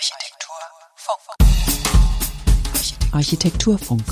Architekturfunk. 0.00 1.36
Architekturfunk, 3.12 4.02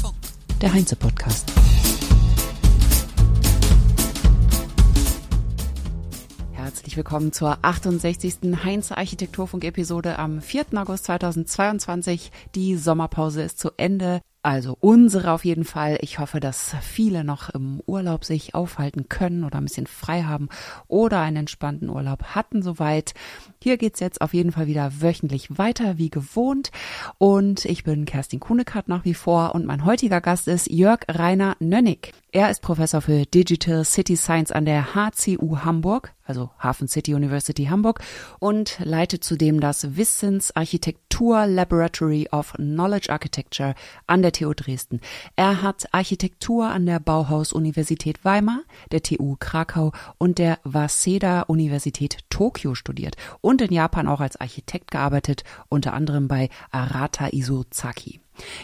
der 0.60 0.74
Heinze-Podcast. 0.74 1.50
Herzlich 6.52 6.94
willkommen 6.94 7.32
zur 7.32 7.56
68. 7.62 8.34
Heinze 8.64 8.98
Architekturfunk-Episode 8.98 10.18
am 10.18 10.42
4. 10.42 10.66
August 10.74 11.06
2022. 11.06 12.32
Die 12.54 12.76
Sommerpause 12.76 13.40
ist 13.40 13.58
zu 13.58 13.70
Ende. 13.78 14.20
Also 14.48 14.78
unsere 14.80 15.32
auf 15.32 15.44
jeden 15.44 15.66
Fall. 15.66 15.98
Ich 16.00 16.18
hoffe, 16.18 16.40
dass 16.40 16.74
viele 16.80 17.22
noch 17.22 17.50
im 17.50 17.82
Urlaub 17.84 18.24
sich 18.24 18.54
aufhalten 18.54 19.10
können 19.10 19.44
oder 19.44 19.58
ein 19.58 19.64
bisschen 19.64 19.86
frei 19.86 20.22
haben 20.22 20.48
oder 20.86 21.20
einen 21.20 21.36
entspannten 21.36 21.90
Urlaub 21.90 22.22
hatten 22.34 22.62
soweit. 22.62 23.12
Hier 23.62 23.76
geht's 23.76 24.00
jetzt 24.00 24.22
auf 24.22 24.32
jeden 24.32 24.52
Fall 24.52 24.66
wieder 24.66 25.02
wöchentlich 25.02 25.58
weiter 25.58 25.98
wie 25.98 26.08
gewohnt. 26.08 26.70
Und 27.18 27.66
ich 27.66 27.84
bin 27.84 28.06
Kerstin 28.06 28.40
Kuhnekart 28.40 28.88
nach 28.88 29.04
wie 29.04 29.12
vor 29.12 29.54
und 29.54 29.66
mein 29.66 29.84
heutiger 29.84 30.22
Gast 30.22 30.48
ist 30.48 30.70
Jörg 30.70 31.00
Rainer 31.10 31.54
Nönnig. 31.60 32.14
Er 32.30 32.50
ist 32.50 32.60
Professor 32.60 33.00
für 33.00 33.24
Digital 33.24 33.86
City 33.86 34.14
Science 34.14 34.52
an 34.52 34.66
der 34.66 34.94
HCU 34.94 35.60
Hamburg, 35.64 36.12
also 36.26 36.50
Hafen 36.58 36.86
City 36.86 37.14
University 37.14 37.64
Hamburg, 37.64 38.00
und 38.38 38.78
leitet 38.84 39.24
zudem 39.24 39.60
das 39.60 39.96
Wissensarchitektur 39.96 41.46
Laboratory 41.46 42.28
of 42.30 42.52
Knowledge 42.58 43.10
Architecture 43.10 43.74
an 44.06 44.20
der 44.20 44.32
TU 44.32 44.52
Dresden. 44.52 45.00
Er 45.36 45.62
hat 45.62 45.88
Architektur 45.94 46.68
an 46.68 46.84
der 46.84 47.00
Bauhaus 47.00 47.54
Universität 47.54 48.22
Weimar, 48.26 48.60
der 48.92 49.02
TU 49.02 49.36
Krakau 49.40 49.92
und 50.18 50.36
der 50.36 50.58
Waseda 50.64 51.42
Universität 51.42 52.18
Tokio 52.28 52.74
studiert 52.74 53.16
und 53.40 53.62
in 53.62 53.72
Japan 53.72 54.06
auch 54.06 54.20
als 54.20 54.38
Architekt 54.38 54.90
gearbeitet, 54.90 55.44
unter 55.70 55.94
anderem 55.94 56.28
bei 56.28 56.50
Arata 56.70 57.28
Isozaki. 57.32 58.20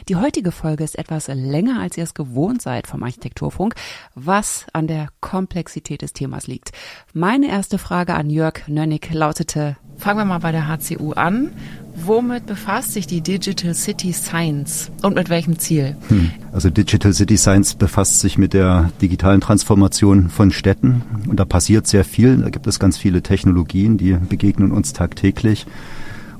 Die 0.08 0.16
heutige 0.16 0.52
Folge 0.52 0.84
ist 0.84 0.98
etwas 0.98 1.28
länger, 1.28 1.80
als 1.80 1.96
ihr 1.96 2.04
es 2.04 2.14
gewohnt 2.14 2.62
seid 2.62 2.86
vom 2.86 3.02
Architekturfunk, 3.02 3.74
was 4.14 4.66
an 4.72 4.86
der 4.86 5.08
Komplexität 5.20 6.02
des 6.02 6.12
Themas 6.12 6.46
liegt. 6.46 6.72
Meine 7.12 7.48
erste 7.48 7.78
Frage 7.78 8.14
an 8.14 8.30
Jörg 8.30 8.66
Nönnig 8.68 9.12
lautete, 9.12 9.76
fangen 9.96 10.18
wir 10.18 10.24
mal 10.24 10.38
bei 10.38 10.52
der 10.52 10.68
HCU 10.68 11.12
an. 11.12 11.50
Womit 11.96 12.46
befasst 12.46 12.92
sich 12.92 13.06
die 13.06 13.20
Digital 13.20 13.72
City 13.72 14.12
Science 14.12 14.90
und 15.02 15.14
mit 15.14 15.28
welchem 15.28 15.58
Ziel? 15.60 15.96
Hm. 16.08 16.32
Also 16.52 16.68
Digital 16.68 17.12
City 17.12 17.36
Science 17.36 17.74
befasst 17.74 18.18
sich 18.18 18.36
mit 18.36 18.52
der 18.52 18.90
digitalen 19.00 19.40
Transformation 19.40 20.28
von 20.28 20.50
Städten 20.50 21.02
und 21.28 21.38
da 21.38 21.44
passiert 21.44 21.86
sehr 21.86 22.04
viel. 22.04 22.38
Da 22.38 22.50
gibt 22.50 22.66
es 22.66 22.80
ganz 22.80 22.98
viele 22.98 23.22
Technologien, 23.22 23.96
die 23.96 24.14
begegnen 24.14 24.72
uns 24.72 24.92
tagtäglich. 24.92 25.66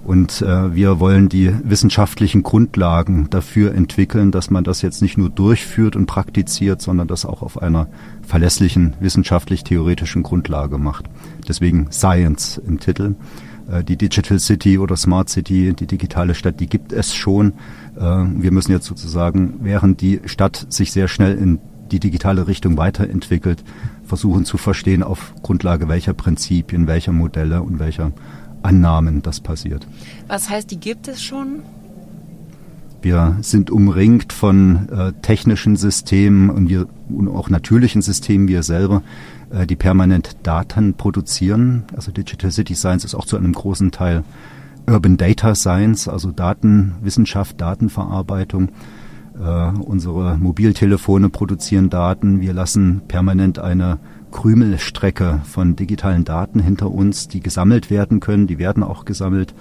Und 0.04 0.42
äh, 0.42 0.74
wir 0.74 1.00
wollen 1.00 1.28
die 1.28 1.50
wissenschaftlichen 1.64 2.42
Grundlagen 2.42 3.28
dafür 3.30 3.74
entwickeln, 3.74 4.32
dass 4.32 4.50
man 4.50 4.62
das 4.62 4.82
jetzt 4.82 5.00
nicht 5.00 5.16
nur 5.16 5.30
durchführt 5.30 5.96
und 5.96 6.06
praktiziert, 6.06 6.82
sondern 6.82 7.08
das 7.08 7.24
auch 7.24 7.40
auf 7.40 7.62
einer 7.62 7.88
verlässlichen 8.22 8.94
wissenschaftlich-theoretischen 9.00 10.22
Grundlage 10.22 10.76
macht. 10.76 11.06
Deswegen 11.48 11.90
Science 11.90 12.60
im 12.66 12.80
Titel. 12.80 13.14
Äh, 13.70 13.82
die 13.82 13.96
Digital 13.96 14.38
City 14.38 14.78
oder 14.78 14.96
Smart 14.96 15.30
City, 15.30 15.72
die 15.72 15.86
digitale 15.86 16.34
Stadt, 16.34 16.60
die 16.60 16.66
gibt 16.66 16.92
es 16.92 17.14
schon. 17.14 17.54
Äh, 17.96 18.00
wir 18.00 18.52
müssen 18.52 18.72
jetzt 18.72 18.86
sozusagen, 18.86 19.54
während 19.60 20.00
die 20.02 20.20
Stadt 20.26 20.66
sich 20.68 20.92
sehr 20.92 21.08
schnell 21.08 21.36
in 21.36 21.60
die 21.90 22.00
digitale 22.00 22.46
Richtung 22.46 22.76
weiterentwickelt, 22.76 23.62
versuchen 24.04 24.44
zu 24.44 24.58
verstehen, 24.58 25.02
auf 25.02 25.34
Grundlage 25.42 25.88
welcher 25.88 26.12
Prinzipien, 26.12 26.86
welcher 26.86 27.12
Modelle 27.12 27.62
und 27.62 27.78
welcher 27.78 28.12
Annahmen 28.64 29.22
das 29.22 29.40
passiert. 29.40 29.86
Was 30.26 30.48
heißt, 30.48 30.70
die 30.70 30.80
gibt 30.80 31.08
es 31.08 31.22
schon? 31.22 31.62
Wir 33.02 33.36
sind 33.42 33.70
umringt 33.70 34.32
von 34.32 34.88
äh, 34.88 35.12
technischen 35.20 35.76
Systemen 35.76 36.48
und, 36.48 36.70
wir, 36.70 36.86
und 37.10 37.28
auch 37.28 37.50
natürlichen 37.50 38.00
Systemen, 38.00 38.48
wir 38.48 38.62
selber, 38.62 39.02
äh, 39.50 39.66
die 39.66 39.76
permanent 39.76 40.38
Daten 40.42 40.94
produzieren. 40.94 41.84
Also 41.94 42.12
Digital 42.12 42.50
City 42.50 42.74
Science 42.74 43.04
ist 43.04 43.14
auch 43.14 43.26
zu 43.26 43.36
einem 43.36 43.52
großen 43.52 43.90
Teil 43.90 44.24
Urban 44.86 45.18
Data 45.18 45.54
Science, 45.54 46.08
also 46.08 46.30
Datenwissenschaft, 46.30 47.60
Datenverarbeitung. 47.60 48.70
Äh, 49.38 49.78
unsere 49.78 50.38
Mobiltelefone 50.38 51.28
produzieren 51.28 51.90
Daten. 51.90 52.40
Wir 52.40 52.54
lassen 52.54 53.02
permanent 53.06 53.58
eine 53.58 53.98
Krümelstrecke 54.34 55.40
von 55.44 55.76
digitalen 55.76 56.24
Daten 56.24 56.58
hinter 56.60 56.90
uns, 56.90 57.28
die 57.28 57.40
gesammelt 57.40 57.88
werden 57.88 58.18
können. 58.18 58.48
Die 58.48 58.58
werden 58.58 58.82
auch 58.82 59.04
gesammelt 59.04 59.54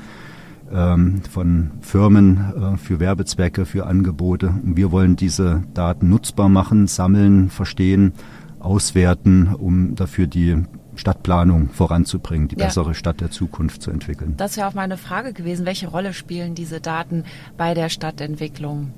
ähm, 0.73 1.21
von 1.29 1.71
Firmen 1.81 2.73
äh, 2.73 2.77
für 2.77 2.99
Werbezwecke, 2.99 3.65
für 3.65 3.85
Angebote. 3.85 4.47
Und 4.47 4.75
wir 4.75 4.91
wollen 4.91 5.15
diese 5.15 5.63
Daten 5.75 6.09
nutzbar 6.09 6.49
machen, 6.49 6.87
sammeln, 6.87 7.51
verstehen, 7.51 8.13
auswerten, 8.59 9.53
um 9.53 9.93
dafür 9.93 10.25
die 10.25 10.63
Stadtplanung 10.95 11.69
voranzubringen, 11.69 12.47
die 12.47 12.57
ja. 12.57 12.65
bessere 12.65 12.95
Stadt 12.95 13.21
der 13.21 13.29
Zukunft 13.29 13.83
zu 13.83 13.91
entwickeln. 13.91 14.33
Das 14.37 14.57
wäre 14.57 14.67
auch 14.67 14.73
meine 14.73 14.97
Frage 14.97 15.33
gewesen. 15.33 15.67
Welche 15.67 15.87
Rolle 15.87 16.13
spielen 16.13 16.55
diese 16.55 16.81
Daten 16.81 17.25
bei 17.57 17.75
der 17.75 17.89
Stadtentwicklung? 17.89 18.91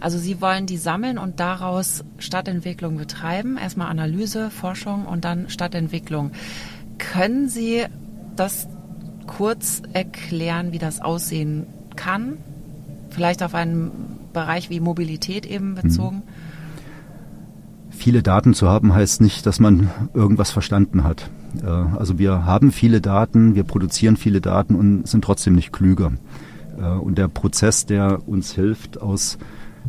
Also 0.00 0.18
Sie 0.18 0.40
wollen 0.40 0.66
die 0.66 0.76
sammeln 0.76 1.18
und 1.18 1.40
daraus 1.40 2.04
Stadtentwicklung 2.18 2.96
betreiben. 2.96 3.58
Erstmal 3.58 3.88
Analyse, 3.88 4.50
Forschung 4.50 5.06
und 5.06 5.24
dann 5.24 5.48
Stadtentwicklung. 5.48 6.32
Können 6.98 7.48
Sie 7.48 7.84
das 8.36 8.68
kurz 9.26 9.82
erklären, 9.92 10.72
wie 10.72 10.78
das 10.78 11.00
aussehen 11.00 11.66
kann? 11.96 12.38
Vielleicht 13.10 13.42
auf 13.42 13.54
einen 13.54 13.90
Bereich 14.32 14.70
wie 14.70 14.80
Mobilität 14.80 15.46
eben 15.46 15.70
mhm. 15.70 15.74
bezogen? 15.74 16.22
Viele 17.90 18.22
Daten 18.22 18.54
zu 18.54 18.68
haben 18.68 18.94
heißt 18.94 19.20
nicht, 19.20 19.44
dass 19.46 19.58
man 19.58 19.90
irgendwas 20.14 20.52
verstanden 20.52 21.02
hat. 21.02 21.30
Äh, 21.62 21.66
also 21.66 22.18
wir 22.18 22.44
haben 22.44 22.70
viele 22.70 23.00
Daten, 23.00 23.56
wir 23.56 23.64
produzieren 23.64 24.16
viele 24.16 24.40
Daten 24.40 24.76
und 24.76 25.08
sind 25.08 25.24
trotzdem 25.24 25.54
nicht 25.56 25.72
klüger. 25.72 26.12
Äh, 26.78 26.84
und 26.84 27.18
der 27.18 27.26
Prozess, 27.28 27.86
der 27.86 28.28
uns 28.28 28.52
hilft, 28.52 29.00
aus 29.00 29.38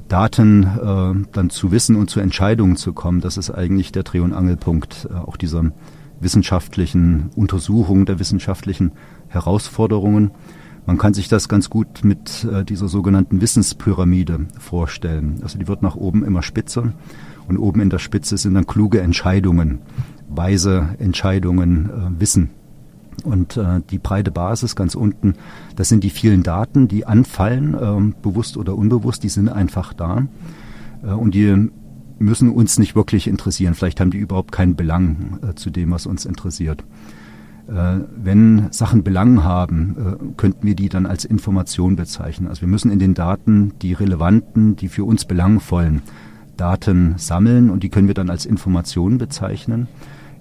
Daten 0.10 0.64
äh, 0.64 1.28
dann 1.32 1.50
zu 1.50 1.72
wissen 1.72 1.96
und 1.96 2.10
zu 2.10 2.20
Entscheidungen 2.20 2.76
zu 2.76 2.94
kommen, 2.94 3.22
das 3.22 3.38
ist 3.38 3.52
eigentlich 3.52 3.92
der 3.92 4.04
Dreh- 4.04 4.20
und 4.20 4.34
Angelpunkt 4.34 5.08
äh, 5.10 5.14
auch 5.14 5.38
dieser 5.38 5.72
wissenschaftlichen 6.20 7.30
Untersuchung, 7.36 8.06
der 8.06 8.20
wissenschaftlichen 8.20 8.92
Herausforderungen. 9.30 10.32
Man 10.86 10.98
kann 10.98 11.14
sich 11.14 11.28
das 11.28 11.48
ganz 11.48 11.70
gut 11.70 12.04
mit 12.04 12.46
äh, 12.52 12.66
dieser 12.66 12.88
sogenannten 12.88 13.42
Wissenspyramide 13.42 14.48
vorstellen. 14.58 15.40
Also 15.44 15.58
die 15.60 15.68
wird 15.68 15.82
nach 15.82 15.96
oben 15.96 16.26
immer 16.26 16.42
spitzer 16.42 16.94
und 17.48 17.58
oben 17.58 17.80
in 17.80 17.90
der 17.90 18.00
Spitze 18.00 18.38
sind 18.38 18.56
dann 18.56 18.68
kluge 18.68 19.02
Entscheidungen, 19.02 19.80
weise 20.28 20.96
Entscheidungen, 21.00 21.90
äh, 21.90 22.20
Wissen. 22.20 22.50
Und 23.24 23.58
äh, 23.58 23.82
die 23.90 24.00
breite 24.00 24.32
Basis 24.32 24.76
ganz 24.76 24.96
unten, 24.96 25.36
das 25.76 25.90
sind 25.90 26.04
die 26.04 26.10
vielen 26.10 26.44
Daten, 26.44 26.88
die 26.88 27.06
anfallen, 27.06 27.74
äh, 27.74 28.14
bewusst 28.22 28.58
oder 28.58 28.76
unbewusst, 28.76 29.24
die 29.24 29.30
sind 29.30 29.50
einfach 29.50 29.94
da. 29.94 30.28
Äh, 31.04 31.12
und 31.12 31.36
die 31.36 31.70
müssen 32.20 32.52
uns 32.52 32.78
nicht 32.78 32.96
wirklich 32.96 33.28
interessieren. 33.28 33.74
Vielleicht 33.74 34.00
haben 34.00 34.12
die 34.12 34.18
überhaupt 34.18 34.52
keinen 34.52 34.76
Belang 34.76 35.40
äh, 35.42 35.56
zu 35.56 35.70
dem, 35.70 35.92
was 35.92 36.06
uns 36.06 36.26
interessiert. 36.26 36.84
Äh, 37.68 38.00
wenn 38.16 38.68
Sachen 38.72 39.04
Belang 39.04 39.44
haben, 39.44 39.96
äh, 39.98 40.34
könnten 40.38 40.66
wir 40.66 40.76
die 40.76 40.90
dann 40.90 41.06
als 41.06 41.26
Information 41.26 41.96
bezeichnen. 41.96 42.48
Also 42.48 42.62
wir 42.62 42.68
müssen 42.68 42.92
in 42.92 43.00
den 43.00 43.14
Daten 43.14 43.74
die 43.82 43.94
relevanten, 43.94 44.76
die 44.76 44.90
für 44.90 45.04
uns 45.04 45.26
belangvollen 45.26 46.02
Daten 46.58 47.16
sammeln 47.18 47.70
und 47.70 47.84
die 47.84 47.90
können 47.90 48.08
wir 48.08 48.16
dann 48.16 48.30
als 48.30 48.46
Information 48.46 49.18
bezeichnen. 49.18 49.88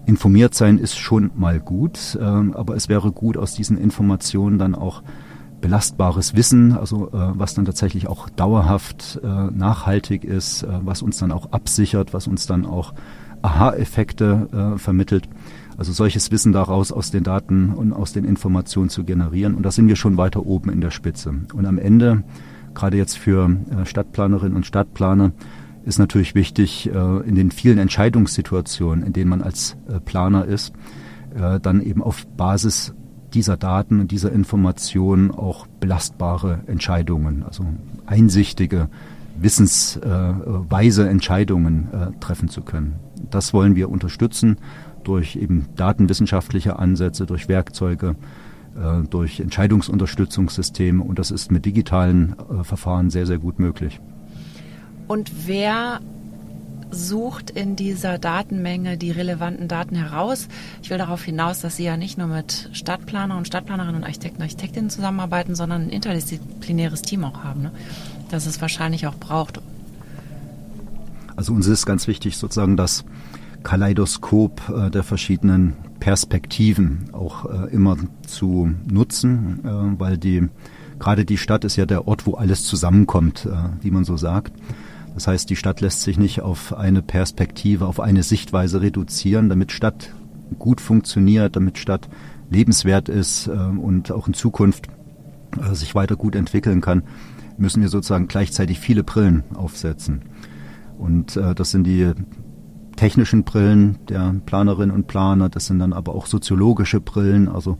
Informiert 0.09 0.55
sein 0.55 0.79
ist 0.79 0.97
schon 0.97 1.31
mal 1.35 1.61
gut, 1.61 2.19
äh, 2.19 2.25
aber 2.25 2.75
es 2.77 2.89
wäre 2.89 3.13
gut, 3.13 3.37
aus 3.37 3.53
diesen 3.53 3.77
Informationen 3.77 4.59
dann 4.59 4.75
auch 4.75 5.03
belastbares 5.61 6.35
Wissen, 6.35 6.73
also 6.73 7.09
äh, 7.09 7.11
was 7.13 7.53
dann 7.53 7.67
tatsächlich 7.67 8.07
auch 8.07 8.31
dauerhaft 8.31 9.21
äh, 9.23 9.27
nachhaltig 9.27 10.25
ist, 10.25 10.63
äh, 10.63 10.69
was 10.83 11.03
uns 11.03 11.19
dann 11.19 11.31
auch 11.31 11.53
absichert, 11.53 12.15
was 12.15 12.27
uns 12.27 12.47
dann 12.47 12.65
auch 12.65 12.95
Aha-Effekte 13.41 14.75
vermittelt. 14.79 15.29
Also 15.77 15.93
solches 15.93 16.33
Wissen 16.33 16.53
daraus 16.53 16.91
aus 16.91 17.13
den 17.13 17.23
Daten 17.23 17.73
und 17.73 17.93
aus 17.93 18.13
den 18.13 18.25
Informationen 18.25 18.89
zu 18.89 19.05
generieren. 19.05 19.55
Und 19.55 19.63
da 19.63 19.71
sind 19.71 19.87
wir 19.87 19.95
schon 19.95 20.17
weiter 20.17 20.45
oben 20.45 20.71
in 20.71 20.81
der 20.81 20.91
Spitze. 20.91 21.33
Und 21.55 21.65
am 21.65 21.79
Ende, 21.79 22.25
gerade 22.75 22.97
jetzt 22.97 23.17
für 23.17 23.57
Stadtplanerinnen 23.85 24.57
und 24.57 24.67
Stadtplaner, 24.67 25.31
ist 25.89 25.99
natürlich 25.99 26.35
wichtig, 26.35 26.91
äh, 26.93 27.29
in 27.29 27.35
den 27.35 27.51
vielen 27.51 27.79
Entscheidungssituationen, 27.79 29.05
in 29.05 29.13
denen 29.13 29.31
man 29.31 29.43
als 29.43 29.77
äh, 29.89 29.99
Planer 29.99 30.45
ist, 30.45 30.75
äh, 31.35 31.59
dann 31.59 31.81
eben 31.81 32.03
auf 32.03 32.27
Basis 32.37 32.95
dieser 33.33 33.57
Daten 33.57 33.99
und 34.01 34.11
dieser 34.11 34.31
Informationen 34.31 35.31
auch 35.31 35.67
belastbare 35.67 36.61
Entscheidungen, 36.67 37.43
also 37.43 37.65
einsichtige, 38.07 38.89
wissensweise 39.37 41.09
Entscheidungen 41.09 41.89
treffen 42.21 42.49
zu 42.49 42.63
können. 42.63 42.95
Das 43.31 43.53
wollen 43.53 43.77
wir 43.77 43.91
unterstützen 43.91 44.57
durch 45.05 45.37
eben 45.37 45.67
datenwissenschaftliche 45.77 46.79
Ansätze, 46.79 47.27
durch 47.27 47.49
Werkzeuge, 47.49 48.17
durch 49.11 49.41
Entscheidungsunterstützungssysteme 49.41 51.05
und 51.05 51.19
das 51.19 51.31
ist 51.31 51.53
mit 51.53 51.67
digitalen 51.67 52.35
Verfahren 52.63 53.11
sehr, 53.11 53.27
sehr 53.27 53.39
gut 53.39 53.59
möglich. 53.59 54.01
Und 55.09 55.47
wer 55.47 56.01
sucht 56.91 57.51
in 57.51 57.77
dieser 57.77 58.19
Datenmenge 58.19 58.97
die 58.97 59.11
relevanten 59.11 59.69
Daten 59.69 59.95
heraus. 59.95 60.49
Ich 60.83 60.91
will 60.91 60.99
darauf 60.99 61.23
hinaus, 61.23 61.61
dass 61.61 61.77
Sie 61.77 61.85
ja 61.85 61.97
nicht 61.97 62.19
nur 62.19 62.29
mit 62.29 62.71
Stadtplaner 62.73 63.37
und 63.37 63.47
Stadtplanerinnen 63.47 63.97
und 63.97 64.05
Architekten 64.05 64.39
und 64.39 64.45
Architektinnen 64.45 64.91
zusammenarbeiten, 64.91 65.55
sondern 65.55 65.83
ein 65.83 65.91
interdisziplinäres 65.91 67.03
Team 67.03 67.25
auch 67.25 67.45
haben, 67.45 67.63
ne? 67.63 67.73
das 68.31 68.47
es 68.47 68.61
wahrscheinlich 68.61 69.07
auch 69.07 69.17
braucht. 69.17 69.61
Also 71.37 71.53
uns 71.53 71.67
ist 71.67 71.87
ganz 71.87 72.09
wichtig 72.09 72.37
sozusagen 72.37 72.77
das 72.77 73.05
Kaleidoskop 73.63 74.63
äh, 74.69 74.91
der 74.91 75.03
verschiedenen 75.03 75.75
Perspektiven 76.01 77.11
auch 77.13 77.45
äh, 77.45 77.73
immer 77.73 77.97
zu 78.27 78.71
nutzen, 78.87 79.61
äh, 79.65 80.01
weil 80.01 80.17
die 80.17 80.49
gerade 80.99 81.25
die 81.25 81.39
Stadt 81.39 81.65
ist 81.65 81.77
ja 81.77 81.87
der 81.87 82.09
Ort, 82.09 82.27
wo 82.27 82.35
alles 82.35 82.65
zusammenkommt, 82.65 83.47
äh, 83.47 83.83
wie 83.83 83.91
man 83.91 84.05
so 84.05 84.17
sagt. 84.17 84.53
Das 85.19 85.27
heißt, 85.27 85.51
die 85.51 85.57
Stadt 85.57 85.81
lässt 85.81 86.03
sich 86.03 86.17
nicht 86.17 86.43
auf 86.43 86.73
eine 86.73 87.03
Perspektive, 87.03 87.89
auf 87.89 87.99
eine 87.99 88.23
Sichtweise 88.23 88.83
reduzieren, 88.83 89.49
damit 89.49 89.73
Stadt 89.73 90.15
gut 90.61 90.81
funktioniert, 90.81 91.57
damit 91.57 91.77
Stadt 91.77 92.09
lebenswert 92.51 93.09
ist 93.09 93.49
äh, 93.49 93.51
und 93.51 94.13
auch 94.13 94.29
in 94.29 94.35
Zukunft 94.35 94.87
äh, 95.61 95.75
sich 95.75 95.97
weiter 95.97 96.15
gut 96.15 96.37
entwickeln 96.37 96.81
kann, 96.81 97.03
müssen 97.57 97.83
wir 97.83 97.89
sozusagen 97.89 98.29
gleichzeitig 98.29 98.79
viele 98.79 99.03
Brillen 99.03 99.43
aufsetzen. 99.55 100.23
Und 100.97 101.37
äh, 101.37 101.53
das 101.53 101.73
sind 101.73 101.83
die 101.83 102.13
technischen 102.95 103.43
Brillen 103.43 103.99
der 104.09 104.37
Planerinnen 104.47 104.95
und 104.95 105.09
Planer, 105.09 105.49
das 105.49 105.67
sind 105.67 105.81
dann 105.81 105.93
aber 105.93 106.15
auch 106.15 106.27
soziologische 106.27 107.01
Brillen, 107.01 107.49
also 107.49 107.79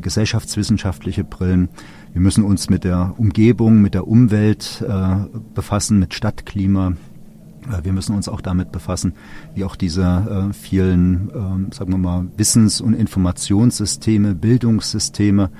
gesellschaftswissenschaftliche 0.00 1.24
Brillen. 1.24 1.68
Wir 2.14 2.20
müssen 2.20 2.44
uns 2.44 2.70
mit 2.70 2.84
der 2.84 3.14
Umgebung, 3.18 3.82
mit 3.82 3.94
der 3.94 4.06
Umwelt 4.06 4.84
äh, 4.88 5.16
befassen, 5.52 5.98
mit 5.98 6.14
Stadtklima. 6.14 6.92
Äh, 7.68 7.84
wir 7.84 7.92
müssen 7.92 8.14
uns 8.14 8.28
auch 8.28 8.40
damit 8.40 8.70
befassen, 8.70 9.14
wie 9.56 9.64
auch 9.64 9.74
diese 9.74 10.04
äh, 10.50 10.52
vielen, 10.52 11.30
äh, 11.30 11.74
sagen 11.74 11.90
wir 11.90 11.98
mal, 11.98 12.26
Wissens- 12.36 12.80
und 12.80 12.94
Informationssysteme, 12.94 14.36
Bildungssysteme 14.36 15.50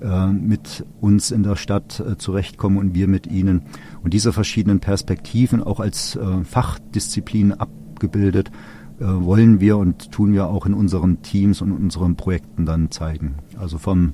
äh, 0.00 0.28
mit 0.28 0.86
uns 1.00 1.32
in 1.32 1.42
der 1.42 1.56
Stadt 1.56 1.98
äh, 1.98 2.16
zurechtkommen 2.16 2.78
und 2.78 2.94
wir 2.94 3.08
mit 3.08 3.26
ihnen. 3.26 3.62
Und 4.04 4.14
diese 4.14 4.32
verschiedenen 4.32 4.78
Perspektiven 4.78 5.64
auch 5.64 5.80
als 5.80 6.16
Fachdisziplin 6.44 7.54
abgebildet 7.54 8.52
wollen 9.00 9.58
wir 9.58 9.76
und 9.76 10.12
tun 10.12 10.32
wir 10.32 10.46
auch 10.46 10.66
in 10.66 10.74
unseren 10.74 11.22
Teams 11.22 11.60
und 11.60 11.72
unseren 11.72 12.14
Projekten 12.14 12.64
dann 12.64 12.92
zeigen. 12.92 13.34
Also 13.58 13.78
vom 13.78 14.12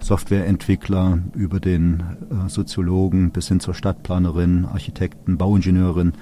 Softwareentwickler 0.00 1.18
über 1.34 1.60
den 1.60 2.02
äh, 2.30 2.48
Soziologen 2.48 3.30
bis 3.30 3.48
hin 3.48 3.60
zur 3.60 3.74
Stadtplanerin, 3.74 4.64
Architekten, 4.64 5.38
Bauingenieurin, 5.38 6.12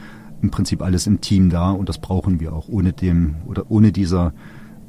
im 0.42 0.50
Prinzip 0.50 0.82
alles 0.82 1.06
im 1.06 1.20
Team 1.20 1.50
da 1.50 1.70
und 1.70 1.88
das 1.88 1.98
brauchen 1.98 2.40
wir 2.40 2.52
auch. 2.52 2.68
Ohne 2.68 2.92
dem 2.92 3.36
oder 3.46 3.70
ohne 3.70 3.92
dieser 3.92 4.32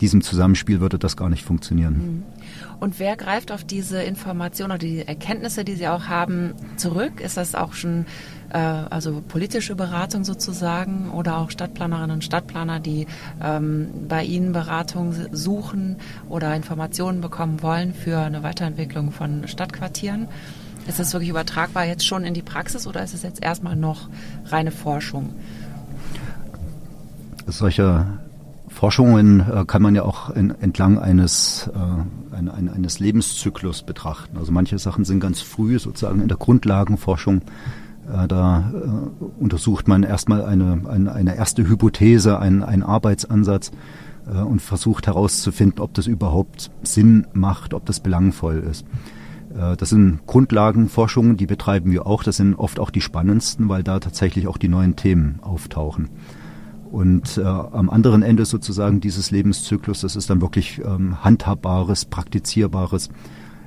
diesem 0.02 0.22
Zusammenspiel 0.22 0.80
würde 0.80 1.00
das 1.00 1.18
gar 1.18 1.30
nicht 1.30 1.44
funktionieren. 1.44 2.24
Und 2.80 3.00
wer 3.00 3.16
greift 3.16 3.52
auf 3.52 3.64
diese 3.64 4.02
Informationen 4.02 4.72
oder 4.72 4.80
die 4.80 5.08
Erkenntnisse, 5.08 5.64
die 5.64 5.76
Sie 5.76 5.88
auch 5.88 6.08
haben, 6.08 6.54
zurück? 6.76 7.22
Ist 7.22 7.38
das 7.38 7.56
auch 7.56 7.74
schon 7.74 8.06
äh, 8.50 8.58
also 8.58 9.22
politische 9.28 9.76
Beratung 9.76 10.24
sozusagen 10.24 11.12
oder 11.12 11.38
auch 11.38 11.52
Stadtplanerinnen 11.52 12.12
und 12.12 12.24
Stadtplaner, 12.24 12.80
die 12.80 13.08
ähm, 13.42 13.90
bei 14.08 14.24
Ihnen 14.24 14.52
Beratung 14.52 15.16
suchen 15.32 15.98
oder 16.30 16.56
Informationen 16.56 17.22
bekommen 17.22 17.62
wollen 17.62 17.94
für 17.94 18.20
eine 18.20 18.44
Weiterentwicklung 18.44 19.12
von 19.12 19.48
Stadtquartieren? 19.48 20.28
Ist 20.88 21.00
das 21.00 21.12
wirklich 21.14 21.30
übertragbar 21.30 21.86
jetzt 21.86 22.06
schon 22.06 22.24
in 22.24 22.34
die 22.34 22.42
Praxis 22.42 22.88
oder 22.88 23.04
ist 23.04 23.14
es 23.14 23.24
jetzt 23.24 23.44
erstmal 23.44 23.76
noch 23.76 24.08
reine 24.46 24.72
Forschung? 24.72 25.34
Solche 27.46 28.06
Forschungen 28.78 29.40
äh, 29.40 29.66
kann 29.66 29.82
man 29.82 29.96
ja 29.96 30.04
auch 30.04 30.30
in, 30.30 30.52
entlang 30.52 31.00
eines, 31.00 31.68
äh, 31.74 32.36
ein, 32.36 32.48
ein, 32.48 32.70
eines 32.70 33.00
Lebenszyklus 33.00 33.82
betrachten. 33.82 34.38
Also 34.38 34.52
manche 34.52 34.78
Sachen 34.78 35.04
sind 35.04 35.20
ganz 35.20 35.42
früh 35.42 35.80
sozusagen 35.80 36.22
in 36.22 36.28
der 36.28 36.38
Grundlagenforschung. 36.38 37.42
Äh, 38.08 38.28
da 38.28 38.72
äh, 38.72 39.24
untersucht 39.42 39.88
man 39.88 40.04
erstmal 40.04 40.46
eine, 40.46 40.84
eine, 40.88 41.12
eine 41.12 41.36
erste 41.36 41.68
Hypothese, 41.68 42.38
einen, 42.38 42.62
einen 42.62 42.84
Arbeitsansatz 42.84 43.72
äh, 44.32 44.38
und 44.38 44.62
versucht 44.62 45.08
herauszufinden, 45.08 45.82
ob 45.82 45.96
das 45.96 46.06
überhaupt 46.06 46.70
Sinn 46.84 47.26
macht, 47.34 47.74
ob 47.74 47.84
das 47.88 48.00
belangvoll 48.00 48.60
ist. 48.60 48.86
Äh, 49.58 49.76
das 49.76 49.90
sind 49.90 50.20
Grundlagenforschungen, 50.28 51.36
die 51.36 51.48
betreiben 51.48 51.92
wir 51.92 52.06
auch. 52.06 52.22
Das 52.22 52.38
sind 52.38 52.54
oft 52.54 52.80
auch 52.80 52.92
die 52.92 53.02
spannendsten, 53.02 53.70
weil 53.70 53.82
da 53.82 54.00
tatsächlich 54.00 54.48
auch 54.48 54.60
die 54.60 54.70
neuen 54.70 54.96
Themen 54.96 55.40
auftauchen. 55.42 56.10
Und 56.92 57.38
äh, 57.38 57.44
am 57.44 57.90
anderen 57.90 58.24
Ende 58.24 58.46
sozusagen 58.46 59.02
dieses 59.02 59.32
Lebenszyklus, 59.32 60.02
das 60.02 60.16
ist 60.16 60.30
dann 60.30 60.42
wirklich 60.42 60.82
ähm, 60.84 61.24
handhabbares, 61.24 62.06
praktizierbares 62.06 63.10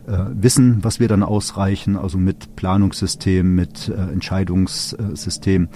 äh, 0.06 0.19
Wissen, 0.32 0.82
was 0.82 1.00
wir 1.00 1.08
dann 1.08 1.22
ausreichen, 1.22 1.96
also 1.96 2.19
mit 2.19 2.56
Planungssystem, 2.56 3.55
mit 3.55 3.88
äh, 3.88 4.12
Entscheidungssystem. 4.12 5.69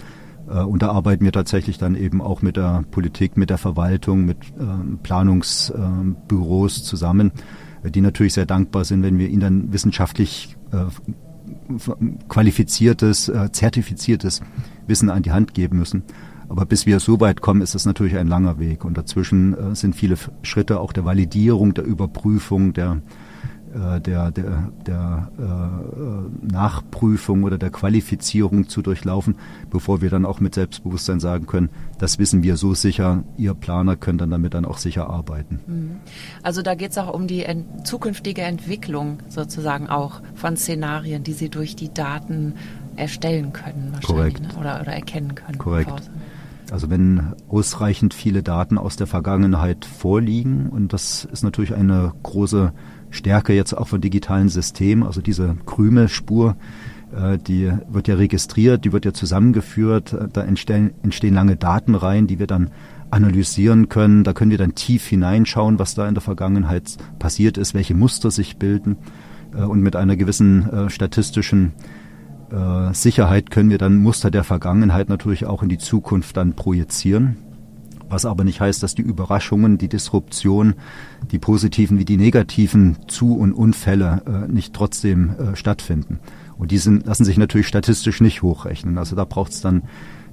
Äh, 0.48 0.60
und 0.60 0.82
da 0.82 0.90
arbeiten 0.90 1.24
wir 1.24 1.32
tatsächlich 1.32 1.78
dann 1.78 1.94
eben 1.94 2.20
auch 2.22 2.42
mit 2.42 2.56
der 2.56 2.84
Politik, 2.90 3.36
mit 3.36 3.50
der 3.50 3.58
Verwaltung, 3.58 4.24
mit 4.24 4.38
äh, 4.58 4.96
Planungsbüros 5.02 6.78
äh, 6.78 6.82
zusammen, 6.82 7.32
die 7.84 8.00
natürlich 8.00 8.32
sehr 8.32 8.46
dankbar 8.46 8.84
sind, 8.84 9.02
wenn 9.02 9.18
wir 9.18 9.28
ihnen 9.28 9.40
dann 9.40 9.72
wissenschaftlich 9.72 10.56
äh, 10.72 10.86
qualifiziertes, 12.28 13.28
äh, 13.28 13.52
zertifiziertes 13.52 14.40
Wissen 14.86 15.10
an 15.10 15.22
die 15.22 15.32
Hand 15.32 15.54
geben 15.54 15.78
müssen. 15.78 16.02
Aber 16.48 16.66
bis 16.66 16.86
wir 16.86 17.00
so 17.00 17.20
weit 17.20 17.40
kommen, 17.40 17.62
ist 17.62 17.74
es 17.74 17.86
natürlich 17.86 18.16
ein 18.16 18.28
langer 18.28 18.58
Weg. 18.58 18.84
Und 18.84 18.96
dazwischen 18.98 19.54
äh, 19.54 19.74
sind 19.74 19.94
viele 19.94 20.16
Schritte 20.42 20.80
auch 20.80 20.92
der 20.92 21.04
Validierung, 21.04 21.74
der 21.74 21.84
Überprüfung, 21.84 22.72
der, 22.72 23.00
äh, 23.74 24.00
der, 24.00 24.30
der, 24.30 24.72
der 24.86 25.32
äh, 25.36 26.46
Nachprüfung 26.46 27.42
oder 27.42 27.58
der 27.58 27.70
Qualifizierung 27.70 28.68
zu 28.68 28.82
durchlaufen, 28.82 29.36
bevor 29.68 30.00
wir 30.00 30.10
dann 30.10 30.24
auch 30.24 30.38
mit 30.38 30.54
Selbstbewusstsein 30.54 31.18
sagen 31.18 31.46
können, 31.46 31.70
das 31.98 32.20
wissen 32.20 32.44
wir 32.44 32.56
so 32.56 32.74
sicher, 32.74 33.24
ihr 33.36 33.54
Planer 33.54 33.96
können 33.96 34.18
dann 34.18 34.30
damit 34.30 34.54
dann 34.54 34.64
auch 34.64 34.78
sicher 34.78 35.10
arbeiten. 35.10 35.58
Mhm. 35.66 35.90
Also 36.44 36.62
da 36.62 36.76
geht 36.76 36.92
es 36.92 36.98
auch 36.98 37.12
um 37.12 37.26
die 37.26 37.44
ent 37.44 37.86
zukünftige 37.86 38.42
Entwicklung 38.42 39.18
sozusagen 39.28 39.88
auch 39.88 40.20
von 40.36 40.56
Szenarien, 40.56 41.24
die 41.24 41.32
Sie 41.32 41.48
durch 41.48 41.74
die 41.74 41.92
Daten 41.92 42.54
erstellen 42.94 43.52
können 43.52 43.92
wahrscheinlich 43.92 44.40
ne? 44.40 44.48
oder, 44.58 44.80
oder 44.82 44.92
erkennen 44.92 45.34
können. 45.34 45.58
Korrekt. 45.58 46.10
Also 46.70 46.90
wenn 46.90 47.34
ausreichend 47.48 48.14
viele 48.14 48.42
Daten 48.42 48.78
aus 48.78 48.96
der 48.96 49.06
Vergangenheit 49.06 49.84
vorliegen, 49.84 50.68
und 50.70 50.92
das 50.92 51.24
ist 51.24 51.42
natürlich 51.42 51.74
eine 51.74 52.12
große 52.22 52.72
Stärke 53.10 53.52
jetzt 53.52 53.74
auch 53.74 53.88
von 53.88 54.00
digitalen 54.00 54.48
Systemen, 54.48 55.04
also 55.04 55.20
diese 55.20 55.56
Krümelspur, 55.66 56.56
äh, 57.14 57.38
die 57.38 57.70
wird 57.88 58.08
ja 58.08 58.14
registriert, 58.14 58.84
die 58.84 58.92
wird 58.92 59.04
ja 59.04 59.12
zusammengeführt, 59.12 60.16
da 60.32 60.42
entstehen, 60.42 60.92
entstehen 61.02 61.34
lange 61.34 61.56
Datenreihen, 61.56 62.26
die 62.26 62.38
wir 62.38 62.46
dann 62.46 62.70
analysieren 63.10 63.88
können. 63.88 64.24
Da 64.24 64.32
können 64.32 64.50
wir 64.50 64.58
dann 64.58 64.74
tief 64.74 65.06
hineinschauen, 65.06 65.78
was 65.78 65.94
da 65.94 66.08
in 66.08 66.14
der 66.14 66.22
Vergangenheit 66.22 66.96
passiert 67.18 67.58
ist, 67.58 67.74
welche 67.74 67.94
Muster 67.94 68.30
sich 68.30 68.56
bilden 68.56 68.96
äh, 69.54 69.62
und 69.62 69.80
mit 69.80 69.96
einer 69.96 70.16
gewissen 70.16 70.68
äh, 70.68 70.90
statistischen 70.90 71.68
äh, 71.68 72.03
Sicherheit 72.92 73.50
können 73.50 73.70
wir 73.70 73.78
dann 73.78 73.96
Muster 73.96 74.30
der 74.30 74.44
Vergangenheit 74.44 75.08
natürlich 75.08 75.46
auch 75.46 75.62
in 75.62 75.68
die 75.68 75.78
Zukunft 75.78 76.36
dann 76.36 76.54
projizieren. 76.54 77.36
Was 78.08 78.26
aber 78.26 78.44
nicht 78.44 78.60
heißt, 78.60 78.82
dass 78.82 78.94
die 78.94 79.02
Überraschungen, 79.02 79.78
die 79.78 79.88
Disruption, 79.88 80.74
die 81.32 81.38
positiven 81.38 81.98
wie 81.98 82.04
die 82.04 82.16
negativen 82.16 82.96
Zu- 83.08 83.34
und 83.34 83.52
Unfälle 83.52 84.22
äh, 84.26 84.52
nicht 84.52 84.74
trotzdem 84.74 85.30
äh, 85.30 85.56
stattfinden. 85.56 86.20
Und 86.56 86.70
die 86.70 86.78
sind, 86.78 87.06
lassen 87.06 87.24
sich 87.24 87.38
natürlich 87.38 87.66
statistisch 87.66 88.20
nicht 88.20 88.42
hochrechnen. 88.42 88.98
Also 88.98 89.16
da 89.16 89.24
braucht 89.24 89.52
es 89.52 89.60
dann 89.60 89.82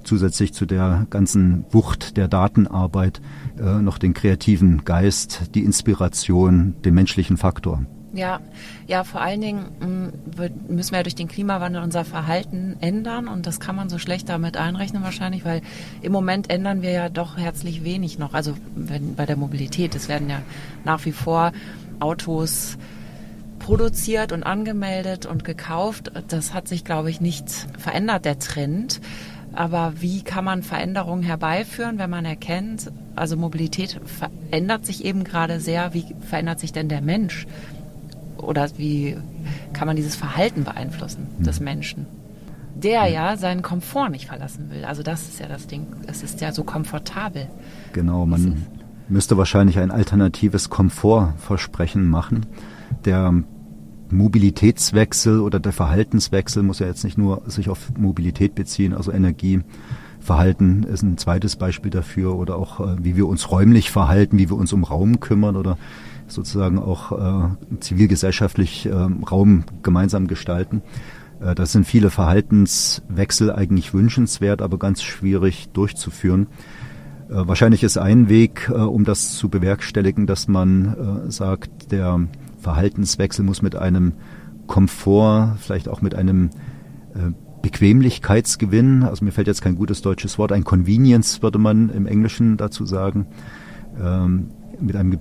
zusätzlich 0.04 0.52
zu 0.52 0.66
der 0.66 1.06
ganzen 1.10 1.64
Wucht 1.70 2.16
der 2.16 2.28
Datenarbeit 2.28 3.20
äh, 3.58 3.80
noch 3.80 3.98
den 3.98 4.14
kreativen 4.14 4.84
Geist, 4.84 5.50
die 5.54 5.64
Inspiration, 5.64 6.74
den 6.84 6.94
menschlichen 6.94 7.36
Faktor. 7.36 7.84
Ja, 8.14 8.40
ja, 8.86 9.04
vor 9.04 9.22
allen 9.22 9.40
Dingen 9.40 9.64
mm, 9.80 10.72
müssen 10.72 10.90
wir 10.90 10.98
ja 10.98 11.02
durch 11.02 11.14
den 11.14 11.28
Klimawandel 11.28 11.82
unser 11.82 12.04
Verhalten 12.04 12.76
ändern 12.80 13.26
und 13.26 13.46
das 13.46 13.58
kann 13.58 13.74
man 13.74 13.88
so 13.88 13.98
schlecht 13.98 14.28
damit 14.28 14.58
einrechnen 14.58 15.02
wahrscheinlich, 15.02 15.46
weil 15.46 15.62
im 16.02 16.12
Moment 16.12 16.50
ändern 16.50 16.82
wir 16.82 16.90
ja 16.90 17.08
doch 17.08 17.38
herzlich 17.38 17.84
wenig 17.84 18.18
noch. 18.18 18.34
Also 18.34 18.54
wenn, 18.74 19.14
bei 19.14 19.24
der 19.24 19.36
Mobilität, 19.36 19.94
es 19.94 20.08
werden 20.08 20.28
ja 20.28 20.42
nach 20.84 21.04
wie 21.06 21.12
vor 21.12 21.52
Autos 22.00 22.76
produziert 23.58 24.32
und 24.32 24.42
angemeldet 24.42 25.24
und 25.24 25.44
gekauft. 25.44 26.12
Das 26.28 26.52
hat 26.52 26.68
sich, 26.68 26.84
glaube 26.84 27.10
ich, 27.10 27.20
nicht 27.20 27.48
verändert, 27.78 28.24
der 28.24 28.38
Trend. 28.38 29.00
Aber 29.54 29.94
wie 30.00 30.22
kann 30.22 30.44
man 30.44 30.62
Veränderungen 30.62 31.22
herbeiführen, 31.22 31.98
wenn 31.98 32.10
man 32.10 32.24
erkennt, 32.24 32.90
also 33.14 33.36
Mobilität 33.36 34.00
verändert 34.04 34.86
sich 34.86 35.04
eben 35.04 35.24
gerade 35.24 35.60
sehr. 35.60 35.94
Wie 35.94 36.06
verändert 36.20 36.58
sich 36.58 36.72
denn 36.72 36.88
der 36.88 37.02
Mensch? 37.02 37.46
Oder 38.36 38.68
wie 38.76 39.16
kann 39.72 39.86
man 39.86 39.96
dieses 39.96 40.16
Verhalten 40.16 40.64
beeinflussen 40.64 41.26
des 41.38 41.60
Menschen? 41.60 42.06
Der 42.74 43.06
ja 43.06 43.36
seinen 43.36 43.62
Komfort 43.62 44.10
nicht 44.10 44.26
verlassen 44.26 44.70
will. 44.70 44.84
Also 44.84 45.02
das 45.02 45.28
ist 45.28 45.38
ja 45.38 45.46
das 45.46 45.66
Ding. 45.66 45.86
Es 46.06 46.22
ist 46.22 46.40
ja 46.40 46.52
so 46.52 46.64
komfortabel. 46.64 47.48
Genau, 47.92 48.26
man 48.26 48.66
müsste 49.08 49.36
wahrscheinlich 49.36 49.78
ein 49.78 49.90
alternatives 49.90 50.70
Komfortversprechen 50.70 52.08
machen. 52.08 52.46
Der 53.04 53.42
Mobilitätswechsel 54.12 55.40
oder 55.40 55.58
der 55.58 55.72
Verhaltenswechsel 55.72 56.62
muss 56.62 56.78
ja 56.78 56.86
jetzt 56.86 57.04
nicht 57.04 57.18
nur 57.18 57.42
sich 57.46 57.68
auf 57.68 57.92
Mobilität 57.96 58.54
beziehen, 58.54 58.94
also 58.94 59.10
Energieverhalten 59.10 60.82
ist 60.84 61.02
ein 61.02 61.18
zweites 61.18 61.56
Beispiel 61.56 61.90
dafür 61.90 62.36
oder 62.36 62.56
auch 62.56 62.80
äh, 62.80 62.96
wie 63.02 63.16
wir 63.16 63.26
uns 63.26 63.50
räumlich 63.50 63.90
verhalten, 63.90 64.38
wie 64.38 64.50
wir 64.50 64.56
uns 64.56 64.72
um 64.72 64.84
Raum 64.84 65.20
kümmern 65.20 65.56
oder 65.56 65.78
sozusagen 66.34 66.78
auch 66.78 67.12
äh, 67.12 67.78
zivilgesellschaftlich 67.80 68.86
äh, 68.86 68.92
Raum 68.92 69.64
gemeinsam 69.82 70.26
gestalten. 70.26 70.82
Äh, 71.42 71.54
das 71.54 71.72
sind 71.72 71.86
viele 71.86 72.10
Verhaltenswechsel 72.10 73.52
eigentlich 73.52 73.94
wünschenswert, 73.94 74.62
aber 74.62 74.78
ganz 74.78 75.02
schwierig 75.02 75.68
durchzuführen. 75.72 76.46
Äh, 77.28 77.46
wahrscheinlich 77.46 77.82
ist 77.82 77.98
ein 77.98 78.28
Weg, 78.28 78.70
äh, 78.70 78.78
um 78.78 79.04
das 79.04 79.32
zu 79.32 79.48
bewerkstelligen, 79.48 80.26
dass 80.26 80.48
man 80.48 81.30
sagt, 81.30 81.92
der 81.92 82.20
Verhaltenswechsel 82.58 83.44
muss 83.44 83.62
mit 83.62 83.76
einem 83.76 84.12
Komfort, 84.66 85.56
vielleicht 85.58 85.88
auch 85.88 86.02
mit 86.02 86.14
einem 86.14 86.50
Bequemlichkeitsgewinn, 87.62 89.02
also 89.02 89.24
mir 89.24 89.32
fällt 89.32 89.46
jetzt 89.46 89.62
kein 89.62 89.76
gutes 89.76 90.02
deutsches 90.02 90.38
Wort, 90.38 90.52
ein 90.52 90.64
Convenience 90.64 91.42
würde 91.42 91.58
man 91.58 91.90
im 91.90 92.06
Englischen 92.06 92.56
dazu 92.56 92.86
sagen, 92.86 93.26
ähm, 94.00 94.50
mit 94.80 94.96
einem 94.96 95.18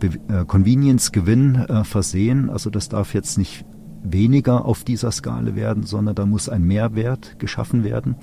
Convenience-Gewinn 0.48 1.84
versehen. 1.84 2.50
Also 2.50 2.70
das 2.70 2.90
darf 2.90 3.14
jetzt 3.14 3.38
nicht 3.38 3.66
weniger 4.04 4.66
auf 4.66 4.84
dieser 4.84 5.12
Skala 5.12 5.56
werden, 5.56 5.84
sondern 5.84 6.16
da 6.16 6.26
muss 6.26 6.50
ein 6.50 6.64
Mehrwert 6.64 7.40
geschaffen 7.40 7.84
werden. 7.84 8.16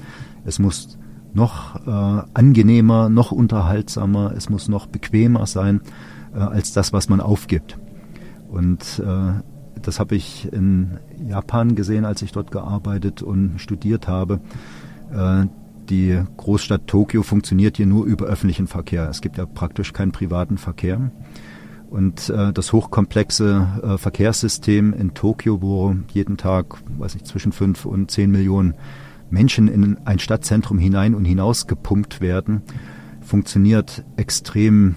Es 0.45 0.59
muss 0.59 0.99
noch 1.35 1.87
äh, 1.87 2.23
angenehmer, 2.35 3.09
noch 3.09 3.33
unterhaltsamer, 3.33 4.33
es 4.37 4.49
muss 4.49 4.69
noch 4.69 4.87
bequemer 4.87 5.47
sein 5.47 5.81
äh, 6.35 6.39
als 6.39 6.73
das, 6.73 6.93
was 6.93 7.09
man 7.09 7.21
aufgibt. 7.21 7.79
Und 8.49 9.03
äh, 9.05 9.43
das 9.81 10.01
habe 10.01 10.17
ich 10.17 10.53
in 10.53 10.99
Japan 11.29 11.75
gesehen, 11.75 12.05
als 12.05 12.23
ich 12.23 12.33
dort 12.33 12.51
gearbeitet 12.51 13.23
und 13.23 13.59
studiert 13.59 14.09
habe. 14.09 14.41
Die 15.89 16.21
Großstadt 16.37 16.87
Tokio 16.87 17.23
funktioniert 17.23 17.79
hier 17.79 17.87
nur 17.87 18.05
über 18.05 18.27
öffentlichen 18.27 18.67
Verkehr. 18.67 19.09
Es 19.09 19.21
gibt 19.21 19.39
ja 19.39 19.47
praktisch 19.47 19.93
keinen 19.93 20.13
privaten 20.13 20.59
Verkehr. 20.59 21.11
Und 21.89 22.29
äh, 22.29 22.53
das 22.53 22.73
hochkomplexe 22.75 23.67
äh, 23.83 23.99
Verkehrssystem 23.99 24.93
in 24.93 25.15
Tokio, 25.15 25.63
wo 25.63 25.95
jeden 26.13 26.37
Tag, 26.37 26.77
weiß 26.99 27.15
ich, 27.15 27.25
zwischen 27.25 27.53
fünf 27.53 27.87
und 27.87 28.11
zehn 28.11 28.31
Millionen 28.31 28.75
Menschen 29.31 29.69
in 29.69 29.97
ein 30.05 30.19
Stadtzentrum 30.19 30.79
hinein 30.79 31.15
und 31.15 31.25
hinaus 31.25 31.67
gepumpt 31.67 32.21
werden, 32.21 32.63
funktioniert 33.23 34.05
extrem 34.17 34.97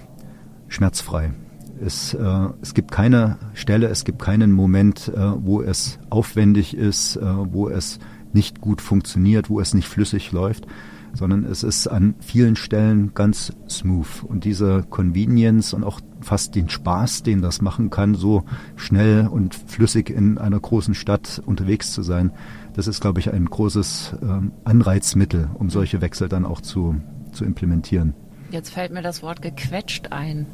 schmerzfrei. 0.68 1.32
Es, 1.80 2.12
äh, 2.12 2.48
es 2.60 2.74
gibt 2.74 2.92
keine 2.92 3.38
Stelle, 3.54 3.88
es 3.88 4.04
gibt 4.04 4.20
keinen 4.20 4.52
Moment, 4.52 5.08
äh, 5.08 5.18
wo 5.18 5.62
es 5.62 5.98
aufwendig 6.10 6.76
ist, 6.76 7.16
äh, 7.16 7.22
wo 7.24 7.70
es 7.70 7.98
nicht 8.34 8.60
gut 8.60 8.80
funktioniert, 8.80 9.50
wo 9.50 9.60
es 9.60 9.74
nicht 9.74 9.88
flüssig 9.88 10.32
läuft, 10.32 10.66
sondern 11.14 11.44
es 11.44 11.62
ist 11.62 11.86
an 11.86 12.14
vielen 12.20 12.56
Stellen 12.56 13.12
ganz 13.14 13.52
smooth. 13.68 14.24
Und 14.24 14.44
diese 14.44 14.84
Convenience 14.88 15.74
und 15.74 15.84
auch 15.84 16.00
fast 16.20 16.54
den 16.54 16.68
Spaß, 16.68 17.22
den 17.22 17.42
das 17.42 17.60
machen 17.60 17.90
kann, 17.90 18.14
so 18.14 18.44
schnell 18.76 19.26
und 19.26 19.54
flüssig 19.54 20.10
in 20.10 20.38
einer 20.38 20.58
großen 20.58 20.94
Stadt 20.94 21.42
unterwegs 21.44 21.92
zu 21.92 22.02
sein, 22.02 22.32
das 22.74 22.86
ist, 22.86 23.00
glaube 23.00 23.20
ich, 23.20 23.32
ein 23.32 23.44
großes 23.44 24.14
ähm, 24.22 24.52
Anreizmittel, 24.64 25.50
um 25.54 25.68
solche 25.68 26.00
Wechsel 26.00 26.28
dann 26.28 26.46
auch 26.46 26.60
zu, 26.60 26.96
zu 27.32 27.44
implementieren. 27.44 28.14
Jetzt 28.50 28.70
fällt 28.70 28.92
mir 28.92 29.02
das 29.02 29.22
Wort 29.22 29.42
gequetscht 29.42 30.12
ein. 30.12 30.46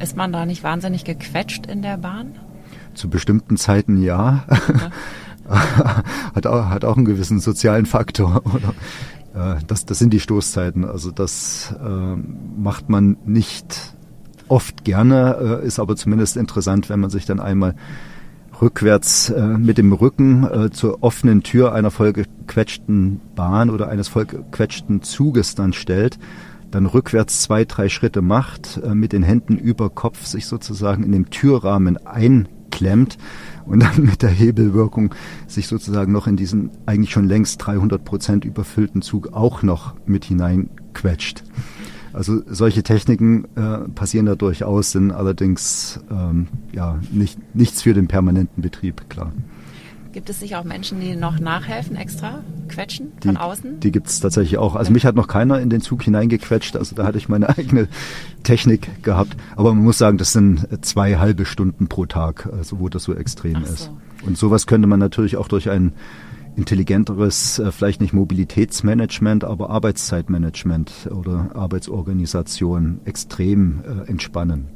Ist 0.00 0.16
man 0.16 0.32
da 0.32 0.46
nicht 0.46 0.62
wahnsinnig 0.62 1.04
gequetscht 1.04 1.66
in 1.66 1.82
der 1.82 1.96
Bahn? 1.96 2.34
Zu 2.94 3.08
bestimmten 3.08 3.56
Zeiten 3.56 4.02
ja. 4.02 4.44
ja. 4.48 4.90
hat, 6.34 6.46
auch, 6.46 6.66
hat 6.66 6.84
auch 6.84 6.96
einen 6.96 7.04
gewissen 7.04 7.40
sozialen 7.40 7.86
Faktor. 7.86 8.42
Oder? 8.54 8.74
Äh, 9.56 9.60
das, 9.66 9.84
das 9.84 9.98
sind 9.98 10.12
die 10.12 10.20
Stoßzeiten. 10.20 10.84
Also 10.84 11.10
das 11.10 11.74
äh, 11.84 12.16
macht 12.56 12.88
man 12.88 13.16
nicht 13.24 13.94
oft 14.48 14.84
gerne, 14.84 15.60
äh, 15.62 15.66
ist 15.66 15.78
aber 15.78 15.96
zumindest 15.96 16.36
interessant, 16.36 16.90
wenn 16.90 17.00
man 17.00 17.10
sich 17.10 17.26
dann 17.26 17.40
einmal 17.40 17.74
rückwärts 18.60 19.30
äh, 19.30 19.58
mit 19.58 19.78
dem 19.78 19.92
Rücken 19.92 20.44
äh, 20.44 20.70
zur 20.70 21.02
offenen 21.02 21.42
Tür 21.42 21.72
einer 21.72 21.90
vollgequetschten 21.90 23.20
Bahn 23.34 23.70
oder 23.70 23.88
eines 23.88 24.08
vollgequetschten 24.08 25.02
Zuges 25.02 25.54
dann 25.54 25.72
stellt, 25.72 26.18
dann 26.70 26.86
rückwärts 26.86 27.40
zwei, 27.42 27.64
drei 27.64 27.88
Schritte 27.88 28.22
macht, 28.22 28.80
äh, 28.84 28.94
mit 28.94 29.12
den 29.12 29.22
Händen 29.22 29.56
über 29.56 29.90
Kopf 29.90 30.24
sich 30.24 30.46
sozusagen 30.46 31.02
in 31.02 31.12
dem 31.12 31.30
Türrahmen 31.30 31.96
einklemmt 32.06 33.18
und 33.66 33.82
dann 33.82 34.04
mit 34.04 34.22
der 34.22 34.30
Hebelwirkung 34.30 35.14
sich 35.46 35.66
sozusagen 35.66 36.12
noch 36.12 36.26
in 36.26 36.36
diesen 36.36 36.70
eigentlich 36.86 37.10
schon 37.10 37.28
längst 37.28 37.64
300 37.64 38.04
Prozent 38.04 38.44
überfüllten 38.44 39.02
Zug 39.02 39.32
auch 39.32 39.62
noch 39.62 39.94
mit 40.06 40.24
hineinquetscht. 40.24 41.42
Also 42.12 42.42
solche 42.46 42.84
Techniken 42.84 43.46
äh, 43.56 43.88
passieren 43.94 44.26
da 44.26 44.36
durchaus, 44.36 44.92
sind 44.92 45.10
allerdings 45.10 45.98
ähm, 46.10 46.46
ja 46.72 47.00
nicht, 47.10 47.38
nichts 47.54 47.82
für 47.82 47.92
den 47.92 48.06
permanenten 48.06 48.62
Betrieb, 48.62 49.10
klar. 49.10 49.32
Gibt 50.14 50.30
es 50.30 50.38
sich 50.38 50.54
auch 50.54 50.62
Menschen, 50.62 51.00
die 51.00 51.16
noch 51.16 51.40
nachhelfen, 51.40 51.96
extra 51.96 52.44
quetschen 52.68 53.10
von 53.20 53.32
die, 53.32 53.36
außen? 53.36 53.80
Die 53.80 53.90
gibt 53.90 54.06
es 54.06 54.20
tatsächlich 54.20 54.58
auch. 54.58 54.76
Also 54.76 54.92
mich 54.92 55.06
hat 55.06 55.16
noch 55.16 55.26
keiner 55.26 55.58
in 55.58 55.70
den 55.70 55.80
Zug 55.80 56.04
hineingequetscht, 56.04 56.76
also 56.76 56.94
da 56.94 57.04
hatte 57.04 57.18
ich 57.18 57.28
meine 57.28 57.48
eigene 57.58 57.88
Technik 58.44 59.02
gehabt. 59.02 59.36
Aber 59.56 59.74
man 59.74 59.82
muss 59.82 59.98
sagen, 59.98 60.16
das 60.16 60.32
sind 60.32 60.68
zwei 60.82 61.16
halbe 61.16 61.44
Stunden 61.44 61.88
pro 61.88 62.06
Tag, 62.06 62.48
also 62.56 62.78
wo 62.78 62.88
das 62.88 63.02
so 63.02 63.12
extrem 63.12 63.64
so. 63.64 63.72
ist. 63.72 63.90
Und 64.24 64.38
sowas 64.38 64.68
könnte 64.68 64.86
man 64.86 65.00
natürlich 65.00 65.36
auch 65.36 65.48
durch 65.48 65.68
einen 65.68 65.94
intelligenteres, 66.54 67.58
äh, 67.58 67.72
vielleicht 67.72 68.00
nicht 68.00 68.12
Mobilitätsmanagement, 68.12 69.42
aber 69.42 69.70
Arbeitszeitmanagement 69.70 71.10
oder 71.10 71.50
Arbeitsorganisation 71.56 73.00
extrem 73.04 73.80
äh, 73.80 74.08
entspannen. 74.08 74.68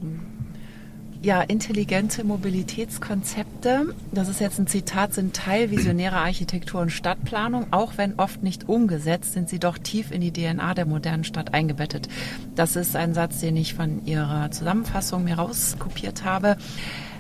Ja, 1.21 1.43
intelligente 1.43 2.23
Mobilitätskonzepte, 2.23 3.93
das 4.13 4.29
ist 4.29 4.41
jetzt 4.41 4.61
ein 4.61 4.69
Zitat, 4.69 5.15
sind 5.15 5.35
Teil 5.35 5.73
visionärer 5.73 6.19
Architektur 6.19 6.81
und 6.81 6.91
Stadtplanung. 6.91 7.67
Auch 7.73 7.95
wenn 7.97 8.15
oft 8.21 8.45
nicht 8.45 8.69
umgesetzt, 8.69 9.33
sind 9.33 9.49
sie 9.49 9.59
doch 9.59 9.79
tief 9.79 10.13
in 10.13 10.21
die 10.21 10.33
DNA 10.33 10.75
der 10.75 10.87
modernen 10.87 11.25
Stadt 11.25 11.55
eingebettet. 11.55 12.09
Das 12.55 12.77
ist 12.77 12.95
ein 12.95 13.15
Satz, 13.15 13.41
den 13.41 13.57
ich 13.57 13.75
von 13.75 14.07
Ihrer 14.07 14.53
Zusammenfassung 14.53 15.25
mir 15.25 15.39
rauskopiert 15.39 16.25
habe. 16.25 16.57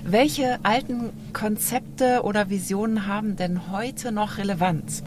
Welche 0.05 0.61
alten 0.63 1.11
Konzepte 1.33 2.23
oder 2.23 2.51
Visionen 2.51 3.09
haben 3.09 3.35
denn 3.35 3.73
heute 3.73 4.13
noch 4.13 4.39
Relevanz? 4.39 5.03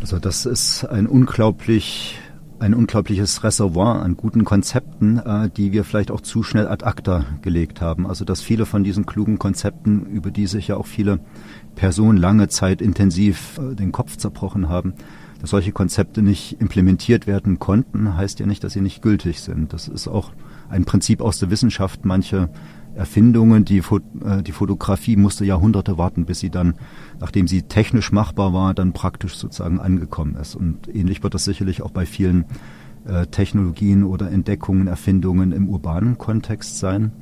Also 0.00 0.18
das 0.18 0.46
ist 0.46 0.84
ein 0.84 1.06
unglaublich 1.06 2.18
ein 2.60 2.74
unglaubliches 2.74 3.42
Reservoir 3.42 4.02
an 4.02 4.16
guten 4.16 4.44
Konzepten, 4.44 5.18
äh, 5.18 5.48
die 5.50 5.72
wir 5.72 5.82
vielleicht 5.84 6.10
auch 6.10 6.20
zu 6.20 6.42
schnell 6.42 6.68
ad 6.68 6.84
acta 6.84 7.24
gelegt 7.42 7.80
haben. 7.80 8.06
Also 8.06 8.24
dass 8.24 8.42
viele 8.42 8.66
von 8.66 8.84
diesen 8.84 9.06
klugen 9.06 9.38
Konzepten, 9.38 10.06
über 10.06 10.30
die 10.30 10.46
sich 10.46 10.68
ja 10.68 10.76
auch 10.76 10.86
viele 10.86 11.20
Personen 11.74 12.18
lange 12.18 12.48
Zeit 12.48 12.82
intensiv 12.82 13.58
äh, 13.58 13.74
den 13.74 13.92
Kopf 13.92 14.16
zerbrochen 14.16 14.68
haben, 14.68 14.94
dass 15.40 15.50
solche 15.50 15.72
Konzepte 15.72 16.20
nicht 16.20 16.60
implementiert 16.60 17.26
werden 17.26 17.58
konnten, 17.58 18.14
heißt 18.14 18.40
ja 18.40 18.46
nicht, 18.46 18.62
dass 18.62 18.74
sie 18.74 18.82
nicht 18.82 19.00
gültig 19.00 19.40
sind. 19.40 19.72
Das 19.72 19.88
ist 19.88 20.06
auch 20.06 20.32
ein 20.68 20.84
Prinzip 20.84 21.22
aus 21.22 21.38
der 21.38 21.50
Wissenschaft. 21.50 22.04
Manche 22.04 22.50
Erfindungen. 23.00 23.64
Die, 23.64 23.78
äh, 23.78 24.42
die 24.42 24.52
Fotografie 24.52 25.16
musste 25.16 25.44
Jahrhunderte 25.44 25.98
warten, 25.98 26.26
bis 26.26 26.38
sie 26.38 26.50
dann, 26.50 26.74
nachdem 27.18 27.48
sie 27.48 27.62
technisch 27.62 28.12
machbar 28.12 28.52
war, 28.52 28.74
dann 28.74 28.92
praktisch 28.92 29.34
sozusagen 29.36 29.80
angekommen 29.80 30.36
ist. 30.36 30.54
Und 30.54 30.94
ähnlich 30.94 31.22
wird 31.22 31.34
das 31.34 31.44
sicherlich 31.44 31.82
auch 31.82 31.90
bei 31.90 32.06
vielen 32.06 32.44
äh, 33.06 33.26
Technologien 33.26 34.04
oder 34.04 34.30
Entdeckungen, 34.30 34.86
Erfindungen 34.86 35.52
im 35.52 35.68
urbanen 35.68 36.18
Kontext 36.18 36.78
sein. 36.78 37.12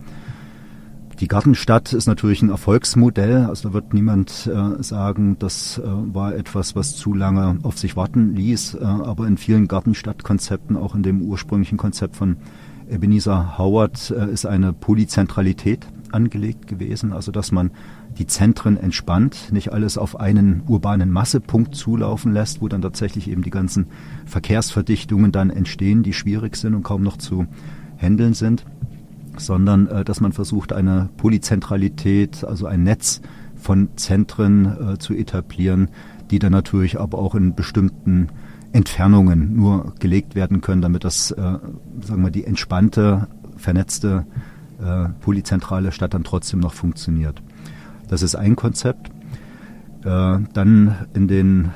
Die 1.21 1.27
Gartenstadt 1.27 1.93
ist 1.93 2.07
natürlich 2.07 2.43
ein 2.43 2.51
Erfolgsmodell. 2.51 3.47
Also 3.47 3.69
da 3.69 3.75
wird 3.75 3.93
niemand 3.93 4.49
äh, 4.53 4.83
sagen, 4.83 5.37
das 5.41 5.79
äh, 5.79 5.83
war 5.85 6.35
etwas, 6.35 6.77
was 6.77 6.95
zu 6.95 7.13
lange 7.13 7.59
auf 7.63 7.77
sich 7.77 7.97
warten 7.97 8.37
ließ. 8.37 8.75
Äh, 8.75 8.85
aber 8.85 9.27
in 9.27 9.37
vielen 9.37 9.67
Gartenstadtkonzepten, 9.67 10.77
auch 10.77 10.95
in 10.95 11.03
dem 11.03 11.23
ursprünglichen 11.23 11.77
Konzept 11.77 12.15
von 12.15 12.37
Ebenezer 12.91 13.59
Howard 13.59 14.11
äh, 14.11 14.31
ist 14.31 14.47
eine 14.47 14.73
Polyzentralität 14.73 15.87
angelegt 16.13 16.67
gewesen, 16.67 17.13
also 17.13 17.33
dass 17.33 17.53
man 17.53 17.71
die 18.19 18.27
Zentren 18.27 18.77
entspannt, 18.77 19.53
nicht 19.53 19.73
alles 19.73 19.99
auf 19.99 20.19
einen 20.19 20.63
urbanen 20.67 21.11
Massepunkt 21.11 21.75
zulaufen 21.75 22.33
lässt, 22.33 22.61
wo 22.63 22.69
dann 22.69 22.83
tatsächlich 22.83 23.31
eben 23.31 23.43
die 23.43 23.51
ganzen 23.51 23.89
Verkehrsverdichtungen 24.27 25.33
dann 25.33 25.51
entstehen, 25.51 26.03
die 26.03 26.13
schwierig 26.13 26.57
sind 26.57 26.75
und 26.75 26.83
kaum 26.83 27.03
noch 27.03 27.19
zu 27.19 27.47
handeln 27.99 28.35
sind, 28.35 28.65
sondern 29.37 29.87
äh, 29.89 30.05
dass 30.05 30.21
man 30.21 30.33
versucht, 30.33 30.73
eine 30.73 31.09
Polyzentralität, 31.17 32.45
also 32.45 32.67
ein 32.67 32.83
Netz 32.83 33.21
von 33.55 33.89
Zentren 33.97 34.93
äh, 34.95 34.99
zu 34.99 35.15
etablieren, 35.15 35.89
die 36.31 36.39
dann 36.39 36.53
natürlich 36.53 36.99
aber 36.99 37.19
auch 37.19 37.35
in 37.35 37.55
bestimmten 37.55 38.29
Entfernungen 38.73 39.57
nur 39.57 39.95
gelegt 39.99 40.35
werden 40.35 40.61
können, 40.61 40.83
damit 40.83 41.05
das, 41.05 41.31
äh, 41.31 41.59
sagen 42.01 42.23
wir, 42.23 42.31
die 42.31 42.45
entspannte, 42.45 43.29
vernetzte 43.57 44.27
äh, 44.81 45.09
polyzentrale 45.21 45.93
Stadt 45.93 46.15
dann 46.15 46.25
trotzdem 46.25 46.61
noch 46.61 46.75
funktioniert. 46.75 47.43
Das 48.09 48.23
ist 48.23 48.35
ein 48.35 48.57
Konzept. 48.57 49.11
Äh, 50.05 50.39
dann 50.53 50.97
in 51.15 51.29
den 51.29 51.71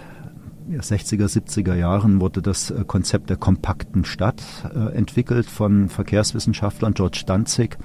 60er, 0.71 1.27
70er 1.27 1.75
Jahren 1.75 2.21
wurde 2.21 2.43
das 2.43 2.71
äh, 2.71 2.85
Konzept 2.87 3.31
der 3.31 3.37
kompakten 3.37 4.05
Stadt 4.05 4.43
äh, 4.75 4.95
entwickelt 4.97 5.47
von 5.47 5.89
Verkehrswissenschaftlern. 5.89 6.95
George 6.95 7.25
Danzig 7.27 7.79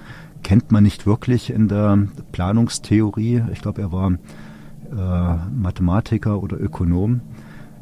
kennt 0.44 0.72
man 0.72 0.84
nicht 0.84 1.06
wirklich 1.06 1.50
in 1.50 1.68
der 1.68 2.08
Planungstheorie. 2.32 3.44
Ich 3.52 3.62
glaube, 3.62 3.82
er 3.82 3.92
war 3.92 4.12
äh, 4.12 5.50
Mathematiker 5.52 6.42
oder 6.42 6.60
Ökonom, 6.60 7.22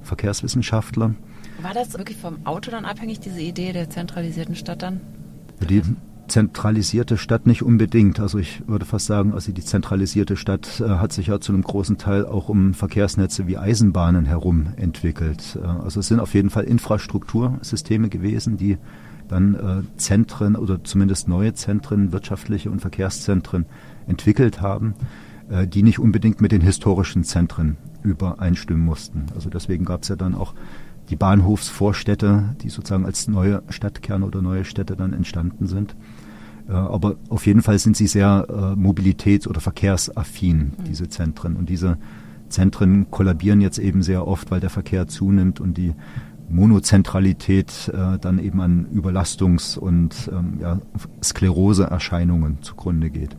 Verkehrswissenschaftler. 0.05 1.15
War 1.61 1.73
das 1.73 1.97
wirklich 1.97 2.17
vom 2.17 2.45
Auto 2.45 2.71
dann 2.71 2.85
abhängig, 2.85 3.19
diese 3.19 3.41
Idee 3.41 3.73
der 3.73 3.89
zentralisierten 3.89 4.55
Stadt 4.55 4.81
dann? 4.81 5.01
Die 5.69 5.81
zentralisierte 6.27 7.17
Stadt 7.17 7.45
nicht 7.45 7.61
unbedingt. 7.61 8.19
Also 8.19 8.37
ich 8.39 8.67
würde 8.67 8.85
fast 8.85 9.05
sagen, 9.05 9.33
also 9.33 9.51
die 9.51 9.63
zentralisierte 9.63 10.37
Stadt 10.37 10.81
äh, 10.81 10.89
hat 10.89 11.13
sich 11.13 11.27
ja 11.27 11.39
zu 11.39 11.53
einem 11.53 11.61
großen 11.61 11.97
Teil 11.97 12.25
auch 12.25 12.49
um 12.49 12.73
Verkehrsnetze 12.73 13.47
wie 13.47 13.57
Eisenbahnen 13.57 14.25
herum 14.25 14.67
entwickelt. 14.77 15.57
Äh, 15.61 15.65
also 15.65 15.99
es 15.99 16.07
sind 16.07 16.19
auf 16.19 16.33
jeden 16.33 16.49
Fall 16.49 16.63
Infrastruktursysteme 16.63 18.09
gewesen, 18.09 18.57
die 18.57 18.77
dann 19.27 19.55
äh, 19.55 19.97
Zentren 19.97 20.55
oder 20.55 20.83
zumindest 20.83 21.27
neue 21.27 21.53
Zentren, 21.53 22.11
wirtschaftliche 22.11 22.69
und 22.69 22.79
Verkehrszentren 22.79 23.65
entwickelt 24.07 24.61
haben, 24.61 24.93
die 25.67 25.83
nicht 25.83 25.99
unbedingt 25.99 26.41
mit 26.41 26.51
den 26.51 26.61
historischen 26.61 27.23
Zentren 27.23 27.77
übereinstimmen 28.01 28.83
mussten. 28.83 29.27
Also 29.35 29.49
deswegen 29.49 29.85
gab 29.85 30.03
es 30.03 30.09
ja 30.09 30.15
dann 30.15 30.33
auch 30.33 30.55
die 31.09 31.15
Bahnhofsvorstädte, 31.15 32.55
die 32.61 32.69
sozusagen 32.69 33.05
als 33.05 33.27
neue 33.27 33.63
Stadtkerne 33.69 34.25
oder 34.25 34.41
neue 34.41 34.65
Städte 34.65 34.95
dann 34.95 35.13
entstanden 35.13 35.67
sind. 35.67 35.95
Äh, 36.67 36.73
aber 36.73 37.15
auf 37.29 37.45
jeden 37.45 37.61
Fall 37.61 37.79
sind 37.79 37.95
sie 37.95 38.07
sehr 38.07 38.47
äh, 38.49 38.53
mobilitäts- 38.79 39.47
oder 39.47 39.61
verkehrsaffin, 39.61 40.73
mhm. 40.77 40.83
diese 40.87 41.09
Zentren. 41.09 41.55
Und 41.55 41.69
diese 41.69 41.97
Zentren 42.49 43.11
kollabieren 43.11 43.61
jetzt 43.61 43.77
eben 43.77 44.01
sehr 44.03 44.27
oft, 44.27 44.51
weil 44.51 44.59
der 44.59 44.69
Verkehr 44.69 45.07
zunimmt 45.07 45.59
und 45.59 45.77
die 45.77 45.93
Monozentralität 46.49 47.91
äh, 47.93 48.19
dann 48.19 48.39
eben 48.39 48.61
an 48.61 48.87
Überlastungs- 48.93 49.77
und 49.77 50.29
ähm, 50.31 50.59
ja, 50.59 50.79
Skleroseerscheinungen 51.23 52.61
zugrunde 52.61 53.09
geht. 53.09 53.35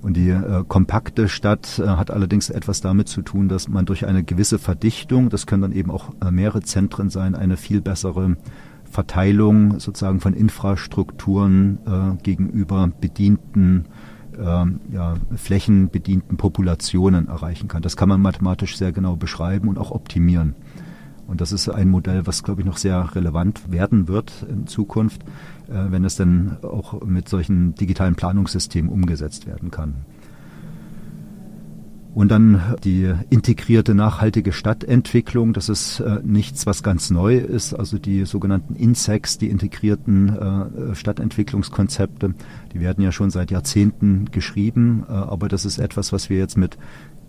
Und 0.00 0.16
die 0.16 0.30
äh, 0.30 0.64
kompakte 0.66 1.28
Stadt 1.28 1.78
äh, 1.78 1.86
hat 1.88 2.10
allerdings 2.10 2.50
etwas 2.50 2.80
damit 2.80 3.08
zu 3.08 3.22
tun, 3.22 3.48
dass 3.48 3.68
man 3.68 3.84
durch 3.84 4.06
eine 4.06 4.22
gewisse 4.22 4.58
Verdichtung, 4.58 5.28
das 5.28 5.46
können 5.46 5.62
dann 5.62 5.72
eben 5.72 5.90
auch 5.90 6.14
äh, 6.24 6.30
mehrere 6.30 6.62
Zentren 6.62 7.10
sein, 7.10 7.34
eine 7.34 7.56
viel 7.56 7.80
bessere 7.80 8.36
Verteilung 8.84 9.80
sozusagen 9.80 10.20
von 10.20 10.34
Infrastrukturen 10.34 11.78
äh, 11.86 12.22
gegenüber 12.22 12.90
bedienten 13.00 13.86
ähm, 14.38 14.80
ja, 14.92 15.16
flächenbedienten 15.34 16.36
Populationen 16.36 17.28
erreichen 17.28 17.68
kann. 17.68 17.82
Das 17.82 17.96
kann 17.96 18.08
man 18.08 18.22
mathematisch 18.22 18.76
sehr 18.76 18.92
genau 18.92 19.16
beschreiben 19.16 19.68
und 19.68 19.78
auch 19.78 19.90
optimieren. 19.90 20.54
Und 21.26 21.42
das 21.42 21.52
ist 21.52 21.68
ein 21.68 21.90
Modell, 21.90 22.26
was, 22.26 22.42
glaube 22.42 22.62
ich, 22.62 22.66
noch 22.66 22.78
sehr 22.78 23.14
relevant 23.14 23.70
werden 23.70 24.08
wird 24.08 24.46
in 24.48 24.66
Zukunft, 24.66 25.22
wenn 25.68 26.04
es 26.04 26.16
dann 26.16 26.58
auch 26.62 27.02
mit 27.04 27.28
solchen 27.28 27.74
digitalen 27.74 28.14
Planungssystemen 28.14 28.90
umgesetzt 28.90 29.46
werden 29.46 29.70
kann. 29.70 30.06
Und 32.18 32.32
dann 32.32 32.74
die 32.82 33.14
integrierte 33.30 33.94
nachhaltige 33.94 34.50
Stadtentwicklung. 34.52 35.52
Das 35.52 35.68
ist 35.68 36.00
äh, 36.00 36.18
nichts, 36.24 36.66
was 36.66 36.82
ganz 36.82 37.10
neu 37.10 37.36
ist. 37.36 37.74
Also 37.74 37.96
die 37.96 38.24
sogenannten 38.24 38.74
INSECs, 38.74 39.38
die 39.38 39.48
integrierten 39.48 40.28
äh, 40.30 40.94
Stadtentwicklungskonzepte, 40.96 42.34
die 42.72 42.80
werden 42.80 43.04
ja 43.04 43.12
schon 43.12 43.30
seit 43.30 43.52
Jahrzehnten 43.52 44.32
geschrieben. 44.32 45.04
Äh, 45.08 45.12
aber 45.12 45.46
das 45.48 45.64
ist 45.64 45.78
etwas, 45.78 46.12
was 46.12 46.28
wir 46.28 46.38
jetzt 46.38 46.56
mit 46.56 46.76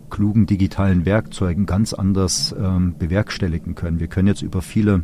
klugen 0.09 0.47
digitalen 0.47 1.05
Werkzeugen 1.05 1.67
ganz 1.67 1.93
anders 1.93 2.55
ähm, 2.59 2.95
bewerkstelligen 2.97 3.75
können. 3.75 3.99
Wir 3.99 4.07
können 4.07 4.27
jetzt 4.27 4.41
über 4.41 4.63
viele 4.63 5.03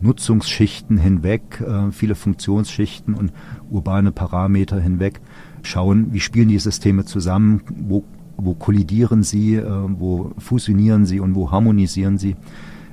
Nutzungsschichten 0.00 0.96
hinweg, 0.96 1.60
äh, 1.60 1.92
viele 1.92 2.14
Funktionsschichten 2.14 3.14
und 3.14 3.32
urbane 3.70 4.12
Parameter 4.12 4.80
hinweg 4.80 5.20
schauen, 5.62 6.12
wie 6.12 6.20
spielen 6.20 6.48
die 6.48 6.58
Systeme 6.58 7.04
zusammen, 7.04 7.62
wo, 7.76 8.04
wo 8.36 8.54
kollidieren 8.54 9.22
sie, 9.22 9.56
äh, 9.56 9.64
wo 9.66 10.32
fusionieren 10.38 11.04
sie 11.04 11.20
und 11.20 11.34
wo 11.34 11.50
harmonisieren 11.50 12.18
sie. 12.18 12.36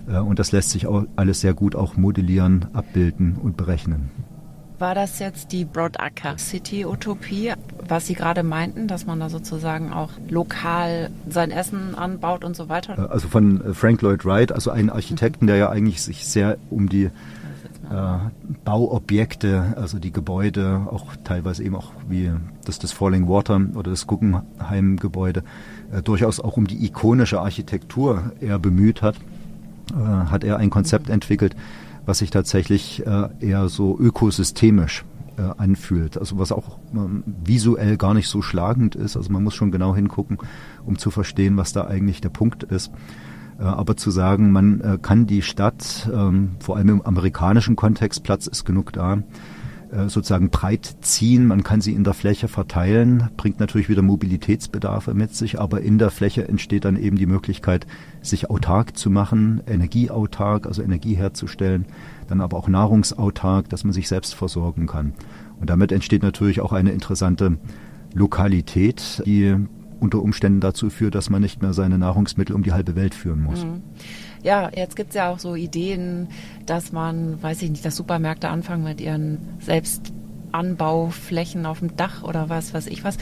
Äh, 0.08 0.20
und 0.20 0.39
das 0.39 0.52
lässt 0.52 0.72
sich 0.72 0.88
auch 0.88 1.06
alles 1.15 1.41
sehr 1.41 1.54
gut 1.54 1.76
auch 1.76 1.98
modellieren, 1.98 2.65
abbilden 2.74 3.38
und 3.41 3.58
berechnen. 3.58 4.10
War 4.80 4.94
das 4.94 5.18
jetzt 5.18 5.52
die 5.54 5.66
Broadacker 5.66 6.38
City 6.38 6.86
Utopie, 6.86 7.54
was 7.88 8.06
Sie 8.06 8.13
gerade 8.13 8.44
meinten, 8.44 8.88
dass 8.88 9.08
man 9.08 9.20
da 9.20 9.28
sozusagen 9.28 9.92
auch 9.92 10.12
lokal 10.30 11.10
sein 11.28 11.50
Essen 11.50 11.96
anbaut 11.96 12.44
und 12.44 12.56
so 12.56 12.70
weiter? 12.70 12.98
Äh, 12.98 13.12
also 13.12 13.28
von 13.28 13.66
äh, 13.66 13.74
Frank 13.74 14.04
Lloyd 14.04 14.24
Wright, 14.24 14.52
also 14.52 14.70
einen 14.70 14.92
Architekten, 14.92 15.48
der 15.48 15.56
ja 15.56 15.70
eigentlich 15.70 16.04
sich 16.04 16.28
sehr 16.28 16.58
um 16.70 16.90
die 16.90 17.06
äh, 17.06 17.10
Bauobjekte, 18.66 19.74
also 19.78 19.98
die 19.98 20.12
Gebäude, 20.12 20.88
auch 20.92 21.16
teilweise 21.24 21.63
eben 21.63 21.76
auch 21.76 21.92
wie 22.08 22.32
das, 22.63 22.78
das 22.78 22.92
Falling 22.92 23.28
Water 23.28 23.60
oder 23.74 23.90
das 23.90 24.06
Guggenheim-Gebäude, 24.06 25.44
äh, 25.92 26.04
durchaus 26.04 26.40
auch 26.40 26.56
um 26.56 26.68
die 26.68 26.86
ikonische 26.86 27.40
Architektur 27.40 28.32
eher 28.42 28.60
bemüht 28.60 29.02
hat, 29.02 29.16
äh, 29.92 29.96
hat 29.96 30.44
er 30.44 30.58
ein 30.58 30.70
Konzept 30.70 31.10
entwickelt, 31.10 31.56
was 32.08 32.20
sich 32.20 32.32
tatsächlich 32.32 33.06
äh, 33.06 33.28
eher 33.41 33.67
so 33.67 34.00
ökosystemisch 34.00 35.06
äh, 35.38 35.41
anfühlt. 35.58 36.17
Also 36.17 36.39
was 36.39 36.52
auch 36.52 36.80
ähm, 36.96 37.24
visuell 37.43 37.98
gar 37.98 38.13
nicht 38.13 38.30
so 38.30 38.41
schlagend 38.41 38.96
ist. 38.96 39.17
Also 39.17 39.32
man 39.32 39.43
muss 39.43 39.54
schon 39.54 39.72
genau 39.72 39.93
hingucken, 39.93 40.38
um 40.86 40.98
zu 40.98 41.12
verstehen, 41.12 41.58
was 41.58 41.74
da 41.74 41.86
eigentlich 41.86 42.22
der 42.22 42.30
Punkt 42.30 42.63
ist. 42.63 42.91
Äh, 43.60 43.63
aber 43.63 43.98
zu 43.98 44.10
sagen, 44.10 44.52
man 44.52 45.00
kann 45.02 45.28
die 45.28 45.41
Stadt, 45.41 46.10
ähm, 46.12 46.52
vor 46.60 46.78
allem 46.78 46.89
im 46.89 47.02
amerikanischen 47.02 47.76
Kontext, 47.76 48.24
Platz 48.24 48.48
ist 48.48 48.63
genug 48.63 48.93
da, 48.93 49.20
sozusagen 50.08 50.50
breit 50.50 50.98
ziehen. 51.02 51.48
Man 51.48 51.64
kann 51.64 51.82
sie 51.82 51.94
in 51.94 52.04
der 52.04 52.14
Fläche 52.14 52.48
verteilen, 52.48 53.30
bringt 53.38 53.60
natürlich 53.60 53.90
wieder 53.90 54.02
Mobilitätsbedarfe 54.02 55.14
mit 55.14 55.34
sich, 55.34 55.60
aber 55.60 55.82
in 55.82 55.98
der 55.98 56.12
Fläche 56.12 56.48
entsteht 56.48 56.86
dann 56.86 56.96
eben 56.96 57.18
die 57.18 57.26
Möglichkeit, 57.26 57.88
sich 58.22 58.50
autark 58.50 58.98
zu 58.98 59.10
machen, 59.10 59.62
energieautark, 59.68 60.68
also 60.68 60.82
Energie 60.82 61.16
herzustellen, 61.16 61.86
dann 62.28 62.42
aber 62.42 62.58
auch 62.58 62.68
nahrungsautark, 62.68 63.70
dass 63.70 63.84
man 63.84 63.94
sich 63.94 64.08
selbst 64.08 64.36
versorgen 64.36 64.88
kann. 64.88 65.14
Und 65.60 65.70
damit 65.70 65.92
entsteht 65.92 66.24
natürlich 66.24 66.62
auch 66.62 66.74
eine 66.74 66.92
interessante 66.92 67.58
Lokalität, 68.14 69.22
die 69.26 69.56
unter 70.00 70.22
Umständen 70.22 70.60
dazu 70.60 70.90
führt, 70.90 71.16
dass 71.16 71.30
man 71.30 71.42
nicht 71.42 71.62
mehr 71.62 71.74
seine 71.74 71.98
Nahrungsmittel 71.98 72.56
um 72.56 72.64
die 72.64 72.74
halbe 72.74 72.96
Welt 72.96 73.16
führen 73.16 73.42
muss. 73.42 73.64
Mhm 73.64 73.82
ja, 74.44 74.70
jetzt 74.74 74.96
gibt 74.96 75.10
es 75.10 75.16
ja 75.16 75.30
auch 75.30 75.40
so 75.40 75.56
Ideen, 75.56 76.28
dass 76.66 76.92
man, 76.92 77.42
weiß 77.42 77.62
ich 77.62 77.70
nicht, 77.70 77.86
dass 77.86 77.96
Supermärkte 77.96 78.50
anfangen 78.50 78.84
mit 78.84 79.02
ihren 79.02 79.40
Selbstanbauflächen 79.60 81.66
auf 81.66 81.80
dem 81.80 81.96
Dach 81.96 82.24
oder 82.24 82.50
was 82.50 82.74
weiß 82.74 82.88
ich 82.88 83.04
was. 83.04 83.18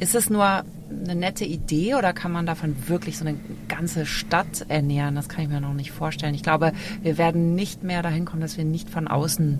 Ist 0.00 0.14
es 0.14 0.30
nur 0.30 0.44
eine 0.44 1.16
nette 1.16 1.44
Idee 1.44 1.96
oder 1.96 2.12
kann 2.12 2.30
man 2.30 2.46
davon 2.46 2.76
wirklich 2.86 3.18
so 3.18 3.24
eine 3.24 3.36
ganze 3.66 4.06
Stadt 4.06 4.64
ernähren? 4.68 5.16
Das 5.16 5.28
kann 5.28 5.42
ich 5.42 5.50
mir 5.50 5.60
noch 5.60 5.74
nicht 5.74 5.90
vorstellen. 5.90 6.34
Ich 6.34 6.44
glaube, 6.44 6.72
wir 7.02 7.18
werden 7.18 7.56
nicht 7.56 7.82
mehr 7.82 8.02
dahin 8.02 8.24
kommen, 8.24 8.42
dass 8.42 8.56
wir 8.56 8.64
nicht 8.64 8.90
von 8.90 9.08
außen 9.08 9.58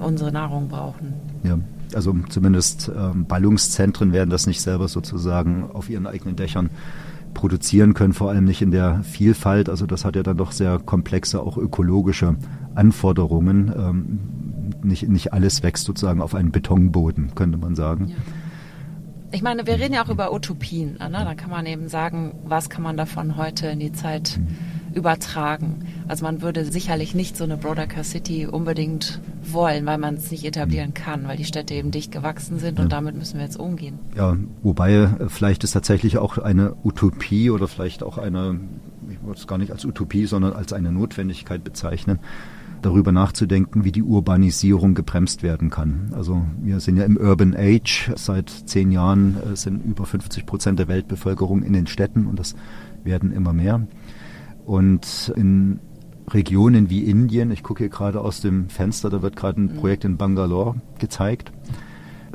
unsere 0.00 0.30
Nahrung 0.30 0.68
brauchen. 0.68 1.14
Ja, 1.42 1.58
also 1.96 2.14
zumindest 2.28 2.90
ähm, 2.96 3.26
Ballungszentren 3.26 4.12
werden 4.12 4.30
das 4.30 4.46
nicht 4.46 4.60
selber 4.60 4.88
sozusagen 4.88 5.70
auf 5.72 5.90
ihren 5.90 6.06
eigenen 6.06 6.36
Dächern 6.36 6.70
produzieren 7.32 7.94
können, 7.94 8.12
vor 8.12 8.30
allem 8.30 8.44
nicht 8.44 8.62
in 8.62 8.70
der 8.70 9.02
Vielfalt. 9.02 9.68
Also 9.68 9.86
das 9.86 10.04
hat 10.04 10.16
ja 10.16 10.22
dann 10.22 10.36
doch 10.36 10.52
sehr 10.52 10.78
komplexe, 10.78 11.40
auch 11.40 11.56
ökologische 11.56 12.36
Anforderungen. 12.74 13.72
Ähm, 13.76 14.18
nicht, 14.82 15.08
nicht 15.08 15.32
alles 15.32 15.62
wächst 15.62 15.84
sozusagen 15.84 16.20
auf 16.20 16.34
einem 16.34 16.52
Betonboden, 16.52 17.34
könnte 17.34 17.58
man 17.58 17.74
sagen. 17.74 18.08
Ja. 18.08 18.16
Ich 19.32 19.42
meine, 19.42 19.66
wir 19.66 19.74
reden 19.74 19.94
ja 19.94 20.04
auch 20.04 20.10
über 20.10 20.32
Utopien. 20.32 20.92
Ne? 20.92 21.10
Da 21.10 21.34
kann 21.34 21.50
man 21.50 21.66
eben 21.66 21.88
sagen, 21.88 22.36
was 22.44 22.70
kann 22.70 22.84
man 22.84 22.96
davon 22.96 23.36
heute 23.36 23.66
in 23.66 23.80
die 23.80 23.92
Zeit 23.92 24.38
mhm 24.38 24.73
übertragen. 24.94 25.86
Also 26.08 26.24
man 26.24 26.42
würde 26.42 26.64
sicherlich 26.64 27.14
nicht 27.14 27.36
so 27.36 27.44
eine 27.44 27.56
Brodaker 27.56 28.04
City 28.04 28.46
unbedingt 28.46 29.20
wollen, 29.42 29.86
weil 29.86 29.98
man 29.98 30.14
es 30.14 30.30
nicht 30.30 30.44
etablieren 30.44 30.90
mhm. 30.90 30.94
kann, 30.94 31.28
weil 31.28 31.36
die 31.36 31.44
Städte 31.44 31.74
eben 31.74 31.90
dicht 31.90 32.12
gewachsen 32.12 32.58
sind 32.58 32.78
und 32.78 32.86
ja. 32.86 32.88
damit 32.88 33.16
müssen 33.16 33.38
wir 33.38 33.44
jetzt 33.44 33.58
umgehen. 33.58 33.98
Ja, 34.16 34.36
wobei 34.62 34.92
äh, 34.92 35.08
vielleicht 35.28 35.64
ist 35.64 35.72
tatsächlich 35.72 36.18
auch 36.18 36.38
eine 36.38 36.74
Utopie 36.84 37.50
oder 37.50 37.68
vielleicht 37.68 38.02
auch 38.02 38.18
eine, 38.18 38.60
ich 39.10 39.22
würde 39.22 39.38
es 39.38 39.46
gar 39.46 39.58
nicht 39.58 39.72
als 39.72 39.84
Utopie, 39.84 40.26
sondern 40.26 40.52
als 40.52 40.72
eine 40.72 40.92
Notwendigkeit 40.92 41.64
bezeichnen, 41.64 42.18
darüber 42.84 43.12
nachzudenken, 43.12 43.84
wie 43.84 43.92
die 43.92 44.02
Urbanisierung 44.02 44.94
gebremst 44.94 45.42
werden 45.42 45.70
kann. 45.70 46.12
Also 46.14 46.42
wir 46.62 46.80
sind 46.80 46.96
ja 46.96 47.04
im 47.04 47.16
Urban 47.16 47.54
Age. 47.56 48.12
Seit 48.16 48.50
zehn 48.50 48.90
Jahren 48.92 49.36
äh, 49.52 49.56
sind 49.56 49.84
über 49.84 50.04
50 50.04 50.46
Prozent 50.46 50.78
der 50.78 50.88
Weltbevölkerung 50.88 51.62
in 51.62 51.72
den 51.72 51.86
Städten 51.86 52.26
und 52.26 52.38
das 52.38 52.54
werden 53.02 53.32
immer 53.32 53.52
mehr. 53.52 53.86
Und 54.64 55.32
in 55.36 55.80
Regionen 56.28 56.90
wie 56.90 57.04
Indien, 57.04 57.50
ich 57.50 57.62
gucke 57.62 57.84
hier 57.84 57.90
gerade 57.90 58.20
aus 58.20 58.40
dem 58.40 58.68
Fenster, 58.68 59.10
da 59.10 59.22
wird 59.22 59.36
gerade 59.36 59.60
ein 59.60 59.74
mhm. 59.74 59.76
Projekt 59.76 60.04
in 60.04 60.16
Bangalore 60.16 60.76
gezeigt 60.98 61.52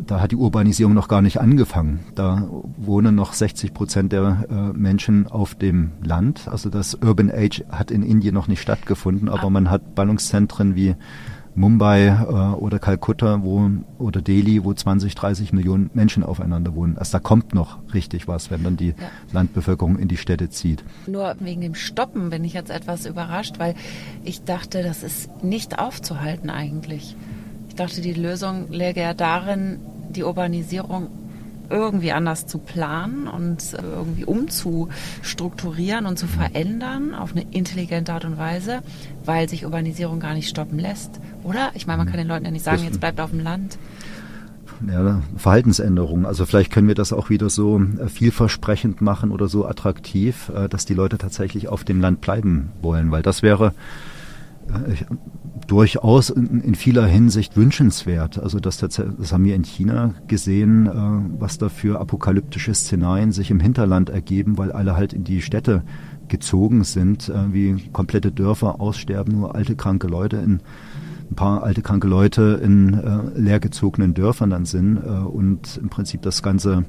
da 0.06 0.22
hat 0.22 0.32
die 0.32 0.36
Urbanisierung 0.36 0.94
noch 0.94 1.08
gar 1.08 1.22
nicht 1.22 1.39
angefangen. 1.39 2.00
Da 2.15 2.48
wohnen 2.78 3.15
noch 3.15 3.34
60 3.34 3.74
Prozent 3.74 4.12
der 4.12 4.46
äh, 4.50 4.78
Menschen 4.78 5.28
auf 5.28 5.56
dem 5.56 5.92
Land. 6.04 6.48
Also 6.48 6.70
das 6.70 6.96
Urban 6.96 7.32
Age 7.32 7.63
hat 7.70 7.92
in 7.92 8.04
Indien 8.04 8.34
noch 8.34 8.48
nicht 8.48 8.62
stattgefunden, 8.62 9.30
aber 9.30 9.50
man 9.50 9.70
hat 9.70 9.96
Ballungszentren 9.96 10.76
wie 10.76 10.96
Mumbai 11.55 12.07
äh, 12.07 12.55
oder 12.55 12.79
Kalkutta 12.79 13.43
wo, 13.43 13.69
oder 13.97 14.21
Delhi, 14.21 14.63
wo 14.63 14.73
20, 14.73 15.15
30 15.15 15.53
Millionen 15.53 15.89
Menschen 15.93 16.23
aufeinander 16.23 16.75
wohnen. 16.75 16.97
Also 16.97 17.13
da 17.13 17.19
kommt 17.19 17.53
noch 17.53 17.77
richtig 17.93 18.27
was, 18.27 18.51
wenn 18.51 18.63
dann 18.63 18.77
die 18.77 18.89
ja. 18.89 18.93
Landbevölkerung 19.31 19.97
in 19.97 20.07
die 20.07 20.17
Städte 20.17 20.49
zieht. 20.49 20.83
Nur 21.07 21.35
wegen 21.39 21.62
dem 21.62 21.75
Stoppen 21.75 22.29
bin 22.29 22.43
ich 22.43 22.53
jetzt 22.53 22.71
etwas 22.71 23.05
überrascht, 23.05 23.59
weil 23.59 23.75
ich 24.23 24.43
dachte, 24.43 24.83
das 24.83 25.03
ist 25.03 25.43
nicht 25.43 25.79
aufzuhalten 25.79 26.49
eigentlich 26.49 27.15
dachte, 27.79 28.01
die 28.01 28.13
Lösung 28.13 28.69
läge 28.69 29.01
ja 29.01 29.13
darin, 29.13 29.79
die 30.09 30.23
Urbanisierung 30.23 31.07
irgendwie 31.69 32.12
anders 32.12 32.47
zu 32.47 32.58
planen 32.58 33.27
und 33.27 33.73
irgendwie 33.73 34.25
umzustrukturieren 34.25 36.05
und 36.05 36.17
zu 36.17 36.27
verändern 36.27 37.13
auf 37.13 37.32
eine 37.32 37.45
intelligente 37.51 38.13
Art 38.13 38.25
und 38.25 38.38
Weise, 38.38 38.82
weil 39.25 39.49
sich 39.49 39.65
Urbanisierung 39.65 40.19
gar 40.19 40.34
nicht 40.34 40.49
stoppen 40.49 40.79
lässt. 40.79 41.19
Oder? 41.43 41.71
Ich 41.73 41.88
meine, 41.88 41.97
man 41.97 42.08
kann 42.08 42.17
den 42.17 42.27
Leuten 42.27 42.45
ja 42.45 42.51
nicht 42.51 42.65
sagen, 42.65 42.84
jetzt 42.84 42.99
bleibt 42.99 43.19
auf 43.19 43.32
dem 43.32 43.39
Land. 43.39 43.77
Ja, 44.88 45.21
Verhaltensänderungen. 45.36 46.25
Also 46.25 46.45
vielleicht 46.45 46.71
können 46.71 46.88
wir 46.88 46.95
das 46.95 47.12
auch 47.12 47.29
wieder 47.29 47.49
so 47.49 47.82
äh, 47.82 48.08
vielversprechend 48.08 49.01
machen 49.01 49.32
oder 49.32 49.49
so 49.49 49.65
attraktiv, 49.65 50.49
äh, 50.55 50.69
dass 50.69 50.86
die 50.86 50.93
Leute 50.93 51.17
tatsächlich 51.17 51.67
auf 51.67 51.84
dem 51.84 51.99
Land 51.99 52.21
bleiben 52.21 52.71
wollen, 52.82 53.12
weil 53.12 53.21
das 53.21 53.43
wäre 53.43 53.73
äh, 54.69 54.95
durchaus 55.69 56.29
in, 56.29 56.62
in, 56.62 56.75
vieler 56.75 57.05
Hinsicht 57.05 57.55
wünschenswert. 57.55 58.39
Also 58.39 58.60
das, 58.60 58.77
das 58.77 58.99
haben 58.99 59.43
wir 59.43 59.55
in 59.55 59.63
China 59.63 60.15
gesehen, 60.27 60.88
äh, 60.88 60.91
was 61.39 61.58
da 61.58 61.69
für 61.69 61.99
apokalyptische 61.99 62.73
Szenarien 62.73 63.32
sich 63.32 63.51
im 63.51 63.60
Hinterland 63.60 64.10
ergeben, 64.10 64.58
weil 64.58 64.71
alle 64.71 64.95
halt 64.95 65.13
in 65.13 65.23
die 65.23 65.41
Städte 65.41 65.84
gezogen 66.27 66.84
sind, 66.84 67.29
äh, 67.29 67.53
wie 67.53 67.89
komplette 67.93 68.32
Dörfer 68.32 68.82
aussterben, 68.82 69.39
nur 69.39 69.55
alte 69.55 69.75
kranke 69.75 70.08
Leute 70.08 70.38
in 70.38 70.62
ein 71.32 71.36
paar 71.36 71.62
alte 71.62 71.84
kranke 71.84 72.08
Leute 72.08 72.60
in 72.63 72.95
äh, 72.95 73.39
leergezogenen 73.39 74.15
Dörfern 74.15 74.49
dann 74.49 74.65
sind 74.65 74.97
äh, 74.97 75.10
und 75.10 75.77
im 75.77 75.89
Prinzip 75.89 76.23
das 76.23 76.41
ganze 76.41 76.86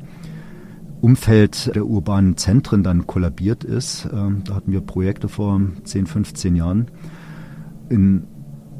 Umfeld 1.02 1.74
der 1.74 1.86
urbanen 1.86 2.38
Zentren 2.38 2.82
dann 2.82 3.06
kollabiert 3.06 3.64
ist. 3.64 4.08
Ähm, 4.12 4.42
da 4.44 4.54
hatten 4.54 4.72
wir 4.72 4.80
Projekte 4.80 5.28
vor 5.28 5.60
10, 5.84 6.06
15 6.06 6.56
Jahren 6.56 6.86
in 7.90 8.24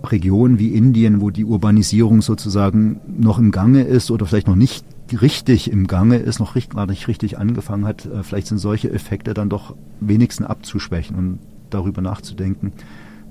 Regionen 0.05 0.59
wie 0.59 0.75
Indien, 0.75 1.21
wo 1.21 1.31
die 1.31 1.45
Urbanisierung 1.45 2.23
sozusagen 2.23 3.01
noch 3.07 3.39
im 3.39 3.51
Gange 3.51 3.83
ist 3.83 4.11
oder 4.11 4.27
vielleicht 4.27 4.49
noch 4.49 4.57
nicht 4.57 4.85
richtig 5.13 5.71
im 5.71 5.87
Gange 5.87 6.17
ist, 6.17 6.39
noch 6.39 6.55
richtig, 6.55 6.77
gar 6.77 6.87
nicht 6.87 7.09
richtig 7.09 7.39
angefangen 7.39 7.87
hat, 7.87 8.07
äh, 8.07 8.23
vielleicht 8.23 8.47
sind 8.47 8.59
solche 8.59 8.91
Effekte 8.91 9.35
dann 9.35 9.49
doch 9.49 9.75
wenigstens 10.01 10.47
abzuschwächen 10.47 11.17
und 11.17 11.39
darüber 11.71 12.03
nachzudenken, 12.03 12.73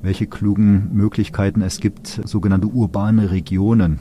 welche 0.02 0.28
klugen 0.28 0.90
Möglichkeiten 0.94 1.62
es 1.62 1.80
gibt, 1.80 2.22
sogenannte 2.26 2.68
urbane 2.68 3.32
Regionen, 3.32 4.00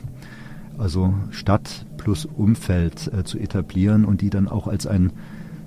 also 0.76 1.14
Stadt 1.30 1.86
plus 1.96 2.24
Umfeld 2.24 3.10
äh, 3.12 3.24
zu 3.24 3.38
etablieren 3.38 4.04
und 4.04 4.20
die 4.20 4.30
dann 4.30 4.48
auch 4.48 4.66
als 4.66 4.86
ein 4.86 5.12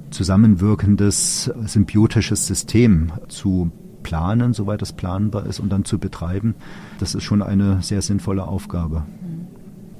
zusammenwirkendes 0.10 1.52
symbiotisches 1.66 2.46
System 2.46 3.12
zu 3.30 3.72
planen, 4.04 4.54
soweit 4.54 4.82
es 4.82 4.94
planbar 4.94 5.46
ist, 5.46 5.60
und 5.60 5.70
dann 5.70 5.86
zu 5.86 6.00
betreiben, 6.00 6.56
das 7.00 7.16
ist 7.16 7.24
schon 7.24 7.42
eine 7.42 7.82
sehr 7.82 8.02
sinnvolle 8.02 8.48
Aufgabe. 8.48 9.04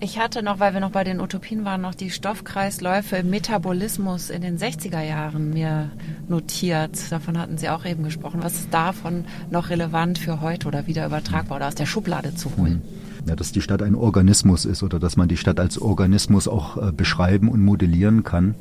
Ich 0.04 0.18
hatte 0.18 0.42
noch, 0.42 0.60
weil 0.60 0.74
wir 0.74 0.80
noch 0.80 0.90
bei 0.90 1.04
den 1.04 1.22
Utopien 1.22 1.64
waren, 1.64 1.82
noch 1.82 1.94
die 1.94 2.10
Stoffkreisläufe 2.10 3.18
im 3.18 3.30
Metabolismus 3.30 4.32
in 4.32 4.42
den 4.42 4.58
60er 4.58 5.00
Jahren 5.00 5.52
mir 5.52 5.92
notiert. 6.28 7.12
Davon 7.12 7.38
hatten 7.38 7.60
Sie 7.60 7.70
auch 7.70 7.86
eben 7.86 8.04
gesprochen. 8.04 8.40
Was 8.42 8.56
ist 8.56 8.74
davon 8.74 9.26
noch 9.52 9.70
relevant 9.70 10.18
für 10.18 10.42
heute 10.42 10.68
oder 10.68 10.88
wieder 10.88 11.06
übertragbar 11.06 11.58
oder 11.58 11.68
aus 11.68 11.76
der 11.76 11.86
Schublade 11.86 12.34
zu 12.34 12.58
holen? 12.58 12.82
Hm. 12.84 13.30
Ja, 13.30 13.36
dass 13.36 13.52
die 13.52 13.62
Stadt 13.62 13.84
ein 13.84 13.94
Organismus 13.94 14.66
ist 14.66 14.82
oder 14.82 14.98
dass 14.98 15.18
man 15.18 15.28
die 15.28 15.38
Stadt 15.38 15.60
als 15.60 15.80
Organismus 15.80 16.48
auch 16.48 16.78
äh, 16.78 16.92
beschreiben 16.92 17.48
und 17.48 17.64
modellieren 17.64 18.24
kann 18.24 18.56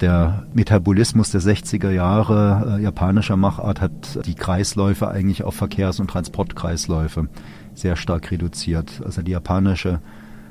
der 0.00 0.46
Metabolismus 0.54 1.30
der 1.30 1.40
60er 1.40 1.90
Jahre 1.90 2.78
äh, 2.78 2.82
japanischer 2.82 3.36
Machart 3.36 3.80
hat 3.80 4.26
die 4.26 4.34
Kreisläufe 4.34 5.08
eigentlich 5.08 5.44
auf 5.44 5.54
Verkehrs- 5.54 6.00
und 6.00 6.08
Transportkreisläufe 6.10 7.28
sehr 7.74 7.96
stark 7.96 8.30
reduziert. 8.30 9.02
Also 9.04 9.22
die 9.22 9.32
japanische 9.32 10.00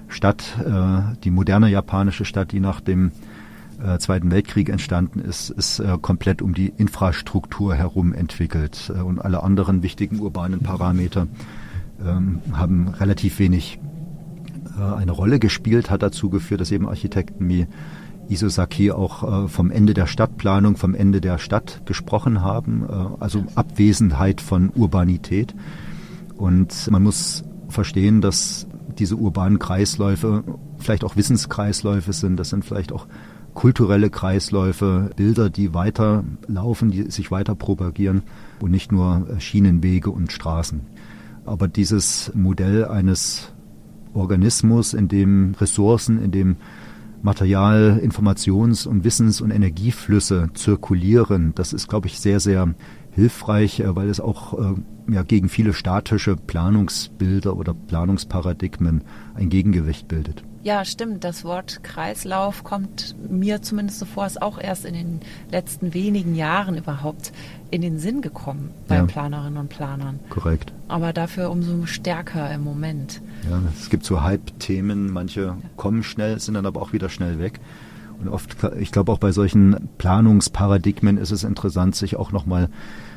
Stadt, 0.08 0.58
äh, 0.66 1.16
die 1.24 1.32
moderne 1.32 1.70
japanische 1.70 2.26
Stadt, 2.26 2.52
die 2.52 2.60
nach 2.60 2.82
dem 2.82 3.12
äh, 3.84 3.98
Zweiten 4.00 4.32
Weltkrieg 4.32 4.70
entstanden 4.70 5.20
ist, 5.20 5.50
ist 5.50 5.80
äh, 5.80 5.98
komplett 6.02 6.42
um 6.42 6.54
die 6.54 6.74
Infrastruktur 6.78 7.76
herum 7.76 8.14
entwickelt. 8.14 8.92
Äh, 8.96 9.02
und 9.02 9.20
alle 9.20 9.44
anderen 9.44 9.84
wichtigen 9.84 10.20
urbanen 10.20 10.60
Parameter 10.60 11.28
ähm, 12.06 12.42
haben 12.52 12.90
relativ 12.90 13.40
wenig 13.40 13.80
äh, 14.78 14.96
eine 14.96 15.12
Rolle 15.12 15.40
gespielt, 15.40 15.90
hat 15.90 16.04
dazu 16.04 16.30
geführt, 16.30 16.62
dass 16.62 16.72
eben 16.72 16.88
Architekten 16.88 17.48
wie 17.50 17.68
Isosaki 18.30 18.92
auch 18.92 19.46
äh, 19.46 19.48
vom 19.48 19.72
Ende 19.72 19.94
der 19.94 20.08
Stadtplanung, 20.08 20.78
vom 20.78 20.96
Ende 20.96 21.20
der 21.22 21.38
Stadt 21.38 21.82
gesprochen 21.86 22.42
haben, 22.42 22.86
äh, 22.88 22.94
also 23.20 23.44
Abwesenheit 23.56 24.42
von 24.42 24.70
Urbanität. 24.70 25.56
Und 26.38 26.90
man 26.90 27.04
muss 27.04 27.44
verstehen, 27.68 28.22
dass 28.22 28.68
diese 28.98 29.16
urbanen 29.16 29.60
Kreisläufe 29.60 30.44
vielleicht 30.78 31.04
auch 31.04 31.16
Wissenskreisläufe 31.16 32.14
sind, 32.14 32.38
das 32.38 32.50
sind 32.50 32.66
vielleicht 32.66 32.92
auch 32.92 33.08
kulturelle 33.54 34.10
Kreisläufe, 34.10 35.10
Bilder, 35.16 35.50
die 35.50 35.74
weiterlaufen, 35.74 36.92
die 36.92 37.12
sich 37.12 37.32
weiter 37.32 37.56
propagieren 37.56 38.24
und 38.62 38.72
nicht 38.72 38.92
nur 38.92 39.28
äh, 39.30 39.40
Schienenwege 39.40 40.12
und 40.12 40.32
Straßen. 40.32 40.82
Aber 41.46 41.68
dieses 41.68 42.32
Modell 42.36 42.86
eines 42.86 43.52
Organismus, 44.14 44.94
in 44.94 45.08
dem 45.08 45.56
Ressourcen, 45.60 46.22
in 46.22 46.32
dem 46.32 46.58
Material, 47.22 48.00
Informations- 48.02 48.88
und 48.88 49.04
Wissens- 49.04 49.42
und 49.42 49.52
Energieflüsse 49.52 50.50
zirkulieren. 50.54 51.54
Das 51.56 51.74
ist, 51.74 51.88
glaube 51.88 52.08
ich, 52.08 52.20
sehr, 52.20 52.40
sehr 52.40 52.74
hilfreich, 53.12 53.80
äh, 53.82 53.96
weil 53.96 54.10
es 54.10 54.20
auch 54.20 54.58
äh, 54.58 55.14
ja, 55.14 55.24
gegen 55.24 55.50
viele 55.50 55.74
statische 55.74 56.36
Planungsbilder 56.36 57.56
oder 57.56 57.74
Planungsparadigmen 57.74 59.04
ein 59.36 59.50
Gegengewicht 59.50 60.08
bildet. 60.08 60.44
Ja, 60.62 60.84
stimmt. 60.84 61.24
Das 61.24 61.44
Wort 61.46 61.84
Kreislauf 61.84 62.64
kommt 62.64 63.16
mir 63.30 63.62
zumindest 63.62 64.00
so 64.00 64.06
vor, 64.06 64.26
ist 64.26 64.42
auch 64.42 64.60
erst 64.60 64.86
in 64.86 64.94
den 64.94 65.20
letzten 65.52 65.94
wenigen 65.94 66.36
Jahren 66.36 66.78
überhaupt 66.78 67.32
in 67.72 67.82
den 67.82 67.98
Sinn 68.00 68.22
gekommen 68.22 68.72
bei 68.88 68.96
ja. 68.96 69.06
Planerinnen 69.06 69.58
und 69.58 69.70
Planern. 69.70 70.20
Korrekt. 70.30 70.74
Aber 70.88 71.14
dafür 71.14 71.50
umso 71.50 71.86
stärker 71.86 72.52
im 72.52 72.64
Moment. 72.64 73.22
Ja, 73.50 73.62
es 73.78 73.90
gibt 73.90 74.06
so 74.06 74.22
Hype-Themen, 74.22 75.12
manche 75.12 75.42
ja. 75.42 75.58
kommen 75.78 76.04
schnell, 76.04 76.40
sind 76.40 76.56
dann 76.56 76.66
aber 76.66 76.82
auch 76.82 76.94
wieder 76.94 77.10
schnell 77.10 77.40
weg. 77.40 77.60
Und 78.20 78.28
oft, 78.28 78.58
ich 78.80 78.92
glaube 78.92 79.12
auch 79.14 79.20
bei 79.20 79.32
solchen 79.32 79.90
Planungsparadigmen 79.98 81.18
ist 81.18 81.32
es 81.32 81.46
interessant, 81.46 81.96
sich 81.96 82.18
auch 82.18 82.34
nochmal 82.34 82.70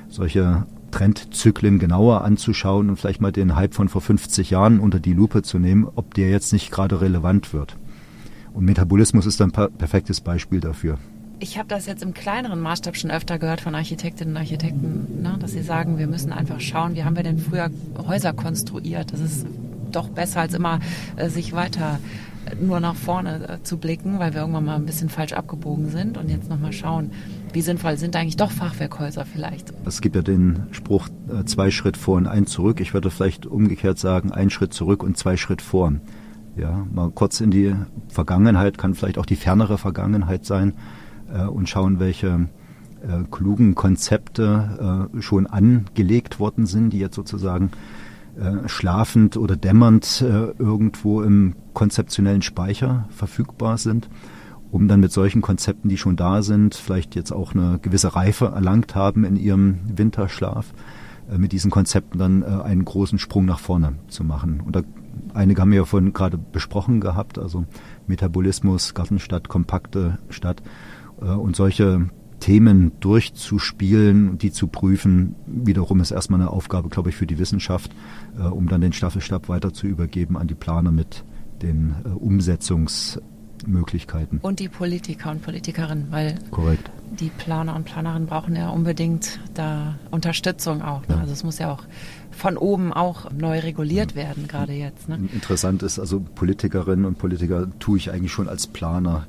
solche 0.09 0.65
Trendzyklen 0.93 1.81
genauer 1.81 2.23
anzuschauen 2.23 2.89
und 2.89 2.97
vielleicht 2.97 3.21
mal 3.21 3.33
den 3.33 3.57
Hype 3.57 3.75
von 3.75 3.89
vor 3.89 4.01
50 4.01 4.51
Jahren 4.51 4.79
unter 4.79 5.01
die 5.01 5.13
Lupe 5.13 5.43
zu 5.43 5.59
nehmen, 5.59 5.89
ob 5.97 6.15
der 6.15 6.31
jetzt 6.31 6.53
nicht 6.53 6.71
gerade 6.71 7.01
relevant 7.01 7.53
wird. 7.53 7.77
Und 8.55 8.65
Metabolismus 8.65 9.27
ist 9.27 9.41
ein 9.43 9.51
perfektes 9.51 10.21
Beispiel 10.21 10.61
dafür. 10.61 10.99
Ich 11.41 11.59
habe 11.59 11.69
das 11.69 11.87
jetzt 11.87 12.05
im 12.05 12.15
kleineren 12.15 12.61
Maßstab 12.61 12.97
schon 12.97 13.11
öfter 13.11 13.41
gehört 13.41 13.61
von 13.61 13.75
Architektinnen 13.75 14.35
und 14.35 14.41
Architekten, 14.41 15.23
ne, 15.23 15.37
dass 15.41 15.51
sie 15.51 15.63
sagen, 15.63 15.99
wir 15.99 16.07
müssen 16.07 16.31
einfach 16.31 16.61
schauen, 16.61 16.95
wie 16.95 17.03
haben 17.03 17.17
wir 17.17 17.25
denn 17.25 17.39
früher 17.39 17.69
Häuser 18.07 18.33
konstruiert. 18.33 19.13
Das 19.13 19.19
ist 19.19 19.47
doch 19.91 20.09
besser 20.09 20.43
als 20.43 20.55
immer 20.55 20.79
äh, 21.17 21.29
sich 21.29 21.53
weiter 21.53 21.99
nur 22.61 22.81
nach 22.81 22.95
vorne 22.95 23.49
äh, 23.49 23.63
zu 23.63 23.79
blicken, 23.79 24.19
weil 24.19 24.35
wir 24.35 24.41
irgendwann 24.41 24.65
mal 24.65 24.77
ein 24.77 24.87
bisschen 24.87 25.09
falsch 25.09 25.33
abgebogen 25.33 25.89
sind 25.91 26.19
und 26.19 26.29
jetzt 26.29 26.49
nochmal 26.49 26.73
schauen, 26.73 27.11
wie 27.53 27.63
sinnvoll 27.63 27.97
sind 27.97 28.17
eigentlich 28.17 28.37
doch 28.37 28.51
Fachwerkhäuser 28.51 29.25
vielleicht. 29.25 29.73
Es 29.85 30.01
gibt 30.01 30.17
ja 30.17 30.23
den 30.23 30.65
Spruch, 30.71 31.09
äh, 31.29 31.45
zwei 31.45 31.71
Schritt 31.71 31.97
vor 31.97 32.17
und 32.17 32.27
ein 32.27 32.47
zurück. 32.47 32.81
Ich 32.81 32.95
würde 32.95 33.11
vielleicht 33.11 33.47
umgekehrt 33.47 33.99
sagen, 33.99 34.33
ein 34.33 34.51
Schritt 34.51 34.73
zurück 34.73 35.03
und 35.03 35.17
zwei 35.17 35.37
Schritt 35.37 35.63
vor. 35.63 35.93
Ja, 36.57 36.87
mal 36.93 37.11
kurz 37.11 37.41
in 37.41 37.51
die 37.51 37.75
Vergangenheit, 38.09 38.77
kann 38.77 38.95
vielleicht 38.95 39.19
auch 39.19 39.27
die 39.27 39.37
fernere 39.37 39.79
Vergangenheit 39.79 40.45
sein 40.45 40.75
äh, 41.33 41.45
und 41.45 41.69
schauen, 41.69 41.99
welche 41.99 42.49
äh, 43.03 43.25
klugen 43.31 43.75
Konzepte 43.75 45.09
äh, 45.15 45.23
schon 45.23 45.47
angelegt 45.47 46.41
worden 46.41 46.67
sind, 46.67 46.91
die 46.91 46.99
jetzt 46.99 47.17
sozusagen 47.17 47.71
äh, 48.39 48.69
schlafend 48.69 49.37
oder 49.37 49.57
dämmernd 49.57 50.23
äh, 50.23 50.53
irgendwo 50.59 51.23
im 51.23 51.55
konzeptionellen 51.75 52.43
Speicher 52.43 53.09
verfügbar 53.11 53.79
sind, 53.79 54.09
um 54.73 54.89
dann 54.89 55.01
mit 55.01 55.13
solchen 55.13 55.43
Konzepten, 55.43 55.91
die 55.91 55.99
schon 55.99 56.17
da 56.17 56.43
sind, 56.43 56.75
vielleicht 56.75 57.15
jetzt 57.15 57.31
auch 57.31 57.55
eine 57.55 57.79
gewisse 57.81 58.17
Reife 58.17 58.47
erlangt 58.47 58.95
haben 58.95 59.25
in 59.25 59.37
ihrem 59.37 59.81
Winterschlaf, 59.95 60.73
äh, 61.31 61.37
mit 61.37 61.53
diesen 61.53 61.71
Konzepten 61.71 62.19
dann 62.19 62.43
äh, 62.43 62.47
einen 62.47 62.85
großen 62.85 63.19
Sprung 63.19 63.45
nach 63.45 63.59
vorne 63.59 63.97
zu 64.09 64.25
machen. 64.25 64.63
Und 64.63 64.75
da, 64.75 64.83
einige 65.35 65.61
haben 65.61 65.71
wir 65.71 65.81
ja 65.81 65.85
vorhin 65.85 66.15
gerade 66.15 66.39
besprochen 66.39 67.01
gehabt, 67.01 67.39
also 67.39 67.67
Metabolismus, 68.07 68.95
Gartenstadt, 68.95 69.51
kompakte 69.51 70.19
Stadt 70.31 70.63
äh, 71.21 71.27
und 71.27 71.55
solche 71.55 72.09
Themen 72.41 72.93
durchzuspielen 72.99 74.31
und 74.31 74.43
die 74.43 74.53
zu 74.53 74.69
prüfen, 74.69 75.37
wiederum 75.47 76.01
ist 76.01 76.13
erstmal 76.13 76.41
eine 76.41 76.51
Aufgabe, 76.51 76.89
glaube 76.89 77.11
ich, 77.11 77.15
für 77.15 77.27
die 77.27 77.39
Wissenschaft, 77.39 77.95
um 78.37 78.67
dann 78.67 78.81
den 78.81 78.93
Staffelstab 78.93 79.49
weiter 79.49 79.73
zu 79.73 79.87
übergeben 79.87 80.37
an 80.37 80.49
die 80.49 80.57
Planer 80.57 80.91
mit 80.91 81.25
den 81.63 81.95
äh, 82.05 82.09
Umsetzungsmöglichkeiten. 83.63 84.39
Und 84.43 84.61
die 84.61 84.69
Politiker 84.69 85.31
und 85.31 85.43
Politikerinnen, 85.43 86.07
weil 86.11 86.35
Korrekt. 86.51 86.91
die 87.19 87.31
Planer 87.31 87.75
und 87.75 87.85
Planerinnen 87.85 88.27
brauchen 88.27 88.57
ja 88.57 88.71
unbedingt 88.71 89.41
da 89.55 89.97
Unterstützung 90.11 90.83
auch. 90.83 91.07
Ne? 91.09 91.15
Ja. 91.15 91.21
Also 91.21 91.33
es 91.33 91.45
muss 91.45 91.59
ja 91.59 91.73
auch 91.73 91.85
von 92.31 92.57
oben 92.57 92.93
auch 92.93 93.31
neu 93.31 93.59
reguliert 93.61 94.15
werden, 94.15 94.49
gerade 94.49 94.73
jetzt. 94.73 95.09
Ne? 95.09 95.29
Interessant 95.33 95.83
ist, 95.83 95.99
also 95.99 96.21
Politikerinnen 96.21 97.05
und 97.05 97.19
Politiker 97.19 97.69
tue 97.79 97.99
ich 97.99 98.11
eigentlich 98.11 98.33
schon 98.33 98.49
als 98.49 98.67
Planer 98.67 99.27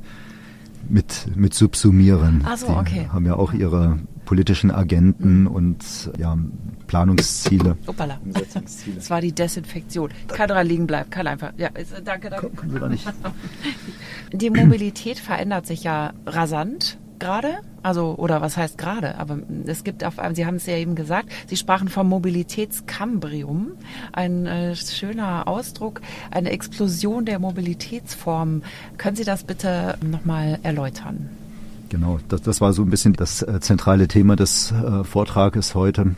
mit, 0.89 1.27
mit 1.35 1.53
subsumieren. 1.53 2.43
Ach 2.45 2.57
so, 2.57 2.67
okay. 2.67 3.05
Die 3.05 3.09
haben 3.09 3.25
ja 3.25 3.35
auch 3.35 3.53
ihre 3.53 3.99
politischen 4.25 4.71
Agenten 4.71 5.41
mhm. 5.41 5.47
und 5.47 6.11
ja, 6.17 6.37
Planungsziele. 6.87 7.77
Uppala. 7.87 8.19
Das 8.95 9.09
war 9.09 9.21
die 9.21 9.31
Desinfektion. 9.31 10.11
Kann 10.27 10.47
dran 10.47 10.67
liegen 10.67 10.87
bleiben, 10.87 11.09
kann 11.09 11.27
einfach. 11.27 11.53
Ja, 11.57 11.69
danke, 12.03 12.29
danke. 12.29 12.49
Können 12.49 12.73
wir 12.73 12.79
da 12.79 12.89
nicht. 12.89 13.07
Die 14.33 14.49
Mobilität 14.49 15.19
verändert 15.19 15.67
sich 15.67 15.83
ja 15.83 16.13
rasant 16.25 16.97
gerade, 17.19 17.59
also 17.83 18.15
oder 18.17 18.41
was 18.41 18.57
heißt 18.57 18.77
gerade, 18.77 19.17
aber 19.17 19.39
es 19.65 19.83
gibt 19.83 20.03
auf 20.03 20.15
Sie 20.33 20.45
haben 20.45 20.55
es 20.55 20.65
ja 20.65 20.75
eben 20.75 20.95
gesagt, 20.95 21.29
Sie 21.47 21.55
sprachen 21.55 21.87
vom 21.87 22.09
Mobilitätskambrium, 22.09 23.73
ein 24.11 24.45
äh, 24.45 24.75
schöner 24.75 25.47
Ausdruck, 25.47 26.01
eine 26.31 26.51
Explosion 26.51 27.25
der 27.25 27.39
Mobilitätsformen. 27.39 28.63
Können 28.97 29.15
Sie 29.15 29.23
das 29.23 29.43
bitte 29.43 29.97
nochmal 30.01 30.59
erläutern? 30.63 31.29
Genau, 31.93 32.17
das, 32.27 32.41
das 32.41 32.59
war 32.59 32.73
so 32.73 32.81
ein 32.81 32.89
bisschen 32.89 33.13
das 33.13 33.43
äh, 33.43 33.59
zentrale 33.59 34.07
Thema 34.07 34.35
des 34.35 34.71
äh, 34.71 35.03
Vortrages 35.03 35.75
heute 35.75 36.15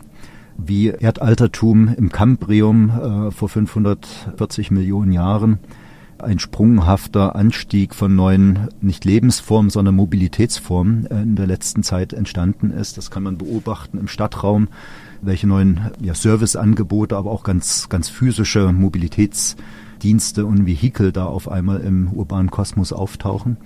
wie 0.57 0.87
Erdaltertum 0.87 1.93
im 1.97 2.13
Kambrium 2.13 2.91
äh, 3.27 3.31
vor 3.31 3.49
540 3.49 4.71
Millionen 4.71 5.11
Jahren 5.11 5.59
ein 6.17 6.39
sprunghafter 6.39 7.35
Anstieg 7.35 7.93
von 7.93 8.15
neuen, 8.15 8.69
nicht 8.79 9.03
Lebensformen, 9.03 9.69
sondern 9.69 9.95
Mobilitätsformen 9.95 11.07
äh, 11.07 11.23
in 11.23 11.35
der 11.35 11.45
letzten 11.45 11.83
Zeit 11.83 12.13
entstanden 12.13 12.71
ist. 12.71 12.95
Das 12.95 13.11
kann 13.11 13.23
man 13.23 13.37
beobachten 13.37 13.97
im 13.97 14.07
Stadtraum, 14.07 14.69
welche 15.21 15.45
neuen 15.45 15.91
ja, 15.99 16.13
Serviceangebote, 16.13 17.17
aber 17.17 17.31
auch 17.31 17.43
ganz, 17.43 17.89
ganz 17.89 18.07
physische 18.07 18.71
Mobilitätsdienste 18.71 20.45
und 20.45 20.65
Vehikel 20.65 21.11
da 21.11 21.25
auf 21.25 21.51
einmal 21.51 21.81
im 21.81 22.13
urbanen 22.13 22.49
Kosmos 22.49 22.93
auftauchen. 22.93 23.57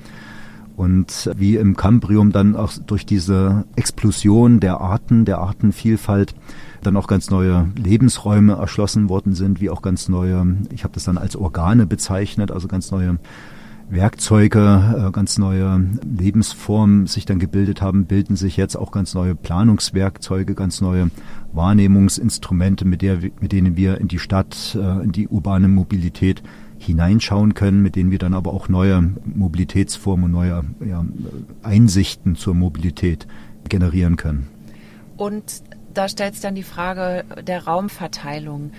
Und 0.79 1.29
wie 1.35 1.57
im 1.57 1.75
Kambrium 1.75 2.31
dann 2.31 2.55
auch 2.55 2.71
durch 2.87 3.05
diese 3.05 3.65
Explosion 3.75 4.61
der 4.61 4.79
Arten, 4.79 5.25
der 5.25 5.39
Artenvielfalt, 5.39 6.35
dann 6.83 6.95
auch 6.95 7.07
ganz 7.07 7.29
neue 7.29 7.67
Lebensräume 7.75 8.53
erschlossen 8.53 9.09
worden 9.09 9.33
sind, 9.33 9.59
wie 9.59 9.69
auch 9.69 9.81
ganz 9.81 10.07
neue, 10.07 10.55
ich 10.73 10.85
habe 10.85 10.93
das 10.93 11.03
dann 11.03 11.17
als 11.17 11.35
Organe 11.35 11.85
bezeichnet, 11.85 12.49
also 12.49 12.69
ganz 12.69 12.91
neue 12.91 13.19
Werkzeuge, 13.89 15.07
äh, 15.07 15.11
ganz 15.11 15.37
neue 15.37 15.83
Lebensformen 16.17 17.07
sich 17.07 17.25
dann 17.25 17.39
gebildet 17.39 17.81
haben, 17.81 18.05
bilden 18.05 18.37
sich 18.37 18.55
jetzt 18.55 18.77
auch 18.77 18.91
ganz 18.91 19.13
neue 19.13 19.35
Planungswerkzeuge, 19.35 20.55
ganz 20.55 20.79
neue 20.79 21.11
Wahrnehmungsinstrumente, 21.51 22.85
mit, 22.85 23.01
der, 23.01 23.17
mit 23.17 23.51
denen 23.51 23.75
wir 23.75 23.99
in 23.99 24.07
die 24.07 24.19
Stadt, 24.19 24.77
äh, 24.79 25.03
in 25.03 25.11
die 25.11 25.27
urbane 25.27 25.67
Mobilität 25.67 26.41
hineinschauen 26.79 27.53
können, 27.53 27.83
mit 27.83 27.95
denen 27.95 28.09
wir 28.09 28.19
dann 28.19 28.33
aber 28.33 28.53
auch 28.53 28.69
neue 28.69 29.13
Mobilitätsformen 29.25 30.25
und 30.25 30.31
neue 30.31 30.63
ja, 30.87 31.05
Einsichten 31.61 32.35
zur 32.35 32.55
Mobilität 32.55 33.27
generieren 33.67 34.15
können. 34.15 34.47
Und 35.17 35.43
da 35.93 36.07
stellt 36.07 36.33
sich 36.33 36.41
dann 36.41 36.55
die 36.55 36.63
Frage 36.63 37.25
der 37.45 37.65
Raumverteilung, 37.65 38.71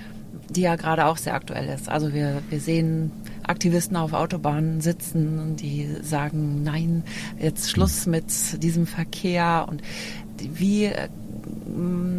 die 0.49 0.63
ja 0.63 0.77
gerade 0.77 1.07
auch 1.07 1.17
sehr 1.17 1.35
aktuell 1.35 1.69
ist. 1.69 1.89
Also 1.89 2.13
wir, 2.13 2.43
wir 2.49 2.61
sehen 2.61 3.13
Aktivisten 3.47 3.97
auf 3.97 4.13
Autobahnen 4.13 4.81
sitzen, 4.81 5.57
die 5.57 5.89
sagen, 6.03 6.63
nein, 6.63 7.05
jetzt 7.39 7.71
Schluss 7.71 8.07
mit 8.07 8.63
diesem 8.63 8.87
Verkehr. 8.87 9.67
Und 9.69 9.83
wie 10.39 10.91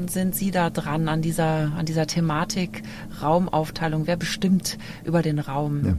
sind 0.07 0.35
Sie 0.35 0.51
da 0.51 0.69
dran 0.69 1.07
an 1.07 1.21
dieser, 1.21 1.71
an 1.77 1.85
dieser 1.85 2.07
Thematik 2.07 2.83
Raumaufteilung? 3.21 4.07
Wer 4.07 4.17
bestimmt 4.17 4.77
über 5.03 5.21
den 5.21 5.39
Raum? 5.39 5.85
Ja. 5.85 5.93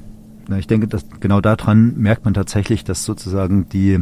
Na, 0.49 0.59
ich 0.59 0.67
denke, 0.67 0.89
dass 0.89 1.05
genau 1.21 1.41
daran 1.41 1.97
merkt 1.97 2.25
man 2.25 2.35
tatsächlich, 2.35 2.85
dass 2.85 3.05
sozusagen 3.05 3.69
die 3.69 4.01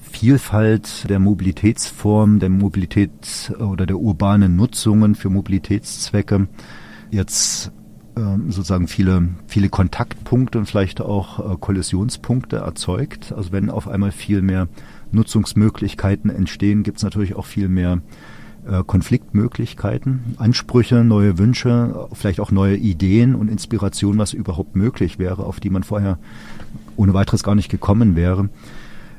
Vielfalt 0.00 1.08
der 1.08 1.18
Mobilitätsformen, 1.18 2.38
der 2.38 2.50
Mobilität 2.50 3.52
oder 3.58 3.86
der 3.86 3.96
urbanen 3.96 4.56
Nutzungen 4.56 5.14
für 5.14 5.30
Mobilitätszwecke 5.30 6.48
jetzt 7.10 7.72
ähm, 8.14 8.50
sozusagen 8.50 8.88
viele, 8.88 9.30
viele 9.46 9.70
Kontaktpunkte 9.70 10.58
und 10.58 10.66
vielleicht 10.66 11.00
auch 11.00 11.52
äh, 11.52 11.56
Kollisionspunkte 11.58 12.56
erzeugt. 12.56 13.32
Also 13.32 13.52
wenn 13.52 13.70
auf 13.70 13.88
einmal 13.88 14.12
viel 14.12 14.42
mehr 14.42 14.68
Nutzungsmöglichkeiten 15.12 16.30
entstehen, 16.30 16.82
gibt 16.82 16.98
es 16.98 17.04
natürlich 17.04 17.34
auch 17.34 17.46
viel 17.46 17.68
mehr 17.68 18.02
Konfliktmöglichkeiten, 18.86 20.36
Ansprüche, 20.36 21.02
neue 21.04 21.38
Wünsche, 21.38 22.08
vielleicht 22.12 22.38
auch 22.40 22.50
neue 22.50 22.76
Ideen 22.76 23.34
und 23.34 23.48
Inspirationen, 23.48 24.18
was 24.18 24.32
überhaupt 24.32 24.76
möglich 24.76 25.18
wäre, 25.18 25.44
auf 25.44 25.58
die 25.58 25.70
man 25.70 25.82
vorher 25.82 26.18
ohne 26.96 27.14
weiteres 27.14 27.42
gar 27.42 27.54
nicht 27.54 27.70
gekommen 27.70 28.14
wäre 28.14 28.48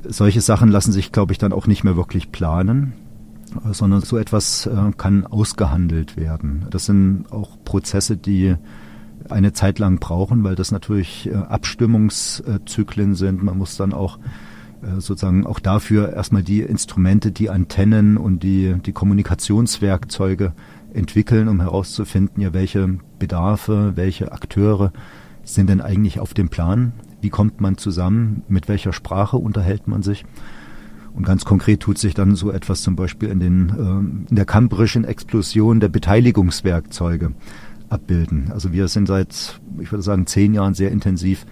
solche 0.06 0.42
Sachen 0.42 0.70
lassen 0.70 0.92
sich, 0.92 1.12
glaube 1.12 1.32
ich, 1.32 1.38
dann 1.38 1.54
auch 1.54 1.68
nicht 1.68 1.84
mehr 1.84 1.96
wirklich 1.96 2.32
planen, 2.32 2.94
sondern 3.72 4.02
so 4.02 4.18
etwas 4.18 4.66
äh, 4.66 4.92
kann 4.98 5.26
ausgehandelt 5.26 6.18
werden. 6.18 6.66
Das 6.70 6.86
sind 6.86 7.26
auch 7.32 7.58
Prozesse, 7.64 8.18
die 8.18 8.56
eine 9.30 9.54
Zeit 9.54 9.80
lang 9.80 10.00
brauchen, 10.00 10.44
weil 10.44 10.56
das 10.56 10.72
natürlich 10.72 11.30
äh, 11.30 11.36
Abstimmungszyklen 11.36 13.16
sind. 13.16 13.44
Man 13.44 13.58
muss 13.58 13.78
dann 13.78 13.94
auch 13.94 14.18
äh, 14.18 14.22
sozusagen 15.00 15.46
auch 15.46 15.60
dafür 15.60 16.14
erstmal 16.14 16.44
die 16.44 16.62
Instrumente, 16.62 17.32
die 17.32 17.50
Antennen 17.50 18.18
und 18.18 18.44
die, 18.44 18.76
die 18.86 18.94
Kommunikationswerkzeuge 18.94 20.54
entwickeln, 20.94 21.48
um 21.48 21.62
herauszufinden, 21.62 22.42
ja, 22.42 22.54
welche 22.54 23.00
Bedarfe, 23.20 23.94
welche 23.96 24.32
Akteure 24.32 24.92
sind 25.44 25.70
denn 25.70 25.82
eigentlich 25.82 26.20
auf 26.20 26.34
dem 26.34 26.50
Plan 26.50 26.94
wie 27.24 27.30
kommt 27.30 27.62
man 27.62 27.78
zusammen? 27.78 28.44
Mit 28.50 28.68
welcher 28.68 28.92
Sprache 28.92 29.38
unterhält 29.38 29.88
man 29.88 30.04
sich? 30.04 30.26
Und 31.16 31.26
ganz 31.26 31.46
konkret 31.46 31.80
tut 31.80 31.98
sich 31.98 32.14
dann 32.14 32.36
so 32.36 32.52
etwas 32.52 32.82
zum 32.82 32.98
Beispiel 32.98 33.30
in, 33.30 33.40
den, 33.40 33.70
äh, 33.70 34.30
in 34.30 34.36
der 34.36 34.46
kambrischen 34.46 35.06
Explosion 35.06 35.80
der 35.80 35.88
Beteiligungswerkzeuge 35.88 37.32
abbilden. 37.88 38.52
Also 38.52 38.74
wir 38.74 38.90
sind 38.90 39.08
seit, 39.08 39.62
ich 39.80 39.92
würde 39.92 40.02
sagen, 40.02 40.28
zehn 40.28 40.54
Jahren 40.54 40.74
sehr 40.74 40.92
intensiv 40.92 41.46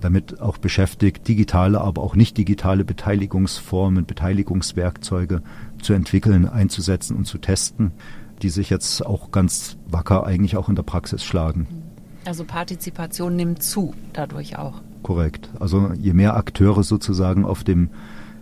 damit 0.00 0.40
auch 0.40 0.58
beschäftigt, 0.58 1.26
digitale, 1.28 1.80
aber 1.80 2.02
auch 2.02 2.14
nicht 2.14 2.36
digitale 2.36 2.84
Beteiligungsformen, 2.84 4.06
Beteiligungswerkzeuge 4.06 5.42
zu 5.82 5.92
entwickeln, 5.92 6.48
einzusetzen 6.48 7.16
und 7.16 7.26
zu 7.26 7.38
testen, 7.38 7.92
die 8.42 8.50
sich 8.50 8.70
jetzt 8.70 9.04
auch 9.04 9.30
ganz 9.30 9.76
wacker 9.88 10.26
eigentlich 10.26 10.56
auch 10.56 10.68
in 10.68 10.76
der 10.76 10.82
Praxis 10.82 11.24
schlagen. 11.24 11.66
Also 12.24 12.44
Partizipation 12.44 13.36
nimmt 13.36 13.62
zu 13.62 13.94
dadurch 14.12 14.58
auch. 14.58 14.82
Korrekt. 15.02 15.50
Also 15.60 15.92
je 15.98 16.12
mehr 16.12 16.36
Akteure 16.36 16.82
sozusagen 16.82 17.44
auf 17.44 17.64
dem 17.64 17.90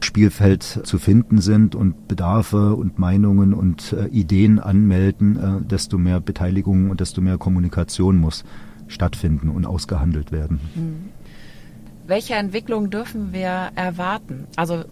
Spielfeld 0.00 0.62
zu 0.62 0.98
finden 0.98 1.40
sind 1.40 1.74
und 1.74 2.08
Bedarfe 2.08 2.74
und 2.74 2.98
Meinungen 2.98 3.54
und 3.54 3.92
äh, 3.92 4.06
Ideen 4.08 4.58
anmelden, 4.58 5.36
äh, 5.36 5.64
desto 5.64 5.98
mehr 5.98 6.20
Beteiligung 6.20 6.90
und 6.90 7.00
desto 7.00 7.20
mehr 7.20 7.38
Kommunikation 7.38 8.18
muss 8.18 8.44
stattfinden 8.88 9.48
und 9.48 9.66
ausgehandelt 9.66 10.32
werden. 10.32 10.60
Mhm. 10.74 11.15
Welche 12.06 12.34
Entwicklung 12.34 12.90
dürfen 12.90 13.32
wir 13.32 13.70
erwarten? 13.74 14.46
Also 14.56 14.84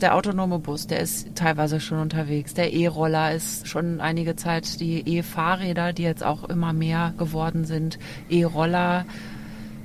der 0.00 0.14
autonome 0.14 0.58
Bus, 0.58 0.86
der 0.86 1.00
ist 1.00 1.34
teilweise 1.34 1.80
schon 1.80 1.98
unterwegs. 1.98 2.54
Der 2.54 2.72
E-Roller 2.72 3.34
ist 3.34 3.68
schon 3.68 4.00
einige 4.00 4.36
Zeit. 4.36 4.80
Die 4.80 5.06
E-Fahrräder, 5.06 5.92
die 5.92 6.02
jetzt 6.02 6.24
auch 6.24 6.44
immer 6.44 6.72
mehr 6.72 7.12
geworden 7.18 7.64
sind. 7.64 7.98
E-Roller 8.30 9.04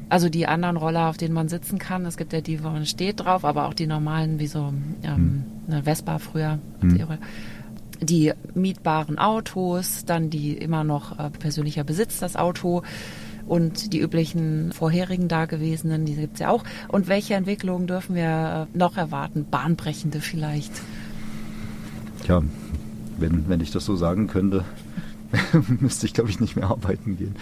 also 0.09 0.29
die 0.29 0.47
anderen 0.47 0.77
Roller, 0.77 1.09
auf 1.09 1.17
denen 1.17 1.33
man 1.33 1.49
sitzen 1.49 1.79
kann. 1.79 2.05
Es 2.05 2.17
gibt 2.17 2.33
ja 2.33 2.41
die, 2.41 2.63
wo 2.63 2.69
man 2.69 2.85
steht 2.85 3.21
drauf, 3.21 3.43
aber 3.43 3.67
auch 3.67 3.73
die 3.73 3.87
normalen, 3.87 4.39
wie 4.39 4.47
so 4.47 4.73
ähm, 5.03 5.15
hm. 5.15 5.43
eine 5.67 5.83
Vespa 5.83 6.19
früher. 6.19 6.59
Hm. 6.81 7.17
die 8.01 8.33
mietbaren 8.53 9.17
Autos, 9.17 10.05
dann 10.05 10.29
die 10.29 10.53
immer 10.53 10.83
noch 10.83 11.17
äh, 11.17 11.29
persönlicher 11.31 11.83
Besitz 11.83 12.19
das 12.19 12.35
Auto 12.35 12.83
und 13.47 13.93
die 13.93 13.99
üblichen 13.99 14.71
vorherigen 14.71 15.27
dagewesenen, 15.27 16.05
die 16.05 16.15
gibt 16.15 16.35
es 16.35 16.39
ja 16.39 16.49
auch. 16.49 16.63
Und 16.87 17.07
welche 17.07 17.35
Entwicklungen 17.35 17.87
dürfen 17.87 18.15
wir 18.15 18.67
äh, 18.73 18.77
noch 18.77 18.97
erwarten? 18.97 19.45
Bahnbrechende 19.49 20.21
vielleicht? 20.21 20.71
Tja, 22.23 22.41
wenn, 23.17 23.47
wenn 23.47 23.61
ich 23.61 23.71
das 23.71 23.85
so 23.85 23.95
sagen 23.95 24.27
könnte, 24.27 24.65
müsste 25.79 26.05
ich, 26.05 26.13
glaube 26.13 26.29
ich, 26.29 26.39
nicht 26.39 26.55
mehr 26.55 26.69
arbeiten 26.69 27.17
gehen. 27.17 27.35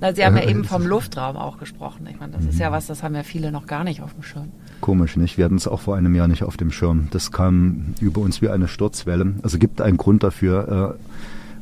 Na, 0.00 0.12
Sie 0.14 0.24
haben 0.24 0.36
ja 0.36 0.44
eben 0.44 0.64
vom 0.64 0.86
Luftraum 0.86 1.36
auch 1.36 1.58
gesprochen. 1.58 2.06
Ich 2.10 2.18
meine, 2.18 2.32
das 2.32 2.44
ist 2.44 2.58
ja 2.58 2.70
mhm. 2.70 2.74
was, 2.74 2.86
das 2.86 3.02
haben 3.02 3.14
ja 3.14 3.22
viele 3.22 3.52
noch 3.52 3.66
gar 3.66 3.84
nicht 3.84 4.02
auf 4.02 4.14
dem 4.14 4.22
Schirm. 4.22 4.48
Komisch, 4.80 5.16
nicht? 5.16 5.36
Wir 5.38 5.44
hatten 5.44 5.56
es 5.56 5.68
auch 5.68 5.80
vor 5.80 5.96
einem 5.96 6.14
Jahr 6.14 6.28
nicht 6.28 6.42
auf 6.42 6.56
dem 6.56 6.70
Schirm. 6.70 7.08
Das 7.10 7.32
kam 7.32 7.94
über 8.00 8.20
uns 8.20 8.40
wie 8.42 8.48
eine 8.48 8.68
Sturzwelle. 8.68 9.34
Also 9.42 9.58
gibt 9.58 9.80
einen 9.80 9.96
Grund 9.96 10.22
dafür. 10.22 10.96
Äh, 10.98 11.20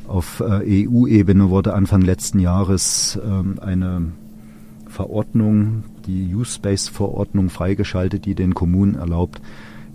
auf 0.09 0.41
äh, 0.41 0.87
EU-Ebene 0.89 1.51
wurde 1.51 1.75
Anfang 1.75 2.03
letzten 2.03 2.39
Jahres 2.39 3.19
ähm, 3.25 3.59
eine 3.61 4.13
Verordnung, 4.89 5.85
die 6.07 6.35
Use-Space-Verordnung 6.35 7.51
freigeschaltet, 7.51 8.25
die 8.25 8.35
den 8.35 8.55
Kommunen 8.55 8.95
erlaubt, 8.95 9.41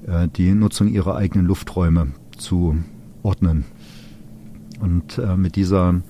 äh, 0.07 0.27
die 0.27 0.53
Nutzung 0.53 0.87
ihrer 0.87 1.15
eigenen 1.15 1.47
Lufträume 1.47 2.07
zu 2.37 2.77
ordnen. 3.23 3.65
Und 4.79 5.21
mit 5.37 5.55
dieser 5.55 6.01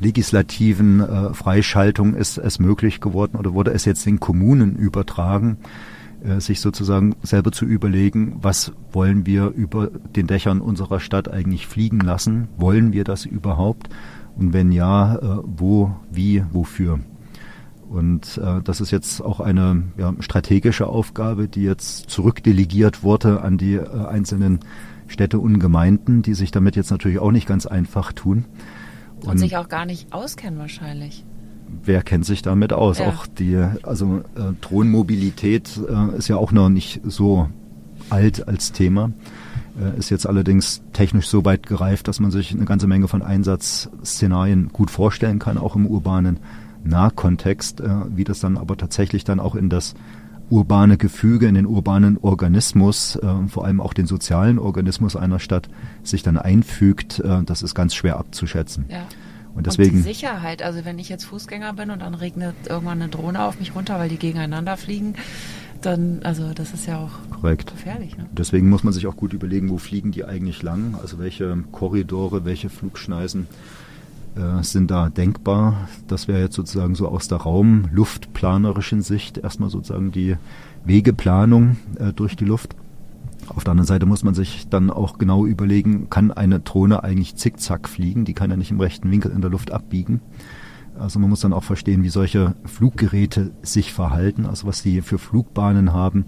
legislativen 0.00 1.00
äh, 1.00 1.34
Freischaltung 1.34 2.14
ist 2.14 2.38
es 2.38 2.58
möglich 2.58 3.00
geworden 3.00 3.36
oder 3.36 3.54
wurde 3.54 3.72
es 3.72 3.84
jetzt 3.84 4.04
den 4.04 4.20
Kommunen 4.20 4.76
übertragen, 4.76 5.58
äh, 5.60 5.91
sich 6.38 6.60
sozusagen 6.60 7.16
selber 7.22 7.50
zu 7.50 7.64
überlegen, 7.64 8.38
was 8.40 8.72
wollen 8.92 9.26
wir 9.26 9.48
über 9.48 9.88
den 9.88 10.28
Dächern 10.28 10.60
unserer 10.60 11.00
Stadt 11.00 11.28
eigentlich 11.28 11.66
fliegen 11.66 12.00
lassen? 12.00 12.48
Wollen 12.56 12.92
wir 12.92 13.04
das 13.04 13.24
überhaupt? 13.24 13.88
Und 14.36 14.52
wenn 14.52 14.72
ja, 14.72 15.16
äh, 15.16 15.42
wo, 15.42 15.94
wie, 16.10 16.44
wofür? 16.52 17.00
Und 17.88 18.38
äh, 18.38 18.62
das 18.62 18.80
ist 18.80 18.90
jetzt 18.90 19.20
auch 19.20 19.40
eine 19.40 19.82
ja, 19.98 20.14
strategische 20.20 20.86
Aufgabe, 20.86 21.48
die 21.48 21.62
jetzt 21.62 22.08
zurückdelegiert 22.08 23.02
wurde 23.02 23.42
an 23.42 23.58
die 23.58 23.74
äh, 23.74 24.06
einzelnen 24.06 24.60
Städte 25.08 25.38
und 25.38 25.58
Gemeinden, 25.58 26.22
die 26.22 26.32
sich 26.32 26.50
damit 26.50 26.74
jetzt 26.74 26.90
natürlich 26.90 27.18
auch 27.18 27.32
nicht 27.32 27.46
ganz 27.46 27.66
einfach 27.66 28.12
tun. 28.12 28.46
Und, 29.20 29.32
und 29.32 29.38
sich 29.38 29.58
auch 29.58 29.68
gar 29.68 29.84
nicht 29.84 30.12
auskennen 30.12 30.58
wahrscheinlich. 30.58 31.24
Wer 31.84 32.02
kennt 32.02 32.26
sich 32.26 32.42
damit 32.42 32.72
aus? 32.72 32.98
Ja. 32.98 33.08
Auch 33.08 33.26
die, 33.26 33.56
also 33.82 34.22
äh, 34.34 34.52
Drohnenmobilität 34.60 35.80
äh, 35.88 36.16
ist 36.16 36.28
ja 36.28 36.36
auch 36.36 36.52
noch 36.52 36.68
nicht 36.68 37.00
so 37.04 37.48
alt 38.10 38.46
als 38.46 38.72
Thema. 38.72 39.12
Äh, 39.80 39.98
ist 39.98 40.10
jetzt 40.10 40.26
allerdings 40.26 40.82
technisch 40.92 41.28
so 41.28 41.44
weit 41.44 41.66
gereift, 41.66 42.08
dass 42.08 42.20
man 42.20 42.30
sich 42.30 42.52
eine 42.52 42.64
ganze 42.64 42.86
Menge 42.86 43.08
von 43.08 43.22
Einsatzszenarien 43.22 44.68
gut 44.68 44.90
vorstellen 44.90 45.38
kann, 45.38 45.58
auch 45.58 45.76
im 45.76 45.86
urbanen 45.86 46.38
Nahkontext. 46.84 47.80
Äh, 47.80 47.88
wie 48.14 48.24
das 48.24 48.40
dann 48.40 48.58
aber 48.58 48.76
tatsächlich 48.76 49.24
dann 49.24 49.40
auch 49.40 49.54
in 49.54 49.68
das 49.68 49.94
urbane 50.50 50.98
Gefüge, 50.98 51.46
in 51.46 51.54
den 51.54 51.66
urbanen 51.66 52.18
Organismus, 52.18 53.16
äh, 53.16 53.48
vor 53.48 53.64
allem 53.64 53.80
auch 53.80 53.94
den 53.94 54.06
sozialen 54.06 54.58
Organismus 54.58 55.16
einer 55.16 55.38
Stadt 55.38 55.70
sich 56.02 56.22
dann 56.22 56.36
einfügt, 56.36 57.20
äh, 57.20 57.42
das 57.44 57.62
ist 57.62 57.74
ganz 57.74 57.94
schwer 57.94 58.18
abzuschätzen. 58.18 58.84
Ja. 58.88 59.06
Und 59.54 59.66
deswegen. 59.66 59.90
Und 59.90 59.96
die 59.98 60.02
Sicherheit, 60.02 60.62
also 60.62 60.84
wenn 60.84 60.98
ich 60.98 61.08
jetzt 61.08 61.24
Fußgänger 61.24 61.74
bin 61.74 61.90
und 61.90 62.00
dann 62.00 62.14
regnet 62.14 62.54
irgendwann 62.68 63.02
eine 63.02 63.10
Drohne 63.10 63.42
auf 63.42 63.58
mich 63.58 63.74
runter, 63.74 63.98
weil 63.98 64.08
die 64.08 64.16
gegeneinander 64.16 64.76
fliegen, 64.76 65.14
dann, 65.82 66.20
also 66.22 66.52
das 66.54 66.72
ist 66.72 66.86
ja 66.86 66.98
auch 66.98 67.10
Korrekt. 67.30 67.70
gefährlich. 67.72 68.16
Ne? 68.16 68.26
Deswegen 68.32 68.68
muss 68.68 68.84
man 68.84 68.92
sich 68.92 69.06
auch 69.06 69.16
gut 69.16 69.32
überlegen, 69.32 69.68
wo 69.70 69.78
fliegen 69.78 70.12
die 70.12 70.24
eigentlich 70.24 70.62
lang, 70.62 70.94
also 71.00 71.18
welche 71.18 71.64
Korridore, 71.72 72.44
welche 72.44 72.70
Flugschneisen 72.70 73.48
äh, 74.36 74.62
sind 74.62 74.90
da 74.90 75.10
denkbar. 75.10 75.88
Das 76.06 76.28
wäre 76.28 76.40
jetzt 76.40 76.54
sozusagen 76.54 76.94
so 76.94 77.08
aus 77.08 77.28
der 77.28 77.38
raumluftplanerischen 77.38 79.02
Sicht 79.02 79.38
erstmal 79.38 79.70
sozusagen 79.70 80.12
die 80.12 80.36
Wegeplanung 80.84 81.76
äh, 81.98 82.12
durch 82.12 82.36
die 82.36 82.44
Luft. 82.44 82.74
Auf 83.54 83.64
der 83.64 83.72
anderen 83.72 83.86
Seite 83.86 84.06
muss 84.06 84.24
man 84.24 84.34
sich 84.34 84.68
dann 84.68 84.90
auch 84.90 85.18
genau 85.18 85.46
überlegen, 85.46 86.08
kann 86.08 86.30
eine 86.30 86.60
Drohne 86.60 87.04
eigentlich 87.04 87.36
zickzack 87.36 87.88
fliegen? 87.88 88.24
Die 88.24 88.34
kann 88.34 88.50
ja 88.50 88.56
nicht 88.56 88.70
im 88.70 88.80
rechten 88.80 89.10
Winkel 89.10 89.30
in 89.30 89.42
der 89.42 89.50
Luft 89.50 89.72
abbiegen. 89.72 90.20
Also 90.98 91.18
man 91.18 91.30
muss 91.30 91.40
dann 91.40 91.52
auch 91.52 91.64
verstehen, 91.64 92.02
wie 92.02 92.08
solche 92.08 92.54
Fluggeräte 92.64 93.52
sich 93.62 93.92
verhalten, 93.92 94.46
also 94.46 94.66
was 94.66 94.82
die 94.82 95.00
für 95.02 95.18
Flugbahnen 95.18 95.92
haben 95.92 96.26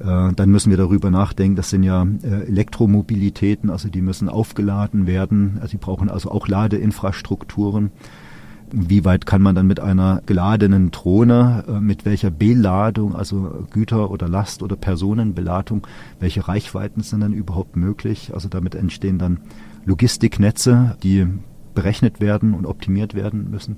äh, 0.00 0.32
dann 0.32 0.50
müssen 0.50 0.70
wir 0.70 0.76
darüber 0.76 1.10
nachdenken, 1.10 1.56
das 1.56 1.70
sind 1.70 1.82
ja 1.82 2.06
äh, 2.22 2.46
Elektromobilitäten, 2.46 3.70
also 3.70 3.88
die 3.88 4.00
müssen 4.00 4.28
aufgeladen 4.28 5.06
werden, 5.06 5.58
also 5.60 5.72
die 5.72 5.76
brauchen 5.76 6.08
also 6.08 6.30
auch 6.30 6.48
Ladeinfrastrukturen. 6.48 7.90
Wie 8.72 9.04
weit 9.04 9.26
kann 9.26 9.42
man 9.42 9.54
dann 9.54 9.66
mit 9.66 9.80
einer 9.80 10.22
geladenen 10.26 10.90
Drohne, 10.90 11.64
äh, 11.68 11.80
mit 11.80 12.04
welcher 12.04 12.30
Beladung, 12.30 13.16
also 13.16 13.66
Güter- 13.70 14.10
oder 14.10 14.28
Last- 14.28 14.62
oder 14.62 14.76
Personenbeladung, 14.76 15.86
welche 16.20 16.46
Reichweiten 16.46 17.02
sind 17.02 17.20
dann 17.20 17.32
überhaupt 17.32 17.76
möglich? 17.76 18.32
Also 18.32 18.48
damit 18.48 18.74
entstehen 18.74 19.18
dann 19.18 19.40
Logistiknetze, 19.84 20.96
die 21.02 21.26
berechnet 21.74 22.20
werden 22.20 22.54
und 22.54 22.66
optimiert 22.66 23.14
werden 23.14 23.50
müssen 23.50 23.76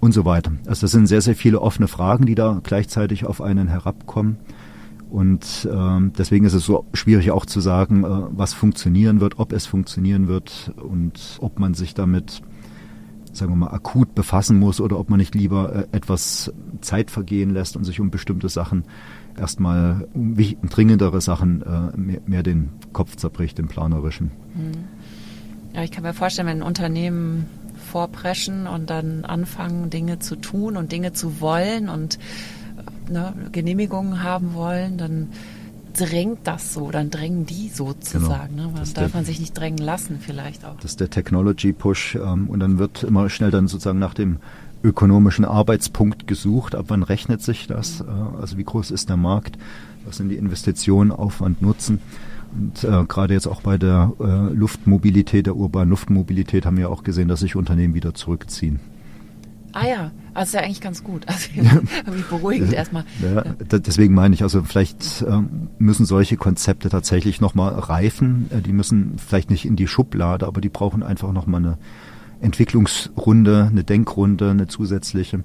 und 0.00 0.12
so 0.12 0.24
weiter. 0.24 0.52
Also 0.66 0.82
das 0.82 0.90
sind 0.90 1.06
sehr, 1.06 1.22
sehr 1.22 1.34
viele 1.34 1.60
offene 1.60 1.88
Fragen, 1.88 2.26
die 2.26 2.34
da 2.34 2.60
gleichzeitig 2.62 3.24
auf 3.24 3.40
einen 3.40 3.68
herabkommen. 3.68 4.36
Und 5.10 5.68
ähm, 5.72 6.12
deswegen 6.18 6.44
ist 6.44 6.54
es 6.54 6.66
so 6.66 6.86
schwierig 6.92 7.30
auch 7.30 7.46
zu 7.46 7.60
sagen, 7.60 8.04
äh, 8.04 8.08
was 8.30 8.52
funktionieren 8.52 9.20
wird, 9.20 9.38
ob 9.38 9.52
es 9.52 9.64
funktionieren 9.64 10.28
wird 10.28 10.72
und 10.76 11.38
ob 11.40 11.58
man 11.58 11.74
sich 11.74 11.94
damit, 11.94 12.42
sagen 13.36 13.52
wir 13.52 13.56
mal, 13.56 13.72
akut 13.72 14.14
befassen 14.14 14.58
muss 14.58 14.80
oder 14.80 14.98
ob 14.98 15.10
man 15.10 15.18
nicht 15.18 15.34
lieber 15.34 15.86
äh, 15.92 15.96
etwas 15.96 16.52
Zeit 16.80 17.10
vergehen 17.10 17.50
lässt 17.50 17.76
und 17.76 17.84
sich 17.84 18.00
um 18.00 18.10
bestimmte 18.10 18.48
Sachen 18.48 18.84
erstmal 19.36 20.08
um 20.14 20.36
dringendere 20.36 21.20
Sachen 21.20 21.62
äh, 21.62 22.18
mehr, 22.26 22.42
den 22.42 22.70
Kopf 22.92 23.16
zerbricht, 23.16 23.58
den 23.58 23.68
planerischen. 23.68 24.30
Hm. 24.54 24.72
Ja, 25.74 25.82
ich 25.82 25.90
kann 25.90 26.04
mir 26.04 26.14
vorstellen, 26.14 26.46
wenn 26.46 26.62
Unternehmen 26.62 27.46
vorpreschen 27.90 28.66
und 28.66 28.90
dann 28.90 29.24
anfangen, 29.24 29.90
Dinge 29.90 30.20
zu 30.20 30.36
tun 30.36 30.76
und 30.76 30.92
Dinge 30.92 31.12
zu 31.12 31.40
wollen 31.40 31.88
und 31.88 32.18
ne, 33.10 33.34
Genehmigungen 33.52 34.22
haben 34.22 34.54
wollen, 34.54 34.98
dann 34.98 35.28
drängt 35.94 36.40
das 36.44 36.74
so, 36.74 36.90
dann 36.90 37.10
drängen 37.10 37.46
die 37.46 37.68
sozusagen. 37.68 38.56
Genau. 38.56 38.68
Ne? 38.68 38.74
Dann 38.74 38.94
darf 38.94 38.94
der, 38.94 39.10
man 39.14 39.24
sich 39.24 39.40
nicht 39.40 39.58
drängen 39.58 39.78
lassen 39.78 40.18
vielleicht 40.20 40.64
auch. 40.64 40.76
Das 40.76 40.92
ist 40.92 41.00
der 41.00 41.10
Technology 41.10 41.72
Push 41.72 42.16
ähm, 42.16 42.48
und 42.48 42.60
dann 42.60 42.78
wird 42.78 43.02
immer 43.02 43.28
schnell 43.30 43.50
dann 43.50 43.68
sozusagen 43.68 43.98
nach 43.98 44.14
dem 44.14 44.38
ökonomischen 44.82 45.44
Arbeitspunkt 45.44 46.26
gesucht. 46.26 46.74
Ab 46.74 46.86
wann 46.88 47.02
rechnet 47.02 47.42
sich 47.42 47.66
das? 47.66 48.00
Mhm. 48.02 48.08
Äh, 48.08 48.40
also 48.40 48.58
wie 48.58 48.64
groß 48.64 48.90
ist 48.90 49.08
der 49.08 49.16
Markt? 49.16 49.56
Was 50.04 50.18
sind 50.18 50.28
die 50.28 50.36
Investitionen, 50.36 51.10
Aufwand, 51.10 51.62
Nutzen? 51.62 52.00
Und 52.52 52.84
äh, 52.84 53.04
gerade 53.06 53.34
jetzt 53.34 53.46
auch 53.46 53.62
bei 53.62 53.78
der 53.78 54.12
äh, 54.20 54.54
Luftmobilität, 54.54 55.46
der 55.46 55.56
urbanen 55.56 55.90
Luftmobilität 55.90 56.66
haben 56.66 56.76
wir 56.76 56.90
auch 56.90 57.02
gesehen, 57.02 57.28
dass 57.28 57.40
sich 57.40 57.56
Unternehmen 57.56 57.94
wieder 57.94 58.14
zurückziehen. 58.14 58.80
Ah 59.74 59.88
ja, 59.88 60.10
also 60.34 60.50
ist 60.50 60.54
ja 60.54 60.60
eigentlich 60.60 60.80
ganz 60.80 61.02
gut. 61.02 61.26
Also 61.34 61.48
irgendwie 62.06 62.24
beruhigend 62.28 62.72
erstmal. 62.72 63.04
Ja. 63.20 63.42
Deswegen 63.78 64.14
meine 64.14 64.34
ich, 64.34 64.42
also 64.42 64.62
vielleicht 64.62 65.24
ähm, 65.28 65.68
müssen 65.78 66.06
solche 66.06 66.36
Konzepte 66.36 66.88
tatsächlich 66.88 67.40
nochmal 67.40 67.74
reifen. 67.74 68.48
Äh, 68.50 68.62
die 68.62 68.72
müssen 68.72 69.16
vielleicht 69.18 69.50
nicht 69.50 69.64
in 69.64 69.76
die 69.76 69.88
Schublade, 69.88 70.46
aber 70.46 70.60
die 70.60 70.68
brauchen 70.68 71.02
einfach 71.02 71.32
nochmal 71.32 71.60
eine 71.60 71.78
Entwicklungsrunde, 72.40 73.68
eine 73.70 73.84
Denkrunde, 73.84 74.50
eine 74.50 74.68
zusätzliche, 74.68 75.42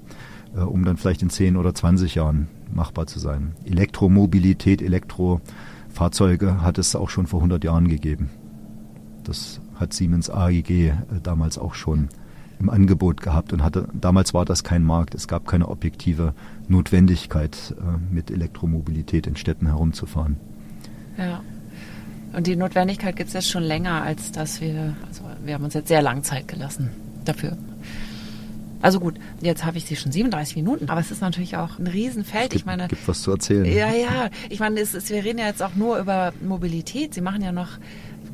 äh, 0.54 0.60
um 0.60 0.84
dann 0.84 0.96
vielleicht 0.96 1.22
in 1.22 1.30
10 1.30 1.56
oder 1.56 1.74
20 1.74 2.14
Jahren 2.14 2.48
machbar 2.72 3.08
zu 3.08 3.18
sein. 3.18 3.52
Elektromobilität, 3.64 4.80
Elektrofahrzeuge 4.80 6.62
hat 6.62 6.78
es 6.78 6.94
auch 6.94 7.10
schon 7.10 7.26
vor 7.26 7.40
100 7.40 7.64
Jahren 7.64 7.88
gegeben. 7.88 8.30
Das 9.24 9.60
hat 9.74 9.92
Siemens 9.92 10.30
AEG 10.30 10.70
äh, 10.70 10.94
damals 11.22 11.58
auch 11.58 11.74
schon 11.74 12.08
im 12.60 12.68
Angebot 12.68 13.20
gehabt 13.20 13.52
und 13.52 13.62
hatte, 13.62 13.88
damals 13.92 14.34
war 14.34 14.44
das 14.44 14.62
kein 14.62 14.84
Markt. 14.84 15.14
Es 15.14 15.26
gab 15.26 15.46
keine 15.46 15.68
objektive 15.68 16.34
Notwendigkeit, 16.68 17.74
äh, 17.78 18.14
mit 18.14 18.30
Elektromobilität 18.30 19.26
in 19.26 19.36
Städten 19.36 19.66
herumzufahren. 19.66 20.36
Ja. 21.16 21.40
Und 22.32 22.46
die 22.46 22.54
Notwendigkeit 22.54 23.16
gibt 23.16 23.28
es 23.28 23.34
jetzt 23.34 23.50
schon 23.50 23.64
länger, 23.64 24.02
als 24.02 24.30
dass 24.30 24.60
wir, 24.60 24.94
also 25.08 25.24
wir 25.44 25.54
haben 25.54 25.64
uns 25.64 25.74
jetzt 25.74 25.88
sehr 25.88 26.02
lange 26.02 26.22
Zeit 26.22 26.46
gelassen 26.46 26.90
dafür. 27.24 27.56
Also 28.82 29.00
gut, 29.00 29.16
jetzt 29.42 29.64
habe 29.64 29.76
ich 29.78 29.84
sie 29.84 29.96
schon 29.96 30.12
37 30.12 30.56
Minuten, 30.56 30.88
aber 30.88 31.00
es 31.00 31.10
ist 31.10 31.20
natürlich 31.20 31.56
auch 31.56 31.78
ein 31.78 31.86
Riesenfeld. 31.86 32.44
Es 32.44 32.50
gibt, 32.50 32.60
ich 32.60 32.66
meine, 32.66 32.88
gibt 32.88 33.06
was 33.08 33.22
zu 33.22 33.30
erzählen. 33.32 33.64
Ja, 33.66 33.92
ja. 33.92 34.30
Ich 34.48 34.60
meine, 34.60 34.80
es 34.80 34.94
ist, 34.94 35.10
wir 35.10 35.22
reden 35.22 35.38
ja 35.38 35.46
jetzt 35.46 35.62
auch 35.62 35.74
nur 35.74 35.98
über 35.98 36.32
Mobilität. 36.40 37.12
Sie 37.12 37.20
machen 37.20 37.42
ja 37.42 37.52
noch 37.52 37.68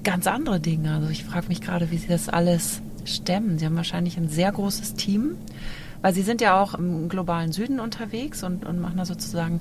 ganz 0.04 0.26
andere 0.28 0.60
Dinge. 0.60 0.94
Also 0.94 1.08
ich 1.08 1.24
frage 1.24 1.48
mich 1.48 1.60
gerade, 1.60 1.90
wie 1.90 1.96
Sie 1.96 2.06
das 2.06 2.28
alles 2.28 2.80
stemmen. 3.06 3.58
Sie 3.58 3.66
haben 3.66 3.76
wahrscheinlich 3.76 4.16
ein 4.16 4.28
sehr 4.28 4.52
großes 4.52 4.94
Team 4.94 5.36
Weil 6.02 6.14
Sie 6.14 6.22
sind 6.22 6.40
ja 6.40 6.60
auch 6.60 6.74
im 6.74 7.08
globalen 7.08 7.52
Süden 7.52 7.80
unterwegs 7.80 8.42
und, 8.42 8.64
und 8.64 8.80
machen 8.80 8.96
da 8.96 9.04
sozusagen 9.04 9.60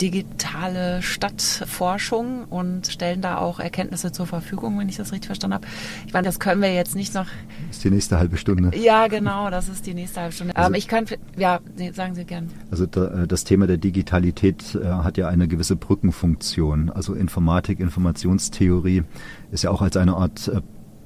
digitale 0.00 1.02
Stadtforschung 1.02 2.44
und 2.44 2.86
stellen 2.86 3.20
da 3.20 3.38
auch 3.38 3.60
Erkenntnisse 3.60 4.12
zur 4.12 4.26
Verfügung, 4.26 4.78
wenn 4.78 4.88
ich 4.88 4.96
das 4.96 5.12
richtig 5.12 5.26
verstanden 5.26 5.54
habe. 5.54 5.66
Ich 6.06 6.12
meine, 6.12 6.26
das 6.26 6.40
können 6.40 6.62
wir 6.62 6.72
jetzt 6.72 6.94
nicht 6.94 7.14
noch. 7.14 7.26
Das 7.68 7.78
ist 7.78 7.84
die 7.84 7.90
nächste 7.90 8.18
halbe 8.18 8.36
Stunde. 8.36 8.76
Ja, 8.76 9.06
genau, 9.08 9.50
das 9.50 9.68
ist 9.68 9.86
die 9.86 9.94
nächste 9.94 10.20
halbe 10.20 10.32
Stunde. 10.32 10.56
Also, 10.56 10.68
ähm, 10.68 10.74
ich 10.74 10.88
kann, 10.88 11.06
ja, 11.36 11.60
sagen 11.92 12.14
Sie 12.14 12.24
gern. 12.24 12.50
Also 12.70 12.86
da, 12.86 13.22
äh, 13.22 13.26
das 13.26 13.44
Thema 13.44 13.66
der 13.66 13.76
Digitalität 13.76 14.74
äh, 14.74 14.86
hat 14.86 15.18
ja 15.18 15.28
eine 15.28 15.48
gewisse 15.48 15.76
Brückenfunktion. 15.76 16.90
Also 16.90 17.14
Informatik, 17.14 17.80
Informationstheorie 17.80 19.02
ist 19.50 19.64
ja 19.64 19.70
auch 19.70 19.82
als 19.82 19.96
eine 19.96 20.14
Art 20.14 20.48
äh, 20.48 20.60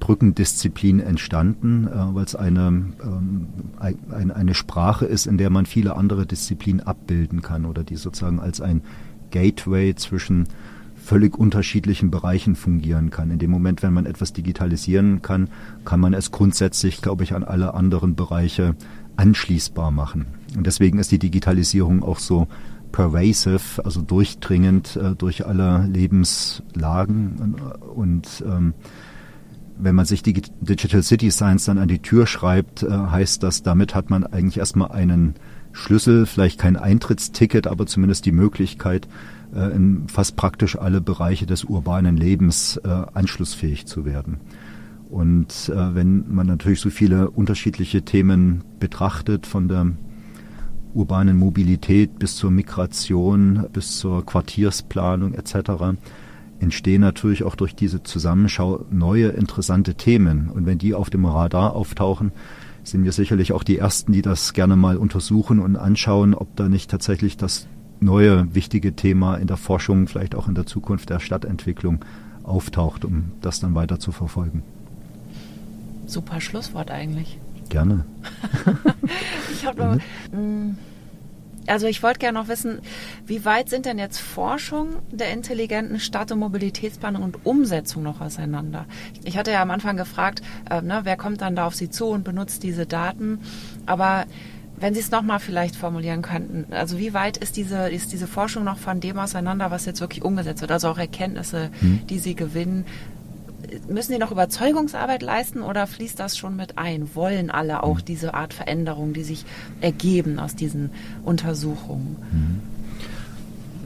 Brückendisziplin 0.07 1.01
entstanden, 1.01 1.85
äh, 1.85 2.15
weil 2.15 2.23
es 2.23 2.33
eine, 2.33 2.67
ähm, 3.03 3.47
ein, 3.77 4.31
eine 4.31 4.53
Sprache 4.53 5.05
ist, 5.05 5.27
in 5.27 5.37
der 5.37 5.49
man 5.49 5.65
viele 5.65 5.97
andere 5.97 6.25
Disziplinen 6.25 6.79
abbilden 6.79 7.41
kann 7.41 7.65
oder 7.65 7.83
die 7.83 7.97
sozusagen 7.97 8.39
als 8.39 8.61
ein 8.61 8.83
Gateway 9.31 9.95
zwischen 9.95 10.47
völlig 10.95 11.37
unterschiedlichen 11.37 12.09
Bereichen 12.09 12.55
fungieren 12.55 13.09
kann. 13.09 13.31
In 13.31 13.39
dem 13.39 13.51
Moment, 13.51 13.83
wenn 13.83 13.93
man 13.93 14.05
etwas 14.05 14.31
digitalisieren 14.31 15.21
kann, 15.21 15.49
kann 15.83 15.99
man 15.99 16.13
es 16.13 16.31
grundsätzlich, 16.31 17.01
glaube 17.01 17.25
ich, 17.25 17.35
an 17.35 17.43
alle 17.43 17.73
anderen 17.73 18.15
Bereiche 18.15 18.77
anschließbar 19.17 19.91
machen. 19.91 20.27
Und 20.55 20.67
deswegen 20.67 20.99
ist 20.99 21.11
die 21.11 21.19
Digitalisierung 21.19 22.01
auch 22.01 22.19
so 22.19 22.47
pervasive, 22.93 23.83
also 23.83 24.01
durchdringend 24.01 24.95
äh, 24.95 25.15
durch 25.15 25.45
alle 25.45 25.85
Lebenslagen 25.85 27.35
und, 27.41 27.61
und 27.81 28.43
ähm, 28.47 28.73
wenn 29.79 29.95
man 29.95 30.05
sich 30.05 30.23
die 30.23 30.33
Digital 30.33 31.03
City 31.03 31.31
Science 31.31 31.65
dann 31.65 31.77
an 31.77 31.87
die 31.87 31.99
Tür 31.99 32.27
schreibt, 32.27 32.83
äh, 32.83 32.89
heißt 32.89 33.43
das, 33.43 33.63
damit 33.63 33.95
hat 33.95 34.09
man 34.09 34.23
eigentlich 34.23 34.57
erstmal 34.57 34.91
einen 34.91 35.35
Schlüssel, 35.71 36.25
vielleicht 36.25 36.59
kein 36.59 36.75
Eintrittsticket, 36.75 37.67
aber 37.67 37.85
zumindest 37.85 38.25
die 38.25 38.31
Möglichkeit, 38.31 39.07
äh, 39.53 39.75
in 39.75 40.07
fast 40.07 40.35
praktisch 40.35 40.77
alle 40.77 41.01
Bereiche 41.01 41.45
des 41.45 41.63
urbanen 41.63 42.17
Lebens 42.17 42.77
äh, 42.77 42.87
anschlussfähig 43.13 43.85
zu 43.85 44.05
werden. 44.05 44.39
Und 45.09 45.71
wenn 45.73 46.25
man 46.35 46.47
natürlich 46.47 46.81
so 46.81 46.89
viele 46.89 47.29
unterschiedliche 47.29 48.01
Themen 48.01 48.65
betrachtet, 48.77 49.47
von 49.47 49.69
der 49.69 49.93
urbanen 50.93 51.37
Mobilität 51.37 52.19
bis 52.19 52.35
zur 52.35 52.51
Migration, 52.51 53.67
bis 53.71 53.99
zur 53.99 54.25
Quartiersplanung 54.25 55.33
etc., 55.33 55.95
entstehen 56.59 57.01
natürlich 57.01 57.43
auch 57.43 57.55
durch 57.55 57.75
diese 57.75 58.03
Zusammenschau 58.03 58.85
neue 58.89 59.29
interessante 59.29 59.95
Themen. 59.95 60.49
Und 60.49 60.65
wenn 60.65 60.77
die 60.77 60.93
auf 60.93 61.09
dem 61.09 61.25
Radar 61.25 61.75
auftauchen, 61.75 62.31
sind 62.83 63.03
wir 63.03 63.11
sicherlich 63.11 63.53
auch 63.53 63.63
die 63.63 63.77
Ersten, 63.77 64.13
die 64.13 64.21
das 64.21 64.53
gerne 64.53 64.75
mal 64.75 64.97
untersuchen 64.97 65.59
und 65.59 65.75
anschauen, 65.75 66.33
ob 66.33 66.55
da 66.55 66.69
nicht 66.69 66.89
tatsächlich 66.89 67.37
das 67.37 67.67
neue 67.99 68.53
wichtige 68.55 68.95
Thema 68.95 69.35
in 69.35 69.47
der 69.47 69.57
Forschung, 69.57 70.07
vielleicht 70.07 70.35
auch 70.35 70.47
in 70.47 70.55
der 70.55 70.65
Zukunft 70.65 71.09
der 71.09 71.19
Stadtentwicklung 71.19 72.03
auftaucht, 72.43 73.03
um 73.03 73.31
das 73.41 73.59
dann 73.59 73.75
weiter 73.75 73.99
zu 73.99 74.11
verfolgen. 74.11 74.63
Super 76.05 76.39
Schlusswort 76.39 76.89
eigentlich. 76.89 77.39
Gerne. 77.69 78.05
ich 79.51 79.65
habe 79.65 79.83
noch. 79.83 79.97
Also 81.67 81.87
ich 81.87 82.01
wollte 82.01 82.19
gerne 82.19 82.39
noch 82.39 82.47
wissen, 82.47 82.79
wie 83.25 83.45
weit 83.45 83.69
sind 83.69 83.85
denn 83.85 83.99
jetzt 83.99 84.19
Forschung 84.19 84.97
der 85.11 85.31
intelligenten 85.31 85.99
Stadt- 85.99 86.31
und 86.31 86.39
Mobilitätsplanung 86.39 87.21
und 87.21 87.45
Umsetzung 87.45 88.03
noch 88.03 88.21
auseinander? 88.21 88.85
Ich 89.23 89.37
hatte 89.37 89.51
ja 89.51 89.61
am 89.61 89.71
Anfang 89.71 89.97
gefragt, 89.97 90.41
äh, 90.69 90.81
ne, 90.81 91.01
wer 91.03 91.17
kommt 91.17 91.41
dann 91.41 91.55
da 91.55 91.67
auf 91.67 91.75
Sie 91.75 91.89
zu 91.89 92.07
und 92.07 92.23
benutzt 92.23 92.63
diese 92.63 92.85
Daten? 92.85 93.39
Aber 93.85 94.25
wenn 94.79 94.93
Sie 94.93 94.99
es 94.99 95.11
nochmal 95.11 95.39
vielleicht 95.39 95.75
formulieren 95.75 96.21
könnten, 96.21 96.71
also 96.71 96.99
wie 96.99 97.13
weit 97.13 97.37
ist 97.37 97.57
diese, 97.57 97.89
ist 97.89 98.13
diese 98.13 98.27
Forschung 98.27 98.63
noch 98.63 98.77
von 98.77 98.99
dem 98.99 99.17
auseinander, 99.17 99.71
was 99.71 99.85
jetzt 99.85 100.01
wirklich 100.01 100.23
umgesetzt 100.23 100.61
wird? 100.61 100.71
Also 100.71 100.89
auch 100.89 100.99
Erkenntnisse, 100.99 101.71
hm. 101.79 102.01
die 102.07 102.19
Sie 102.19 102.35
gewinnen, 102.35 102.85
müssen 103.89 104.13
die 104.13 104.17
noch 104.17 104.31
Überzeugungsarbeit 104.31 105.21
leisten 105.21 105.61
oder 105.61 105.87
fließt 105.87 106.19
das 106.19 106.37
schon 106.37 106.55
mit 106.55 106.77
ein? 106.77 107.15
Wollen 107.15 107.51
alle 107.51 107.83
auch 107.83 107.99
mhm. 107.99 108.05
diese 108.05 108.33
Art 108.33 108.53
Veränderung, 108.53 109.13
die 109.13 109.23
sich 109.23 109.45
ergeben 109.81 110.39
aus 110.39 110.55
diesen 110.55 110.91
Untersuchungen? 111.23 112.17
Mhm. 112.31 112.59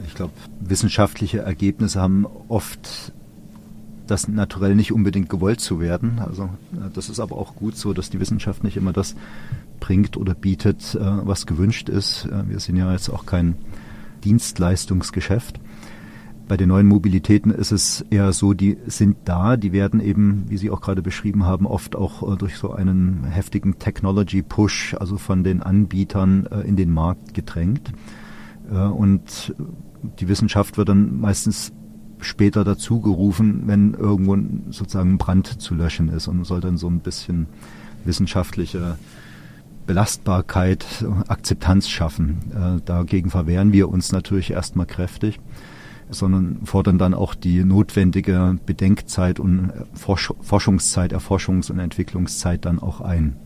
Ich 0.06 0.14
glaube, 0.14 0.32
wissenschaftliche 0.60 1.38
Ergebnisse 1.38 2.00
haben 2.00 2.26
oft 2.48 3.12
das 4.06 4.28
naturell 4.28 4.74
nicht 4.74 4.92
unbedingt 4.92 5.30
gewollt 5.30 5.60
zu 5.60 5.80
werden. 5.80 6.18
Also 6.18 6.50
das 6.92 7.08
ist 7.08 7.18
aber 7.18 7.36
auch 7.36 7.54
gut 7.54 7.76
so, 7.76 7.92
dass 7.94 8.10
die 8.10 8.20
Wissenschaft 8.20 8.62
nicht 8.62 8.76
immer 8.76 8.92
das 8.92 9.14
bringt 9.80 10.16
oder 10.16 10.34
bietet, 10.34 10.94
äh, 10.94 11.00
was 11.00 11.46
gewünscht 11.46 11.88
ist. 11.88 12.26
Äh, 12.26 12.48
wir 12.48 12.60
sind 12.60 12.76
ja 12.76 12.92
jetzt 12.92 13.08
auch 13.08 13.26
kein 13.26 13.56
Dienstleistungsgeschäft. 14.22 15.58
Bei 16.52 16.58
den 16.58 16.68
neuen 16.68 16.86
Mobilitäten 16.86 17.50
ist 17.50 17.72
es 17.72 18.04
eher 18.10 18.30
so, 18.34 18.52
die 18.52 18.76
sind 18.86 19.16
da, 19.24 19.56
die 19.56 19.72
werden 19.72 20.00
eben, 20.00 20.44
wie 20.50 20.58
Sie 20.58 20.70
auch 20.70 20.82
gerade 20.82 21.00
beschrieben 21.00 21.46
haben, 21.46 21.64
oft 21.66 21.96
auch 21.96 22.30
äh, 22.30 22.36
durch 22.36 22.58
so 22.58 22.74
einen 22.74 23.24
heftigen 23.24 23.78
Technology-Push, 23.78 24.96
also 25.00 25.16
von 25.16 25.44
den 25.44 25.62
Anbietern 25.62 26.44
äh, 26.44 26.60
in 26.60 26.76
den 26.76 26.92
Markt 26.92 27.32
gedrängt. 27.32 27.94
Äh, 28.70 28.76
und 28.76 29.54
die 30.20 30.28
Wissenschaft 30.28 30.76
wird 30.76 30.90
dann 30.90 31.18
meistens 31.22 31.72
später 32.20 32.64
dazu 32.64 33.00
gerufen, 33.00 33.62
wenn 33.64 33.94
irgendwo 33.94 34.36
sozusagen 34.70 35.12
ein 35.12 35.18
Brand 35.18 35.46
zu 35.46 35.74
löschen 35.74 36.10
ist 36.10 36.28
und 36.28 36.44
soll 36.44 36.60
dann 36.60 36.76
so 36.76 36.86
ein 36.86 37.00
bisschen 37.00 37.46
wissenschaftliche 38.04 38.98
Belastbarkeit, 39.86 40.84
Akzeptanz 41.28 41.88
schaffen. 41.88 42.82
dagegen 42.84 43.30
verwehren 43.30 43.72
wir 43.72 43.88
uns 43.88 44.12
natürlich 44.12 44.52
erstmal 44.52 44.86
kräftig 44.86 45.40
sondern 46.12 46.60
fordern 46.64 46.98
dann 46.98 47.14
auch 47.14 47.34
die 47.34 47.64
notwendige 47.64 48.58
Bedenkzeit 48.64 49.40
und 49.40 49.72
Forsch 49.94 50.32
Forschungszeit, 50.40 51.12
Erforschungs- 51.12 51.70
und 51.70 51.78
Entwicklungszeit 51.78 52.64
dann 52.64 52.78
auch 52.78 53.00
ein. 53.00 53.36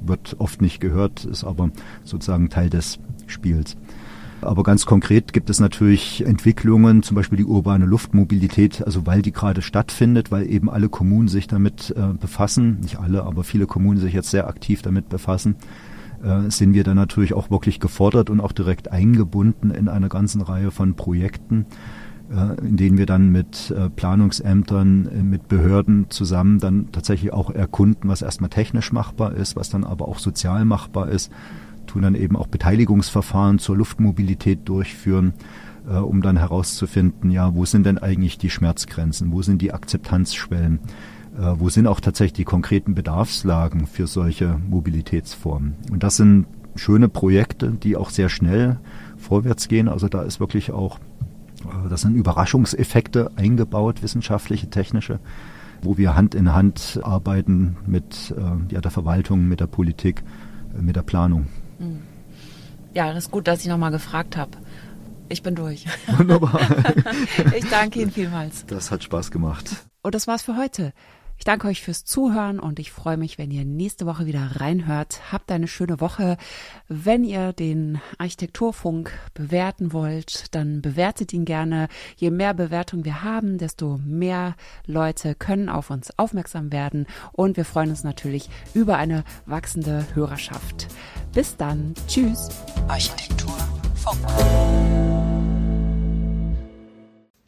Wird 0.00 0.36
oft 0.38 0.62
nicht 0.62 0.80
gehört, 0.80 1.24
ist 1.24 1.44
aber 1.44 1.70
sozusagen 2.04 2.48
Teil 2.48 2.70
des 2.70 2.98
Spiels. 3.26 3.76
Aber 4.40 4.64
ganz 4.64 4.86
konkret 4.86 5.32
gibt 5.32 5.50
es 5.50 5.60
natürlich 5.60 6.26
Entwicklungen, 6.26 7.04
zum 7.04 7.14
Beispiel 7.14 7.38
die 7.38 7.44
urbane 7.44 7.86
Luftmobilität, 7.86 8.84
also 8.84 9.06
weil 9.06 9.22
die 9.22 9.32
gerade 9.32 9.62
stattfindet, 9.62 10.32
weil 10.32 10.50
eben 10.50 10.68
alle 10.68 10.88
Kommunen 10.88 11.28
sich 11.28 11.46
damit 11.46 11.94
äh, 11.96 12.12
befassen, 12.14 12.80
nicht 12.80 12.98
alle, 12.98 13.22
aber 13.22 13.44
viele 13.44 13.66
Kommunen 13.66 14.00
sich 14.00 14.12
jetzt 14.12 14.30
sehr 14.30 14.48
aktiv 14.48 14.82
damit 14.82 15.08
befassen, 15.08 15.54
äh, 16.24 16.50
sind 16.50 16.74
wir 16.74 16.82
dann 16.82 16.96
natürlich 16.96 17.34
auch 17.34 17.50
wirklich 17.50 17.78
gefordert 17.78 18.30
und 18.30 18.40
auch 18.40 18.52
direkt 18.52 18.90
eingebunden 18.90 19.70
in 19.70 19.88
einer 19.88 20.08
ganzen 20.08 20.40
Reihe 20.40 20.72
von 20.72 20.94
Projekten 20.94 21.66
äh, 21.70 22.01
in 22.62 22.76
denen 22.76 22.96
wir 22.96 23.06
dann 23.06 23.30
mit 23.30 23.70
äh, 23.70 23.90
Planungsämtern, 23.90 25.06
äh, 25.06 25.22
mit 25.22 25.48
Behörden 25.48 26.06
zusammen 26.08 26.58
dann 26.58 26.90
tatsächlich 26.90 27.32
auch 27.32 27.50
erkunden, 27.50 28.08
was 28.08 28.22
erstmal 28.22 28.50
technisch 28.50 28.92
machbar 28.92 29.34
ist, 29.34 29.54
was 29.56 29.68
dann 29.68 29.84
aber 29.84 30.08
auch 30.08 30.18
sozial 30.18 30.64
machbar 30.64 31.08
ist, 31.08 31.30
tun 31.86 32.02
dann 32.02 32.14
eben 32.14 32.36
auch 32.36 32.46
Beteiligungsverfahren 32.46 33.58
zur 33.58 33.76
Luftmobilität 33.76 34.60
durchführen, 34.68 35.34
um 35.84 36.22
dann 36.22 36.36
herauszufinden, 36.36 37.32
ja, 37.32 37.56
wo 37.56 37.64
sind 37.64 37.84
denn 37.84 37.98
eigentlich 37.98 38.38
die 38.38 38.50
Schmerzgrenzen, 38.50 39.32
wo 39.32 39.42
sind 39.42 39.60
die 39.60 39.72
Akzeptanzschwellen, 39.72 40.78
wo 41.36 41.70
sind 41.70 41.88
auch 41.88 41.98
tatsächlich 41.98 42.34
die 42.34 42.44
konkreten 42.44 42.94
Bedarfslagen 42.94 43.88
für 43.88 44.06
solche 44.06 44.60
Mobilitätsformen. 44.70 45.74
Und 45.90 46.04
das 46.04 46.16
sind 46.18 46.46
schöne 46.76 47.08
Projekte, 47.08 47.70
die 47.70 47.96
auch 47.96 48.10
sehr 48.10 48.28
schnell 48.28 48.78
vorwärts 49.16 49.66
gehen. 49.66 49.88
Also 49.88 50.08
da 50.08 50.22
ist 50.22 50.40
wirklich 50.40 50.70
auch 50.70 50.98
äh, 50.98 51.02
das 51.88 52.02
sind 52.02 52.14
Überraschungseffekte 52.14 53.30
eingebaut, 53.36 54.02
wissenschaftliche, 54.02 54.70
technische, 54.70 55.20
wo 55.82 55.96
wir 55.96 56.14
Hand 56.14 56.34
in 56.34 56.52
Hand 56.52 57.00
arbeiten 57.02 57.76
mit 57.86 58.34
äh, 58.36 58.72
ja, 58.72 58.80
der 58.80 58.90
Verwaltung, 58.90 59.48
mit 59.48 59.60
der 59.60 59.66
Politik, 59.66 60.22
äh, 60.76 60.82
mit 60.82 60.96
der 60.96 61.02
Planung. 61.02 61.46
Hm. 61.78 62.00
Ja, 62.94 63.12
das 63.12 63.24
ist 63.24 63.30
gut, 63.30 63.48
dass 63.48 63.60
ich 63.60 63.68
nochmal 63.68 63.90
gefragt 63.90 64.36
habe. 64.36 64.58
Ich 65.28 65.42
bin 65.42 65.54
durch. 65.54 65.86
Wunderbar. 66.18 66.60
ich 67.56 67.68
danke 67.70 68.02
Ihnen 68.02 68.10
vielmals. 68.10 68.66
Das 68.66 68.90
hat 68.90 69.02
Spaß 69.02 69.30
gemacht. 69.30 69.86
Und 70.02 70.14
das 70.14 70.26
war's 70.26 70.42
für 70.42 70.56
heute. 70.56 70.92
Ich 71.42 71.44
danke 71.44 71.66
euch 71.66 71.82
fürs 71.82 72.04
Zuhören 72.04 72.60
und 72.60 72.78
ich 72.78 72.92
freue 72.92 73.16
mich, 73.16 73.36
wenn 73.36 73.50
ihr 73.50 73.64
nächste 73.64 74.06
Woche 74.06 74.26
wieder 74.26 74.60
reinhört. 74.60 75.32
Habt 75.32 75.50
eine 75.50 75.66
schöne 75.66 76.00
Woche. 76.00 76.36
Wenn 76.86 77.24
ihr 77.24 77.52
den 77.52 78.00
Architekturfunk 78.16 79.10
bewerten 79.34 79.92
wollt, 79.92 80.54
dann 80.54 80.82
bewertet 80.82 81.32
ihn 81.32 81.44
gerne. 81.44 81.88
Je 82.14 82.30
mehr 82.30 82.54
Bewertungen 82.54 83.04
wir 83.04 83.24
haben, 83.24 83.58
desto 83.58 83.98
mehr 84.06 84.54
Leute 84.86 85.34
können 85.34 85.68
auf 85.68 85.90
uns 85.90 86.16
aufmerksam 86.16 86.70
werden 86.70 87.08
und 87.32 87.56
wir 87.56 87.64
freuen 87.64 87.90
uns 87.90 88.04
natürlich 88.04 88.48
über 88.72 88.96
eine 88.96 89.24
wachsende 89.44 90.06
Hörerschaft. 90.14 90.86
Bis 91.34 91.56
dann. 91.56 91.94
Tschüss. 92.06 92.50
Architekturfunk. 92.86 95.31